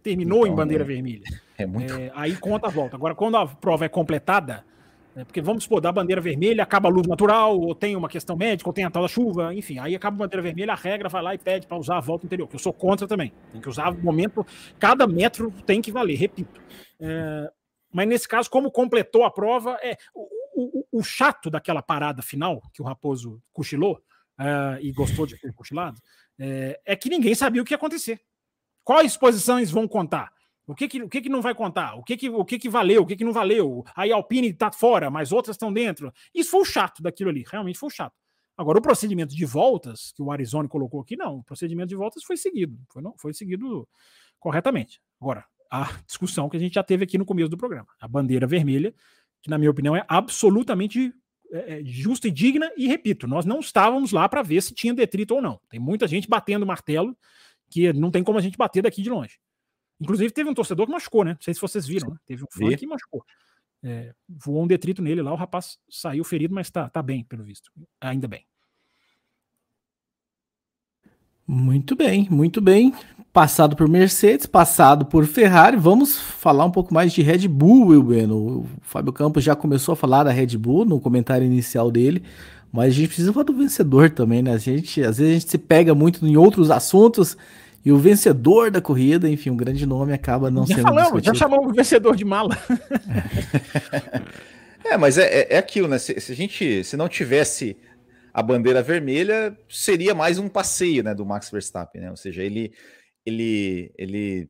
[0.00, 1.24] terminou então, em bandeira é, vermelha.
[1.56, 1.94] É muito...
[1.94, 2.96] É, aí conta a volta.
[2.96, 4.64] Agora, quando a prova é completada,
[5.14, 5.24] né?
[5.24, 8.68] Porque vamos supor, da bandeira vermelha acaba a luz natural, ou tem uma questão médica,
[8.68, 11.22] ou tem a tal da chuva, enfim, aí acaba a bandeira vermelha, a regra vai
[11.22, 13.32] lá e pede para usar a volta interior, que eu sou contra também.
[13.52, 14.44] Tem que usar no momento,
[14.78, 16.60] cada metro tem que valer, repito.
[16.98, 17.50] É,
[17.92, 22.60] mas nesse caso, como completou a prova, é o, o, o, chato daquela parada final,
[22.72, 24.00] que o Raposo cochilou,
[24.36, 26.00] é, e gostou de ter cochilado,
[26.38, 28.20] é, é que ninguém sabia o que ia acontecer.
[28.82, 30.33] Quais posições vão contar?
[30.66, 31.94] O que que, o que que não vai contar?
[31.94, 33.02] O que que, o que que valeu?
[33.02, 33.84] O que que não valeu?
[33.94, 36.12] Aí a Alpine tá fora, mas outras estão dentro.
[36.34, 38.14] Isso foi o chato daquilo ali, realmente foi o chato.
[38.56, 41.38] Agora, o procedimento de voltas, que o Arizona colocou aqui, não.
[41.38, 42.78] O procedimento de voltas foi seguido.
[42.88, 43.88] Foi, não, foi seguido
[44.38, 45.00] corretamente.
[45.20, 47.88] Agora, a discussão que a gente já teve aqui no começo do programa.
[48.00, 48.94] A bandeira vermelha,
[49.42, 51.12] que, na minha opinião, é absolutamente
[51.50, 52.70] é, é justa e digna.
[52.76, 55.60] E repito, nós não estávamos lá para ver se tinha detrito ou não.
[55.68, 57.16] Tem muita gente batendo martelo
[57.68, 59.36] que não tem como a gente bater daqui de longe.
[60.04, 61.32] Inclusive, teve um torcedor que machucou, né?
[61.32, 62.16] Não sei se vocês viram, né?
[62.26, 63.24] Teve um fã que machucou.
[63.82, 67.44] É, voou um detrito nele lá, o rapaz saiu ferido, mas tá, tá bem, pelo
[67.44, 67.70] visto.
[68.00, 68.46] Ainda bem.
[71.46, 72.94] Muito bem, muito bem.
[73.30, 78.02] Passado por Mercedes, passado por Ferrari, vamos falar um pouco mais de Red Bull, Will
[78.02, 78.36] Bueno.
[78.36, 82.22] O Fábio Campos já começou a falar da Red Bull no comentário inicial dele,
[82.72, 84.52] mas a gente precisa falar do vencedor também, né?
[84.52, 87.36] A gente, às vezes a gente se pega muito em outros assuntos
[87.84, 91.36] e o vencedor da corrida, enfim, um grande nome acaba não já sendo falamos, discutido.
[91.36, 92.56] Já chamamos o vencedor de mala.
[94.82, 95.98] é, mas é, é, é, aquilo, né?
[95.98, 97.76] Se, se, a gente, se não tivesse
[98.32, 102.10] a bandeira vermelha, seria mais um passeio, né, do Max Verstappen, né?
[102.10, 102.72] Ou seja, ele,
[103.24, 104.48] ele, ele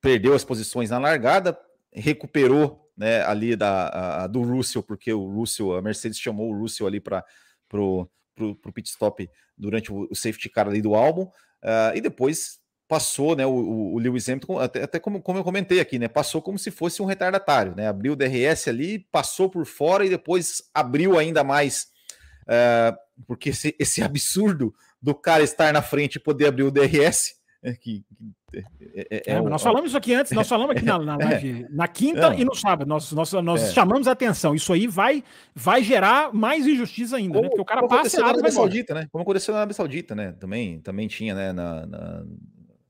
[0.00, 1.58] perdeu as posições na largada,
[1.92, 6.86] recuperou, né, ali da a, do Russell, porque o Russell, a Mercedes chamou o Russell
[6.86, 7.24] ali para
[7.68, 11.28] pro, pro, pro pit stop durante o, o safety car ali do álbum.
[11.62, 12.58] Uh, e depois
[12.88, 16.40] passou, né, o, o Lewis Hamilton, até, até como, como, eu comentei aqui, né, passou
[16.40, 20.62] como se fosse um retardatário, né, abriu o DRS ali, passou por fora e depois
[20.72, 21.88] abriu ainda mais,
[22.44, 27.34] uh, porque esse, esse, absurdo do cara estar na frente e poder abrir o DRS,
[27.62, 28.04] é, que,
[28.54, 31.86] é, é, é, nós falamos isso aqui antes, nós falamos aqui na, na live, na
[31.86, 32.38] quinta Não.
[32.38, 35.22] e no sábado, nós, nós, nós chamamos a atenção, isso aí vai,
[35.54, 39.08] vai gerar mais injustiça ainda, como, né, porque o cara passa na Arábia Saudita, né,
[39.12, 41.98] como aconteceu na Arábia Saudita, né, também, também tinha, né, na, na,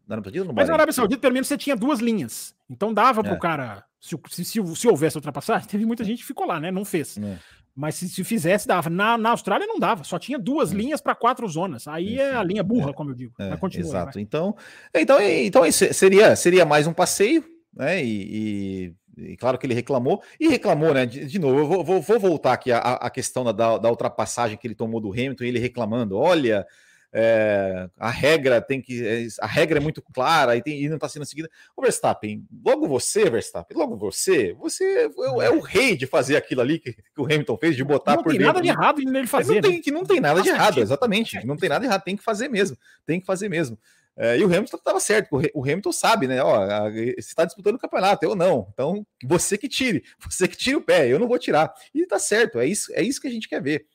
[0.06, 2.94] na Arábia Saudita no Mas na Arábia Saudita, pelo menos, você tinha duas linhas, então
[2.94, 6.46] dava para o cara, se, se, se, se houvesse ultrapassagem, teve muita gente que ficou
[6.46, 7.18] lá, né, não fez.
[7.18, 7.36] É.
[7.78, 8.90] Mas se, se fizesse, dava.
[8.90, 10.76] Na, na Austrália não dava, só tinha duas hum.
[10.78, 11.86] linhas para quatro zonas.
[11.86, 13.32] Aí é a linha burra, é, como eu digo.
[13.38, 14.14] É, continua, exato.
[14.14, 14.22] Vai.
[14.24, 14.56] Então,
[14.92, 18.04] então, então seria, seria mais um passeio, né?
[18.04, 20.20] E, e, e, claro que ele reclamou.
[20.40, 21.06] E reclamou, né?
[21.06, 24.58] De, de novo, eu vou, vou, vou voltar aqui à, à questão da, da ultrapassagem
[24.58, 26.66] que ele tomou do Hamilton, ele reclamando: olha
[27.12, 29.06] é, a regra tem que.
[29.06, 31.48] É, a regra é muito clara e, tem, e não está sendo seguida.
[31.76, 36.60] O Verstappen, logo você, Verstappen, logo você, você é, é o rei de fazer aquilo
[36.60, 38.46] ali que, que, o Hamilton fez, de botar não por dentro.
[38.46, 39.54] Não tem nada de errado nele fazer.
[39.54, 39.80] Não tem, né?
[39.82, 41.46] que não tem nada de errado, exatamente.
[41.46, 42.76] Não tem nada de errado, tem que fazer mesmo.
[43.06, 43.78] Tem que fazer mesmo.
[44.20, 46.42] É, e o Hamilton estava certo, o Hamilton sabe, né?
[46.42, 48.68] Ó, você está disputando o campeonato, eu não.
[48.74, 51.72] Então, você que tire, você que tire o pé, eu não vou tirar.
[51.94, 53.86] E tá certo, é isso, é isso que a gente quer ver.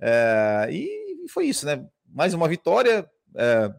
[0.00, 1.86] É, e foi isso, né?
[2.08, 3.72] Mais uma vitória, é,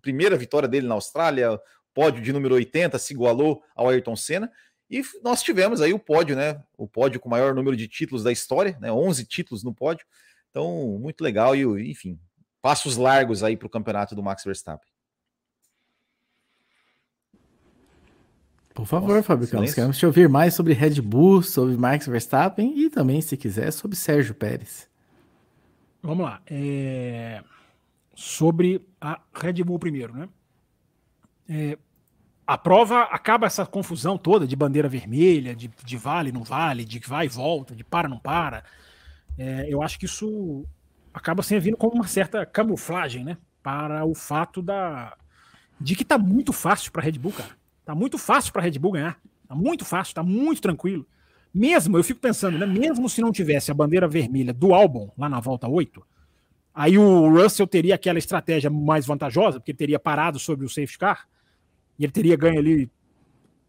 [0.00, 1.58] primeira vitória dele na Austrália,
[1.94, 4.50] pódio de número 80, se igualou ao Ayrton Senna.
[4.90, 6.62] E nós tivemos aí o pódio, né?
[6.76, 8.92] O pódio com o maior número de títulos da história, né?
[8.92, 10.04] 11 títulos no pódio.
[10.50, 12.18] Então, muito legal e, enfim,
[12.60, 14.92] passos largos aí para o campeonato do Max Verstappen.
[18.74, 22.90] Por favor, Fábio Campos, queremos te ouvir mais sobre Red Bull, sobre Max Verstappen e
[22.90, 24.88] também, se quiser, sobre Sérgio Pérez.
[26.02, 26.42] Vamos lá.
[26.46, 27.42] É
[28.14, 30.28] sobre a Red Bull primeiro, né?
[31.48, 31.78] É,
[32.46, 36.98] a prova acaba essa confusão toda de bandeira vermelha, de, de vale, não vale, de
[37.00, 38.64] vai e volta, de para, não para.
[39.38, 40.64] É, eu acho que isso
[41.12, 43.38] acaba servindo como uma certa camuflagem, né?
[43.62, 45.16] Para o fato da
[45.80, 47.50] de que tá muito fácil para Red Bull, cara.
[47.84, 49.18] Tá muito fácil para Red Bull ganhar.
[49.46, 51.06] Tá muito fácil, tá muito tranquilo.
[51.52, 52.66] Mesmo, eu fico pensando, né?
[52.66, 56.04] Mesmo se não tivesse a bandeira vermelha do álbum lá na volta 8,
[56.74, 60.98] Aí o Russell teria aquela estratégia mais vantajosa, porque ele teria parado sobre o safety
[60.98, 61.28] car,
[61.96, 62.90] e ele teria ganho ali,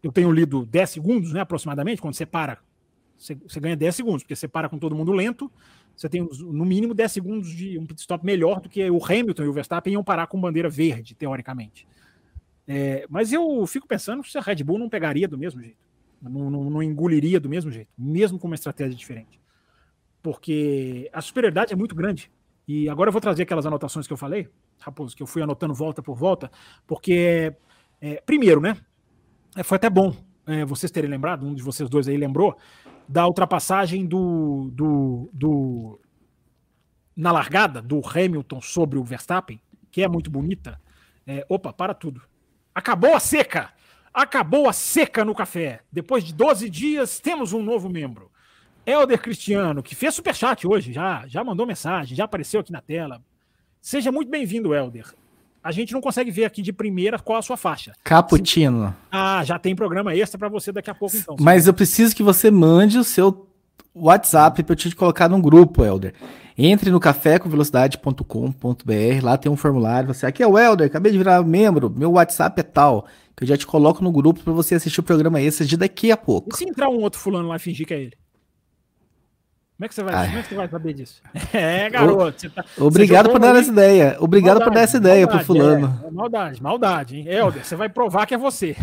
[0.02, 2.58] eu tenho lido 10 segundos, né, aproximadamente, quando você para,
[3.16, 5.50] você, você ganha 10 segundos, porque você para com todo mundo lento,
[5.96, 9.44] você tem no mínimo 10 segundos de um pit stop melhor do que o Hamilton
[9.44, 11.86] e o Verstappen iam parar com bandeira verde, teoricamente.
[12.66, 15.78] É, mas eu fico pensando se a Red Bull não pegaria do mesmo jeito,
[16.20, 19.40] não, não, não engoliria do mesmo jeito, mesmo com uma estratégia diferente.
[20.20, 22.30] Porque a superioridade é muito grande
[22.66, 24.48] e agora eu vou trazer aquelas anotações que eu falei,
[24.80, 26.50] Raposo, que eu fui anotando volta por volta,
[26.86, 27.54] porque,
[28.00, 28.76] é, primeiro, né?
[29.56, 30.14] É, foi até bom
[30.46, 32.56] é, vocês terem lembrado, um de vocês dois aí lembrou,
[33.08, 36.00] da ultrapassagem do, do, do
[37.14, 39.60] na largada do Hamilton sobre o Verstappen,
[39.90, 40.80] que é muito bonita.
[41.26, 42.22] É, opa, para tudo.
[42.74, 43.70] Acabou a seca!
[44.14, 45.82] Acabou a seca no café.
[45.92, 48.30] Depois de 12 dias, temos um novo membro.
[48.86, 53.20] Helder Cristiano, que fez superchat hoje, já, já mandou mensagem, já apareceu aqui na tela.
[53.82, 55.12] Seja muito bem-vindo, Helder.
[55.62, 57.92] A gente não consegue ver aqui de primeira qual a sua faixa.
[58.04, 58.94] Caputino.
[59.10, 61.34] Ah, já tem programa extra para você daqui a pouco, então.
[61.40, 63.48] Mas eu preciso que você mande o seu
[63.92, 66.14] WhatsApp para eu te colocar num grupo, Helder.
[66.56, 70.14] Entre no cafécomvelocidade.com.br, lá tem um formulário.
[70.14, 73.48] Você, aqui é o Helder, acabei de virar membro, meu WhatsApp é tal, que eu
[73.48, 76.54] já te coloco no grupo para você assistir o programa esse de daqui a pouco.
[76.54, 78.12] E se entrar um outro fulano lá e fingir que é ele?
[79.76, 81.22] Como é que você vai, como é que você vai saber disso?
[81.52, 82.40] É, garoto.
[82.40, 84.16] Você tá, Obrigado por dar essa ideia.
[84.20, 86.00] Obrigado maldade, por dar essa ideia maldade, pro fulano.
[86.02, 87.28] É, é maldade, maldade, hein?
[87.28, 88.74] Helder, você vai provar que é você.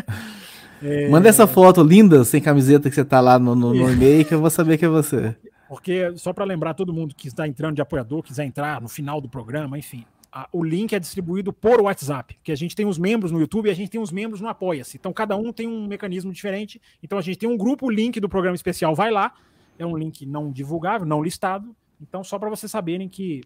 [0.82, 1.08] é...
[1.08, 4.34] Manda essa foto linda, sem camiseta, que você tá lá no, no, no e-mail, que
[4.34, 5.34] eu vou saber que é você.
[5.68, 9.20] Porque, só para lembrar todo mundo que está entrando de apoiador, quiser entrar no final
[9.20, 12.98] do programa, enfim, a, o link é distribuído por WhatsApp, que a gente tem os
[12.98, 14.96] membros no YouTube e a gente tem os membros no Apoia-se.
[14.96, 16.80] Então, cada um tem um mecanismo diferente.
[17.02, 19.32] Então, a gente tem um grupo, o link do programa especial vai lá.
[19.80, 21.74] É um link não divulgável, não listado.
[21.98, 23.40] Então, só para vocês saberem que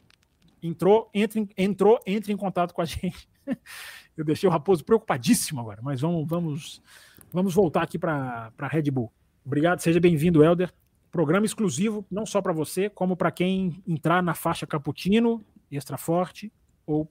[0.61, 3.28] entrou, entre, entrou, entre em contato com a gente.
[4.16, 6.82] Eu deixei o Raposo preocupadíssimo agora, mas vamos, vamos,
[7.32, 9.12] vamos voltar aqui para a Red Bull.
[9.47, 10.74] Obrigado, seja bem-vindo, Helder.
[11.12, 15.40] Programa exclusivo, não só para você, como para quem entrar na faixa Cappuccino,
[15.70, 16.52] Extra Forte
[16.85, 17.09] ou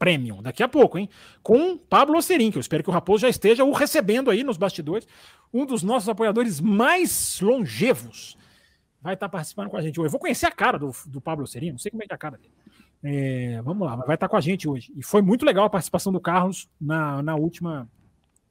[0.00, 0.42] Premium.
[0.42, 1.08] Daqui a pouco, hein?
[1.44, 4.56] Com Pablo Ocerim, que eu espero que o Raposo já esteja o recebendo aí nos
[4.56, 5.06] bastidores.
[5.52, 8.36] Um dos nossos apoiadores mais longevos
[9.04, 10.06] vai estar participando com a gente hoje.
[10.06, 12.16] Eu vou conhecer a cara do, do Pablo Ocerim, não sei como é que é
[12.16, 12.54] a cara dele.
[13.02, 14.90] É, vamos lá, vai estar com a gente hoje.
[14.96, 17.86] E foi muito legal a participação do Carlos na, na última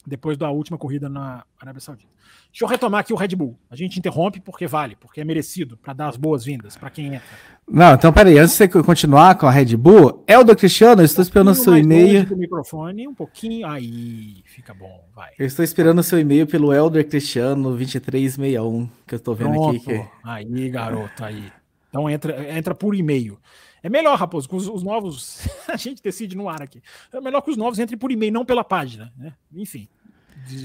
[0.05, 2.11] depois da última corrida na Arábia Saudita.
[2.51, 3.57] Deixa eu retomar aqui o Red Bull.
[3.69, 7.23] A gente interrompe porque vale, porque é merecido, para dar as boas-vindas para quem entra.
[7.67, 11.23] Não, então peraí, antes de você continuar com a Red Bull, Eldo Cristiano, eu estou
[11.23, 12.31] um esperando o seu e-mail.
[12.31, 15.31] O microfone, um pouquinho, aí, fica bom, vai.
[15.39, 19.77] Eu estou esperando o seu e-mail pelo Elder Cristiano 2361, que eu estou vendo Pronto.
[19.77, 19.85] aqui.
[19.85, 20.05] Que...
[20.23, 21.51] Aí, garoto, aí.
[21.89, 23.39] Então entra, entra por e-mail.
[23.83, 25.45] É melhor, Raposo, com os, os, novos.
[25.67, 26.81] a gente decide no ar aqui.
[27.11, 29.11] É melhor que os novos entrem por e-mail, não pela página.
[29.17, 29.33] Né?
[29.53, 29.89] Enfim,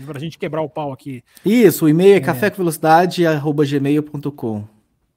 [0.06, 1.24] para a gente quebrar o pau aqui.
[1.44, 2.20] Isso, o e-mail é, é.
[2.20, 4.68] cafécomvelocidade.gmail.com.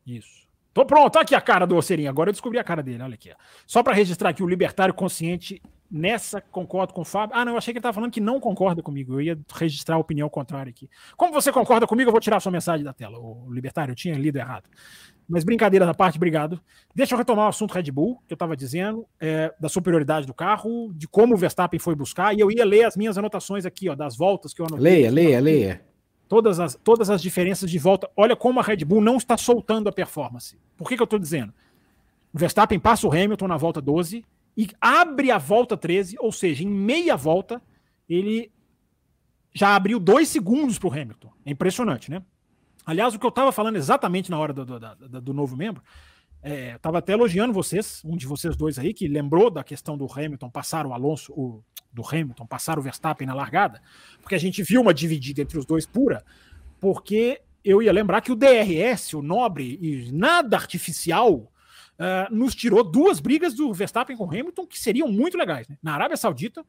[0.05, 0.41] Isso.
[0.73, 2.09] Tô pronto, aqui a cara do Ocerinho.
[2.09, 3.29] Agora eu descobri a cara dele, olha aqui.
[3.67, 5.61] Só para registrar aqui o Libertário Consciente
[5.91, 7.35] Nessa concordo com o Fábio.
[7.35, 9.15] Ah, não, eu achei que ele estava falando que não concorda comigo.
[9.15, 10.89] Eu ia registrar a opinião contrária aqui.
[11.17, 13.19] Como você concorda comigo, eu vou tirar a sua mensagem da tela.
[13.19, 14.69] O Libertário, eu tinha lido errado.
[15.31, 16.59] Mas brincadeira da parte, obrigado.
[16.93, 20.33] Deixa eu retomar o assunto Red Bull, que eu estava dizendo, é, da superioridade do
[20.33, 23.87] carro, de como o Verstappen foi buscar, e eu ia ler as minhas anotações aqui,
[23.87, 24.83] ó, das voltas que eu anotei.
[24.83, 25.81] Leia, leia, leia.
[26.27, 28.09] Todas as, todas as diferenças de volta.
[28.15, 30.57] Olha como a Red Bull não está soltando a performance.
[30.75, 31.53] Por que, que eu estou dizendo?
[32.33, 34.25] O Verstappen passa o Hamilton na volta 12,
[34.57, 37.61] e abre a volta 13, ou seja, em meia volta,
[38.07, 38.51] ele
[39.53, 41.31] já abriu dois segundos para o Hamilton.
[41.45, 42.21] É impressionante, né?
[42.85, 45.83] Aliás, o que eu estava falando exatamente na hora do, do, do, do novo membro,
[46.43, 50.11] é, estava até elogiando vocês, um de vocês dois aí, que lembrou da questão do
[50.11, 51.63] Hamilton passar o Alonso, o,
[51.93, 53.81] do Hamilton passar o Verstappen na largada,
[54.19, 56.23] porque a gente viu uma dividida entre os dois pura,
[56.79, 62.83] porque eu ia lembrar que o DRS, o nobre e nada artificial, uh, nos tirou
[62.83, 65.77] duas brigas do Verstappen com Hamilton que seriam muito legais, né?
[65.81, 66.65] na Arábia Saudita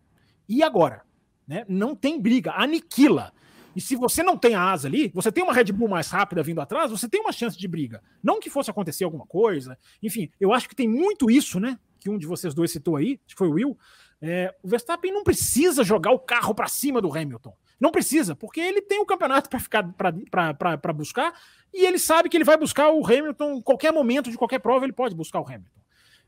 [0.46, 1.02] e agora.
[1.48, 1.64] Né?
[1.66, 3.32] Não tem briga, aniquila.
[3.74, 6.42] E se você não tem a asa ali, você tem uma Red Bull mais rápida
[6.42, 8.02] vindo atrás, você tem uma chance de briga.
[8.22, 9.78] Não que fosse acontecer alguma coisa.
[10.02, 11.78] Enfim, eu acho que tem muito isso, né?
[11.98, 13.78] Que um de vocês dois citou aí, acho que foi o Will.
[14.20, 17.54] É, o Verstappen não precisa jogar o carro para cima do Hamilton.
[17.80, 21.34] Não precisa, porque ele tem o campeonato para ficar para buscar
[21.74, 24.84] e ele sabe que ele vai buscar o Hamilton em qualquer momento de qualquer prova,
[24.84, 25.80] ele pode buscar o Hamilton.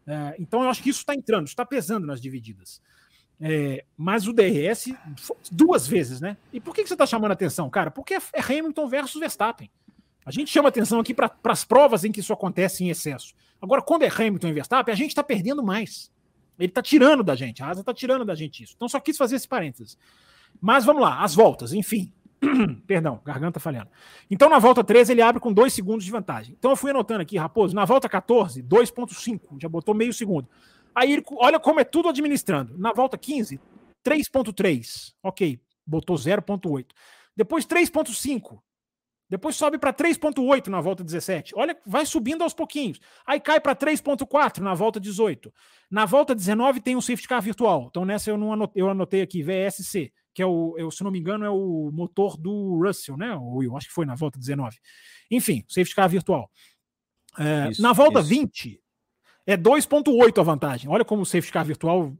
[0.07, 2.83] É, então eu acho que isso está entrando, está pesando nas divididas.
[3.47, 4.95] É, mas o DRS,
[5.53, 6.35] duas vezes, né?
[6.51, 7.91] E por que, que você está chamando atenção, cara?
[7.91, 9.71] Porque é Hamilton versus Verstappen.
[10.25, 13.35] A gente chama atenção aqui para as provas em que isso acontece em excesso.
[13.61, 16.11] Agora, quando é Hamilton e Verstappen, a gente está perdendo mais.
[16.59, 18.73] Ele está tirando da gente, a asa está tirando da gente isso.
[18.77, 19.99] Então só quis fazer esse parênteses.
[20.59, 22.11] Mas vamos lá, as voltas, enfim.
[22.87, 23.89] Perdão, garganta falhando.
[24.31, 26.55] Então, na volta 13, ele abre com 2 segundos de vantagem.
[26.59, 30.49] Então, eu fui anotando aqui, Raposo, na volta 14, 2,5, já botou meio segundo.
[30.95, 32.77] Aí, olha como é tudo administrando.
[32.79, 33.61] Na volta 15,
[34.05, 36.87] 3,3, ok, botou 0,8.
[37.37, 38.61] Depois, 3,5.
[39.29, 41.55] Depois sobe para 3,8 na volta 17.
[41.57, 43.01] Olha, vai subindo aos pouquinhos.
[43.27, 45.53] Aí cai para 3,4 na volta 18.
[45.91, 47.87] Na volta 19 tem um safety car virtual.
[47.91, 51.13] Então, nessa eu, não anotei, eu anotei aqui VSC que é o, eu, se não
[51.13, 53.35] me engano, é o motor do Russell, né?
[53.37, 54.77] Ou eu acho que foi na volta 19.
[55.31, 56.51] Enfim, safety car virtual.
[57.39, 58.29] É, isso, na volta isso.
[58.29, 58.83] 20,
[59.47, 60.91] é 2,8 a vantagem.
[60.91, 62.13] Olha como o safety car virtual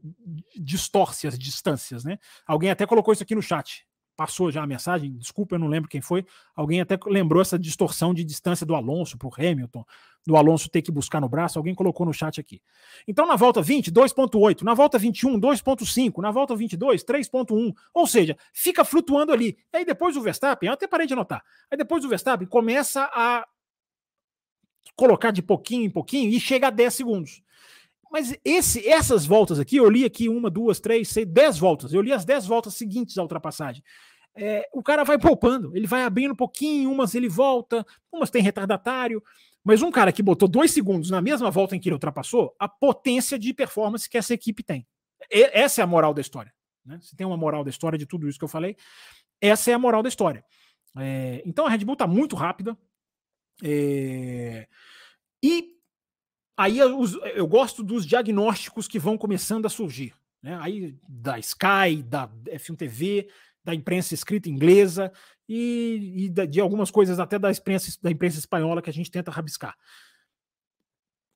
[0.55, 2.17] distorce as distâncias, né?
[2.45, 3.85] Alguém até colocou isso aqui no chat
[4.15, 6.25] passou já a mensagem, desculpa, eu não lembro quem foi.
[6.55, 9.83] Alguém até lembrou essa distorção de distância do Alonso para o Hamilton,
[10.25, 11.59] do Alonso ter que buscar no braço.
[11.59, 12.61] Alguém colocou no chat aqui.
[13.07, 14.63] Então, na volta 20, 2,8.
[14.63, 16.21] Na volta 21, 2,5.
[16.21, 17.73] Na volta 22, 3,1.
[17.93, 19.57] Ou seja, fica flutuando ali.
[19.73, 21.43] E aí depois o Verstappen, eu até parei de anotar.
[21.69, 23.45] Aí depois o Verstappen começa a
[24.95, 27.43] colocar de pouquinho em pouquinho e chega a 10 segundos.
[28.11, 31.93] Mas esse, essas voltas aqui, eu li aqui uma, duas, três, seis, dez voltas.
[31.93, 33.83] Eu li as dez voltas seguintes à ultrapassagem.
[34.37, 38.41] É, o cara vai poupando, ele vai abrindo um pouquinho, umas ele volta, umas tem
[38.41, 39.21] retardatário.
[39.63, 42.69] Mas um cara que botou dois segundos na mesma volta em que ele ultrapassou, a
[42.69, 44.85] potência de performance que essa equipe tem.
[45.31, 46.53] E, essa é a moral da história.
[46.85, 46.99] Né?
[47.01, 48.77] Se tem uma moral da história de tudo isso que eu falei,
[49.41, 50.45] essa é a moral da história.
[50.97, 52.77] É, então a Red Bull está muito rápida.
[53.63, 54.67] É,
[55.43, 55.75] e
[56.57, 57.03] aí eu,
[57.35, 60.13] eu, gosto dos diagnósticos que vão começando a surgir.
[60.41, 60.57] Né?
[60.61, 63.29] Aí da Sky, da F1 TV,
[63.63, 65.11] da imprensa escrita inglesa
[65.47, 69.31] e, e de algumas coisas até da imprensa, da imprensa espanhola que a gente tenta
[69.31, 69.75] rabiscar.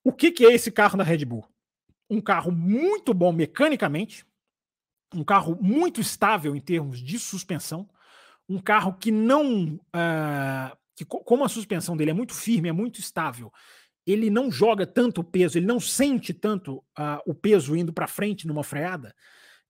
[0.03, 1.45] O que, que é esse carro da Red Bull?
[2.09, 4.25] Um carro muito bom mecanicamente,
[5.13, 7.89] um carro muito estável em termos de suspensão,
[8.47, 9.75] um carro que não.
[9.75, 13.51] Uh, que, como a suspensão dele é muito firme, é muito estável,
[14.05, 18.45] ele não joga tanto peso, ele não sente tanto uh, o peso indo para frente
[18.45, 19.15] numa freada.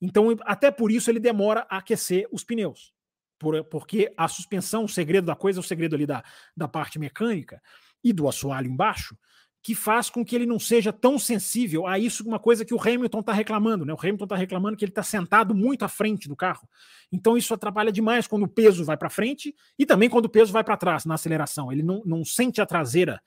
[0.01, 2.93] Então, até por isso, ele demora a aquecer os pneus.
[3.37, 6.23] Por, porque a suspensão, o segredo da coisa, o segredo ali da,
[6.55, 7.61] da parte mecânica
[8.03, 9.17] e do assoalho embaixo,
[9.61, 12.79] que faz com que ele não seja tão sensível a isso, uma coisa que o
[12.79, 13.85] Hamilton está reclamando.
[13.85, 13.93] Né?
[13.93, 16.67] O Hamilton está reclamando que ele está sentado muito à frente do carro.
[17.11, 20.53] Então isso atrapalha demais quando o peso vai para frente e também quando o peso
[20.53, 21.71] vai para trás na aceleração.
[21.71, 23.21] Ele não, não sente a traseira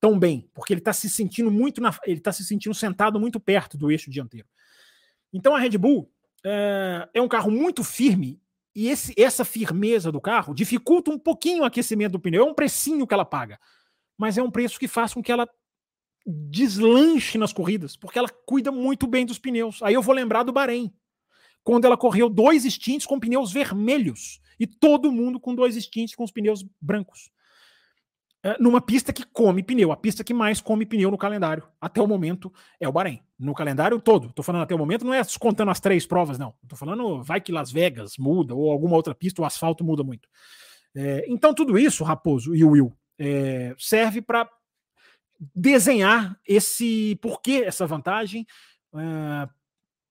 [0.00, 3.40] tão bem, porque ele está se sentindo muito na, ele está se sentindo sentado muito
[3.40, 4.46] perto do eixo dianteiro.
[5.32, 6.10] Então a Red Bull
[6.44, 8.40] é, é um carro muito firme
[8.74, 12.46] e esse, essa firmeza do carro dificulta um pouquinho o aquecimento do pneu.
[12.46, 13.58] É um precinho que ela paga,
[14.16, 15.48] mas é um preço que faz com que ela
[16.26, 19.82] deslanche nas corridas, porque ela cuida muito bem dos pneus.
[19.82, 20.92] Aí eu vou lembrar do Bahrein,
[21.64, 26.24] quando ela correu dois stints com pneus vermelhos e todo mundo com dois stints com
[26.24, 27.30] os pneus brancos.
[28.44, 32.02] É, numa pista que come pneu, a pista que mais come pneu no calendário, até
[32.02, 33.20] o momento, é o Bahrein.
[33.38, 36.52] No calendário todo, tô falando até o momento, não é contando as três provas, não.
[36.66, 40.28] Tô falando, vai que Las Vegas muda, ou alguma outra pista, o asfalto muda muito.
[40.94, 44.48] É, então, tudo isso, Raposo e Will, é, serve para
[45.54, 48.46] desenhar esse porquê essa vantagem,
[48.92, 49.50] uh,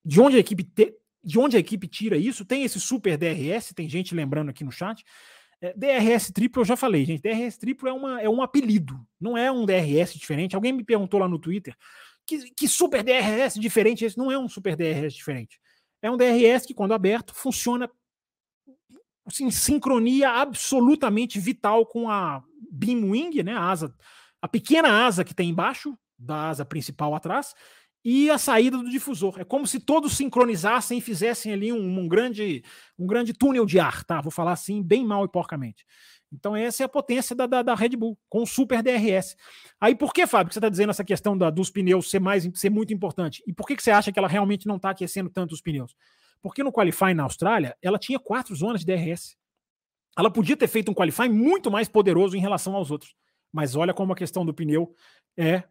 [0.03, 0.93] de onde a equipe te,
[1.23, 2.45] de onde a equipe tira isso.
[2.45, 5.03] Tem esse super DRS, tem gente lembrando aqui no chat.
[5.61, 7.21] É, DRS triplo eu já falei, gente.
[7.21, 10.55] DRS triplo é, uma, é um apelido, não é um DRS diferente.
[10.55, 11.75] Alguém me perguntou lá no Twitter
[12.25, 15.59] que, que super DRS diferente esse não é um super DRS diferente.
[16.01, 17.89] É um DRS que, quando aberto, funciona
[19.39, 23.93] em sincronia absolutamente vital com a beam wing, né, a asa
[24.41, 27.53] a pequena asa que tem embaixo, da asa principal atrás,
[28.03, 29.39] e a saída do difusor.
[29.39, 32.63] É como se todos sincronizassem e fizessem ali um, um, grande,
[32.97, 34.19] um grande túnel de ar, tá?
[34.21, 35.85] Vou falar assim, bem mal e porcamente.
[36.33, 39.35] Então, essa é a potência da, da, da Red Bull, com o Super DRS.
[39.79, 42.49] Aí, por que, Fábio, que você está dizendo essa questão da, dos pneus ser, mais,
[42.55, 43.43] ser muito importante?
[43.45, 45.93] E por que, que você acha que ela realmente não está aquecendo tanto os pneus?
[46.41, 49.35] Porque no Qualify na Austrália, ela tinha quatro zonas de DRS.
[50.17, 53.13] Ela podia ter feito um Qualify muito mais poderoso em relação aos outros.
[53.51, 54.93] Mas olha como a questão do pneu
[55.37, 55.63] é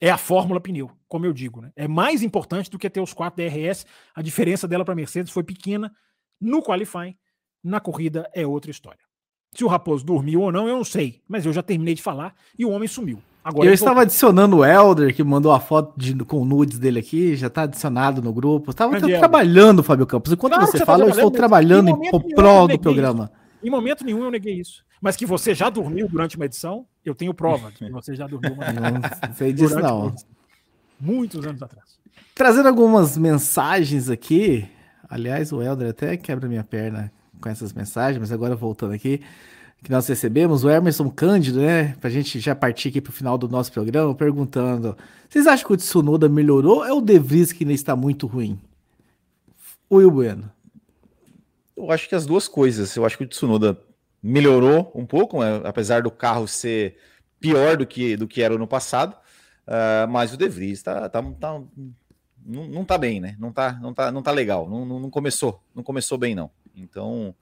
[0.00, 1.60] é a fórmula pneu, como eu digo.
[1.60, 1.70] Né?
[1.76, 3.84] É mais importante do que ter os quatro DRS.
[4.14, 5.92] A diferença dela para a Mercedes foi pequena
[6.40, 7.14] no qualifying.
[7.62, 9.00] Na corrida é outra história.
[9.54, 11.20] Se o Raposo dormiu ou não, eu não sei.
[11.28, 13.20] Mas eu já terminei de falar e o homem sumiu.
[13.42, 17.34] Agora eu estava adicionando o Elder, que mandou a foto de, com nudes dele aqui,
[17.36, 18.70] já está adicionado no grupo.
[18.70, 20.32] Estava trabalhando, Fábio Campos.
[20.32, 23.24] Enquanto claro você tá fala, tá eu estou trabalhando em, em prol do programa.
[23.24, 23.66] Isso.
[23.66, 24.84] Em momento nenhum eu neguei isso.
[25.00, 28.26] Mas que você já dormiu durante uma edição, eu tenho prova de que você já
[28.26, 28.64] dormiu uma
[29.28, 30.14] Não sei disso, não.
[31.00, 31.98] Muitos anos atrás.
[32.34, 34.68] Trazendo algumas mensagens aqui.
[35.08, 39.22] Aliás, o Helder até quebra minha perna com essas mensagens, mas agora voltando aqui,
[39.82, 41.94] que nós recebemos, o Emerson Cândido, né?
[42.00, 44.96] Pra gente já partir aqui pro final do nosso programa, perguntando:
[45.28, 48.26] vocês acham que o Tsunoda melhorou ou é o De Vries que ainda está muito
[48.26, 48.60] ruim?
[49.90, 50.50] Will Bueno.
[51.76, 52.94] Eu acho que as duas coisas.
[52.94, 53.80] Eu acho que o Tsunoda
[54.22, 55.60] melhorou um pouco, né?
[55.64, 56.96] apesar do carro ser
[57.40, 59.16] pior do que, do que era no passado.
[59.66, 61.60] Uh, mas o De Vries tá, tá, tá,
[62.44, 63.36] não, não tá bem, né?
[63.38, 64.68] Não tá, não tá, não tá legal.
[64.68, 66.50] Não, não, não começou, não começou bem, não.
[66.74, 67.34] Então,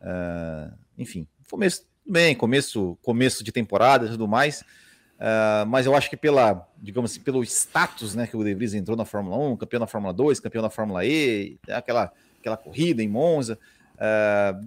[0.00, 4.62] uh, enfim, começo bem, começo, começo de temporada e tudo mais.
[5.14, 8.74] Uh, mas eu acho que pela, digamos assim, pelo status, né, que o De Vries
[8.74, 13.02] entrou na Fórmula 1, campeão da Fórmula 2, campeão da Fórmula E, aquela aquela corrida
[13.02, 13.58] em Monza,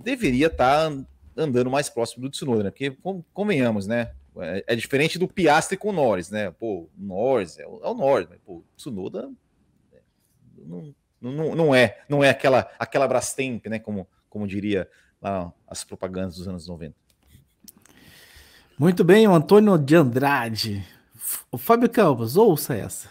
[0.01, 0.97] deveria estar tá
[1.37, 2.71] andando mais próximo do Tsunoda, né?
[2.71, 2.97] Porque,
[3.33, 4.11] convenhamos, né?
[4.39, 6.51] É, é, diferente do Piastri com o Norris, né?
[6.51, 9.31] Pô, Norris é o, é o Norris, mas, pô, Tsunoda
[9.93, 9.99] é,
[10.57, 13.79] não, não, não é, não é aquela, aquela Brastemp, né?
[13.79, 14.89] Como, como diria
[15.21, 16.95] lá as propagandas dos anos 90.
[18.77, 20.85] Muito bem, o Antônio de Andrade.
[21.51, 23.09] O Fábio Campos, ouça essa.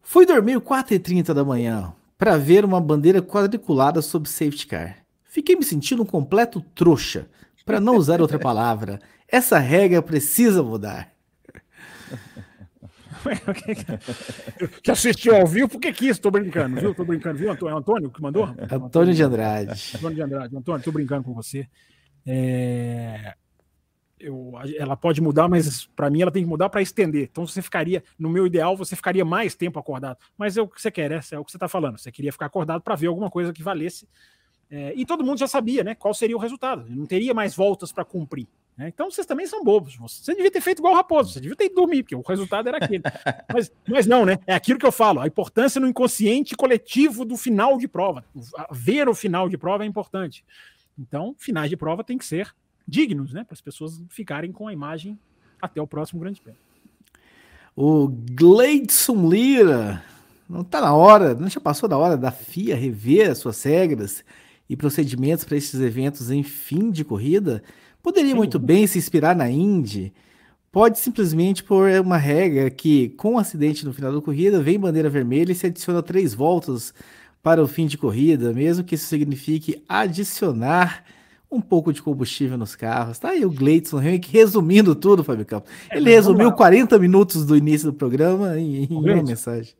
[0.00, 5.03] Fui dormir 4h30 da manhã para ver uma bandeira quadriculada sob safety car.
[5.34, 7.26] Fiquei me sentindo um completo trouxa,
[7.66, 9.00] para não usar outra palavra.
[9.26, 11.12] Essa regra precisa mudar.
[14.80, 16.20] que assistiu ao vivo, por que quis?
[16.20, 16.94] Tô brincando, viu?
[16.94, 17.50] Tô brincando, viu?
[17.50, 18.44] É o Antônio que mandou?
[18.70, 19.96] Antônio de Andrade.
[19.96, 20.56] Antônio de Andrade.
[20.56, 21.66] Antônio, tô brincando com você.
[22.24, 23.34] É...
[24.20, 27.28] Eu, ela pode mudar, mas para mim ela tem que mudar para estender.
[27.32, 30.16] Então você ficaria, no meu ideal, você ficaria mais tempo acordado.
[30.38, 31.98] Mas é o que você quer, é, é o que você está falando.
[31.98, 34.06] Você queria ficar acordado para ver alguma coisa que valesse.
[34.76, 35.94] É, e todo mundo já sabia, né?
[35.94, 36.84] Qual seria o resultado.
[36.88, 38.48] Não teria mais voltas para cumprir.
[38.76, 38.88] Né?
[38.88, 39.94] Então vocês também são bobos.
[39.94, 42.68] Você devia ter feito igual o Raposo, você devia ter ido dormir, porque o resultado
[42.68, 43.04] era aquele.
[43.54, 44.36] mas, mas não, né?
[44.44, 48.24] É aquilo que eu falo: a importância no inconsciente coletivo do final de prova.
[48.72, 50.44] Ver o final de prova é importante.
[50.98, 52.52] Então, finais de prova tem que ser
[52.86, 53.44] dignos, né?
[53.44, 55.16] Para as pessoas ficarem com a imagem
[55.62, 56.60] até o próximo Grande Prêmio.
[57.76, 60.02] O Gleidson Lira,
[60.48, 64.24] não está na hora, não já passou da hora da FIA rever as suas regras
[64.68, 67.62] e procedimentos para esses eventos em fim de corrida?
[68.02, 68.36] Poderia Sim.
[68.36, 70.12] muito bem se inspirar na Indy.
[70.70, 75.08] Pode simplesmente pôr uma regra que, com um acidente no final da corrida, vem bandeira
[75.08, 76.92] vermelha e se adiciona três voltas
[77.42, 81.04] para o fim de corrida, mesmo que isso signifique adicionar
[81.50, 83.18] um pouco de combustível nos carros.
[83.18, 85.70] Tá aí o Gleidson resumindo tudo, Fábio Campos.
[85.88, 89.74] É, Ele resumiu 40 minutos do início do programa em, em uma mensagem.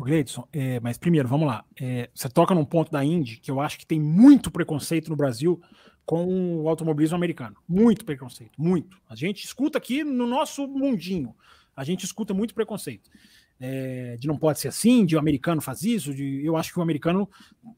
[0.00, 1.64] Gleidson, é, mas primeiro, vamos lá.
[1.80, 5.16] É, você toca num ponto da Indy que eu acho que tem muito preconceito no
[5.16, 5.60] Brasil
[6.04, 7.56] com o automobilismo americano.
[7.68, 9.00] Muito preconceito, muito.
[9.08, 11.34] A gente escuta aqui no nosso mundinho,
[11.76, 13.08] a gente escuta muito preconceito.
[13.62, 16.78] É, de não pode ser assim, de o americano faz isso, de, eu acho que
[16.78, 17.28] o americano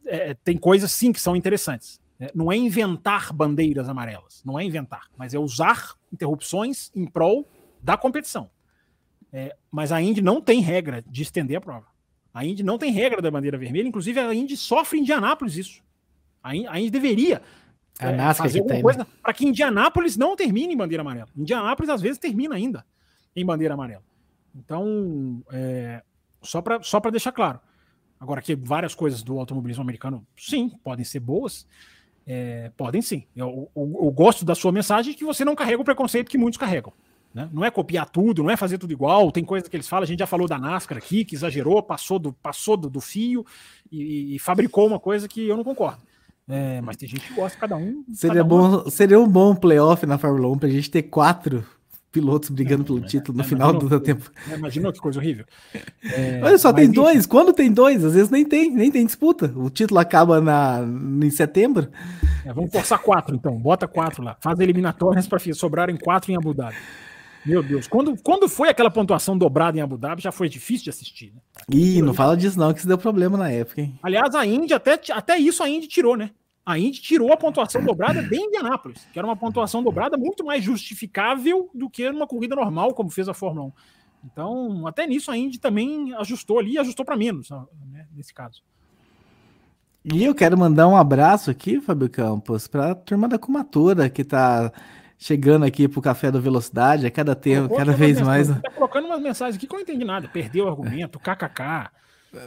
[0.06, 2.00] é, tem coisas sim que são interessantes.
[2.20, 7.48] É, não é inventar bandeiras amarelas, não é inventar, mas é usar interrupções em prol
[7.82, 8.48] da competição.
[9.32, 11.91] É, mas a Indy não tem regra de estender a prova.
[12.32, 15.82] A Indy não tem regra da bandeira vermelha, inclusive a Indy sofre em Indianápolis isso.
[16.42, 17.42] A Indy, a Indy deveria
[17.98, 19.06] a é, fazer alguma tem, coisa né?
[19.22, 21.28] para que Indianápolis não termine em bandeira amarela.
[21.36, 22.84] Indianápolis às vezes termina ainda
[23.36, 24.02] em bandeira amarela.
[24.54, 26.02] Então, é,
[26.42, 27.60] só para só deixar claro.
[28.18, 31.66] Agora, que várias coisas do automobilismo americano, sim, podem ser boas.
[32.24, 33.26] É, podem sim.
[33.34, 36.56] Eu, eu, eu, gosto da sua mensagem que você não carrega o preconceito que muitos
[36.56, 36.92] carregam.
[37.34, 37.48] Né?
[37.52, 39.32] Não é copiar tudo, não é fazer tudo igual.
[39.32, 42.18] Tem coisa que eles falam, a gente já falou da NASCAR aqui, que exagerou, passou
[42.18, 43.44] do, passou do, do fio
[43.90, 46.00] e, e, fabricou uma coisa que eu não concordo.
[46.48, 48.04] É, mas tem gente que gosta, cada um.
[48.12, 51.64] Seria, cada bom, seria um bom playoff na Fórmula 1 pra gente ter quatro
[52.10, 54.30] pilotos brigando é, pelo título no é, final do tempo.
[54.54, 55.46] Imaginou que coisa horrível.
[56.04, 57.24] É, Olha só, tem dois.
[57.24, 58.04] Quando tem dois?
[58.04, 59.50] Às vezes nem tem, nem tem disputa.
[59.56, 60.80] O título acaba na,
[61.22, 61.88] em setembro.
[62.44, 63.58] É, vamos forçar quatro, então.
[63.58, 64.36] Bota quatro lá.
[64.40, 66.76] Faz eliminatórias para sobrarem quatro em Abu Dhabi.
[67.44, 70.90] Meu Deus, quando, quando foi aquela pontuação dobrada em Abu Dhabi, já foi difícil de
[70.90, 71.40] assistir, né?
[71.68, 73.98] Ih, não fala disso não, que isso deu problema na época, hein?
[74.02, 76.30] Aliás, a Indy, até, até isso a Indy tirou, né?
[76.64, 80.44] A Indy tirou a pontuação dobrada bem em Indianápolis, que era uma pontuação dobrada muito
[80.44, 83.72] mais justificável do que numa corrida normal, como fez a Fórmula 1.
[84.24, 87.50] Então, até nisso a Indy também ajustou ali, ajustou para menos,
[87.90, 88.62] né, nesse caso.
[90.04, 94.22] E eu quero mandar um abraço aqui, Fábio Campos, para a turma da Comatura que
[94.22, 94.72] está
[95.22, 98.48] chegando aqui pro Café da Velocidade, a cada tempo, cada vez mais.
[98.48, 100.28] Tá colocando umas mensagens aqui que eu não entendi nada.
[100.28, 101.90] Perdeu o argumento, kkk.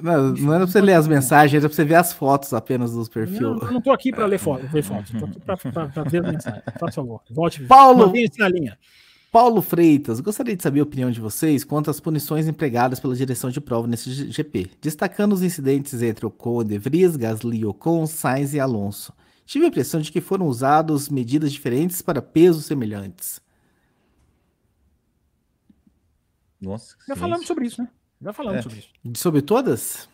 [0.02, 2.92] Não, não era pra você ler as mensagens, era pra você ver as fotos apenas
[2.92, 3.40] dos perfis.
[3.40, 5.12] Não, eu não tô aqui para ler fotos, ver fotos.
[5.12, 6.64] Tô aqui pra, pra, pra ver as mensagens.
[6.78, 7.64] Por favor, volte.
[7.64, 8.78] Paulo, na linha.
[9.32, 13.50] Paulo Freitas, gostaria de saber a opinião de vocês quanto às punições empregadas pela direção
[13.50, 18.60] de prova nesse GP, destacando os incidentes entre Ocon, De Vries, Gasly, Ocon, Sainz e
[18.60, 19.14] Alonso.
[19.46, 23.42] Tive a impressão de que foram usadas medidas diferentes para pesos semelhantes.
[26.60, 26.96] Nossa.
[27.08, 27.90] Já falamos sobre isso, né?
[28.22, 28.62] Já falamos é.
[28.64, 28.90] sobre isso.
[29.16, 30.10] Sobre todas?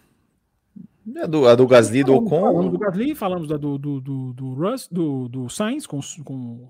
[1.22, 2.42] A do, a do Gasly, do Ocon.
[2.42, 6.70] Falamos do Gasly, falamos da do, do, do, do Russ, do, do Sainz com, com,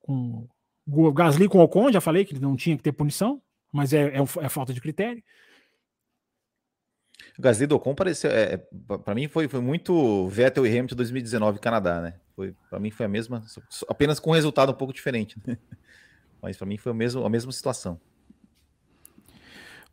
[0.00, 0.48] com
[0.86, 3.42] o Gasly com o Ocon, já falei que ele não tinha que ter punição,
[3.72, 5.22] mas é, é, é falta de critério.
[7.38, 10.96] O Gasly do Ocon pareceu, é, é para mim foi, foi muito Vettel e Hamilton
[10.96, 12.14] 2019 Canadá, né?
[12.34, 13.42] Foi para mim foi a mesma,
[13.88, 15.36] apenas com um resultado um pouco diferente.
[15.46, 15.58] Né?
[16.40, 18.00] Mas para mim foi o mesmo, a mesma situação.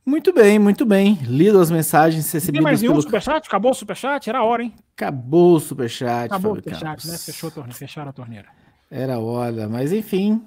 [0.06, 1.18] Muito bem, muito bem.
[1.24, 2.54] Lido as mensagens recebidas.
[2.54, 3.04] Tem mais nenhum pelo...
[3.04, 3.48] superchat?
[3.48, 4.30] Acabou o superchat?
[4.30, 4.74] Era a hora, hein?
[4.96, 6.26] Acabou o superchat.
[6.26, 7.18] Acabou o superchat, né?
[7.18, 8.48] Fechou a torneira, fecharam a torneira.
[8.92, 10.46] Era hora, mas enfim.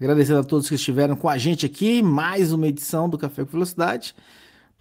[0.00, 2.00] Agradecendo a todos que estiveram com a gente aqui.
[2.00, 4.14] Mais uma edição do Café com Velocidade.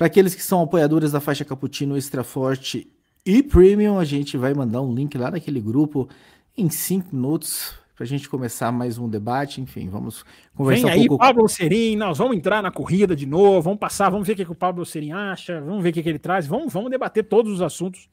[0.02, 2.92] Para aqueles que são apoiadores da faixa Cappuccino Extra Forte
[3.24, 6.10] e Premium, a gente vai mandar um link lá naquele grupo
[6.58, 7.76] em 5 minutos.
[7.96, 9.62] para a gente começar mais um debate.
[9.62, 10.26] Enfim, vamos
[10.56, 11.24] conversar Vem um aí, pouco.
[11.24, 14.46] Pablo Serim, nós vamos entrar na corrida de novo, vamos passar, vamos ver o que,
[14.46, 17.24] que o Pablo Serim acha, vamos ver o que, que ele traz, vamos, vamos debater
[17.24, 18.10] todos os assuntos.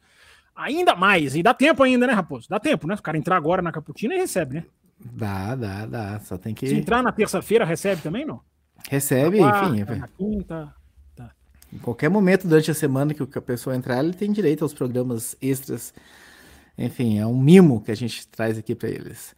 [0.55, 2.51] Ainda mais, e dá tempo ainda, né, Raposo?
[2.51, 2.97] Dá tempo, né?
[2.97, 4.65] O cara entrar agora na Caputina e recebe, né?
[5.01, 6.21] Dá, dá, dá.
[6.21, 6.75] Só tem Se que.
[6.75, 8.43] entrar na terça-feira, recebe também, não?
[8.91, 9.95] Recebe, Na quarta, enfim.
[9.95, 10.78] na quinta.
[11.73, 15.37] Em qualquer momento durante a semana que a pessoa entrar, ele tem direito aos programas
[15.41, 15.93] extras.
[16.77, 19.35] Enfim, é um mimo que a gente traz aqui para eles.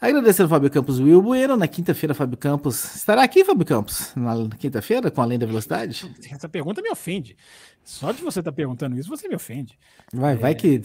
[0.00, 1.56] Agradecendo ao Fábio Campos Will Bueno.
[1.56, 6.10] Na quinta-feira, Fábio Campos estará aqui, Fábio Campos, na quinta-feira, com Além da Velocidade?
[6.30, 7.34] Essa pergunta me ofende.
[7.82, 9.78] Só de você estar perguntando isso, você me ofende.
[10.12, 10.82] Vai, vai que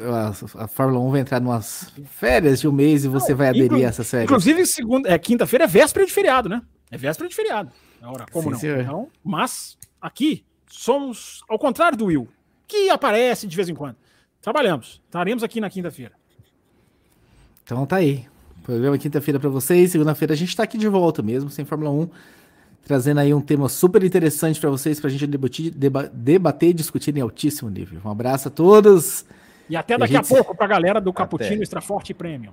[0.00, 3.84] a, a Fórmula 1 vai entrar numas férias de um mês e você vai aderir
[3.84, 4.30] a essas férias.
[4.30, 6.62] Inclusive, segunda, é, quinta-feira é véspera de feriado, né?
[6.90, 7.72] É véspera de feriado.
[8.00, 8.58] Ora, como Sim, não?
[8.58, 8.80] senhor.
[8.80, 12.28] Então, mas aqui somos ao contrário do Will,
[12.66, 13.96] que aparece de vez em quando.
[14.40, 15.00] Trabalhamos.
[15.04, 16.12] Estaremos aqui na quinta-feira.
[17.64, 18.26] Então tá aí.
[18.62, 19.90] Programa quinta-feira para vocês.
[19.92, 22.08] Segunda-feira a gente tá aqui de volta mesmo, sem Fórmula 1.
[22.84, 27.16] Trazendo aí um tema super interessante para vocês, pra gente debater, deba- debater e discutir
[27.16, 28.00] em altíssimo nível.
[28.04, 29.24] Um abraço a todos.
[29.68, 31.18] E até E a daqui gente- a pouco pra galera do Até.
[31.18, 32.52] Cappuccino Extra Forte Premium.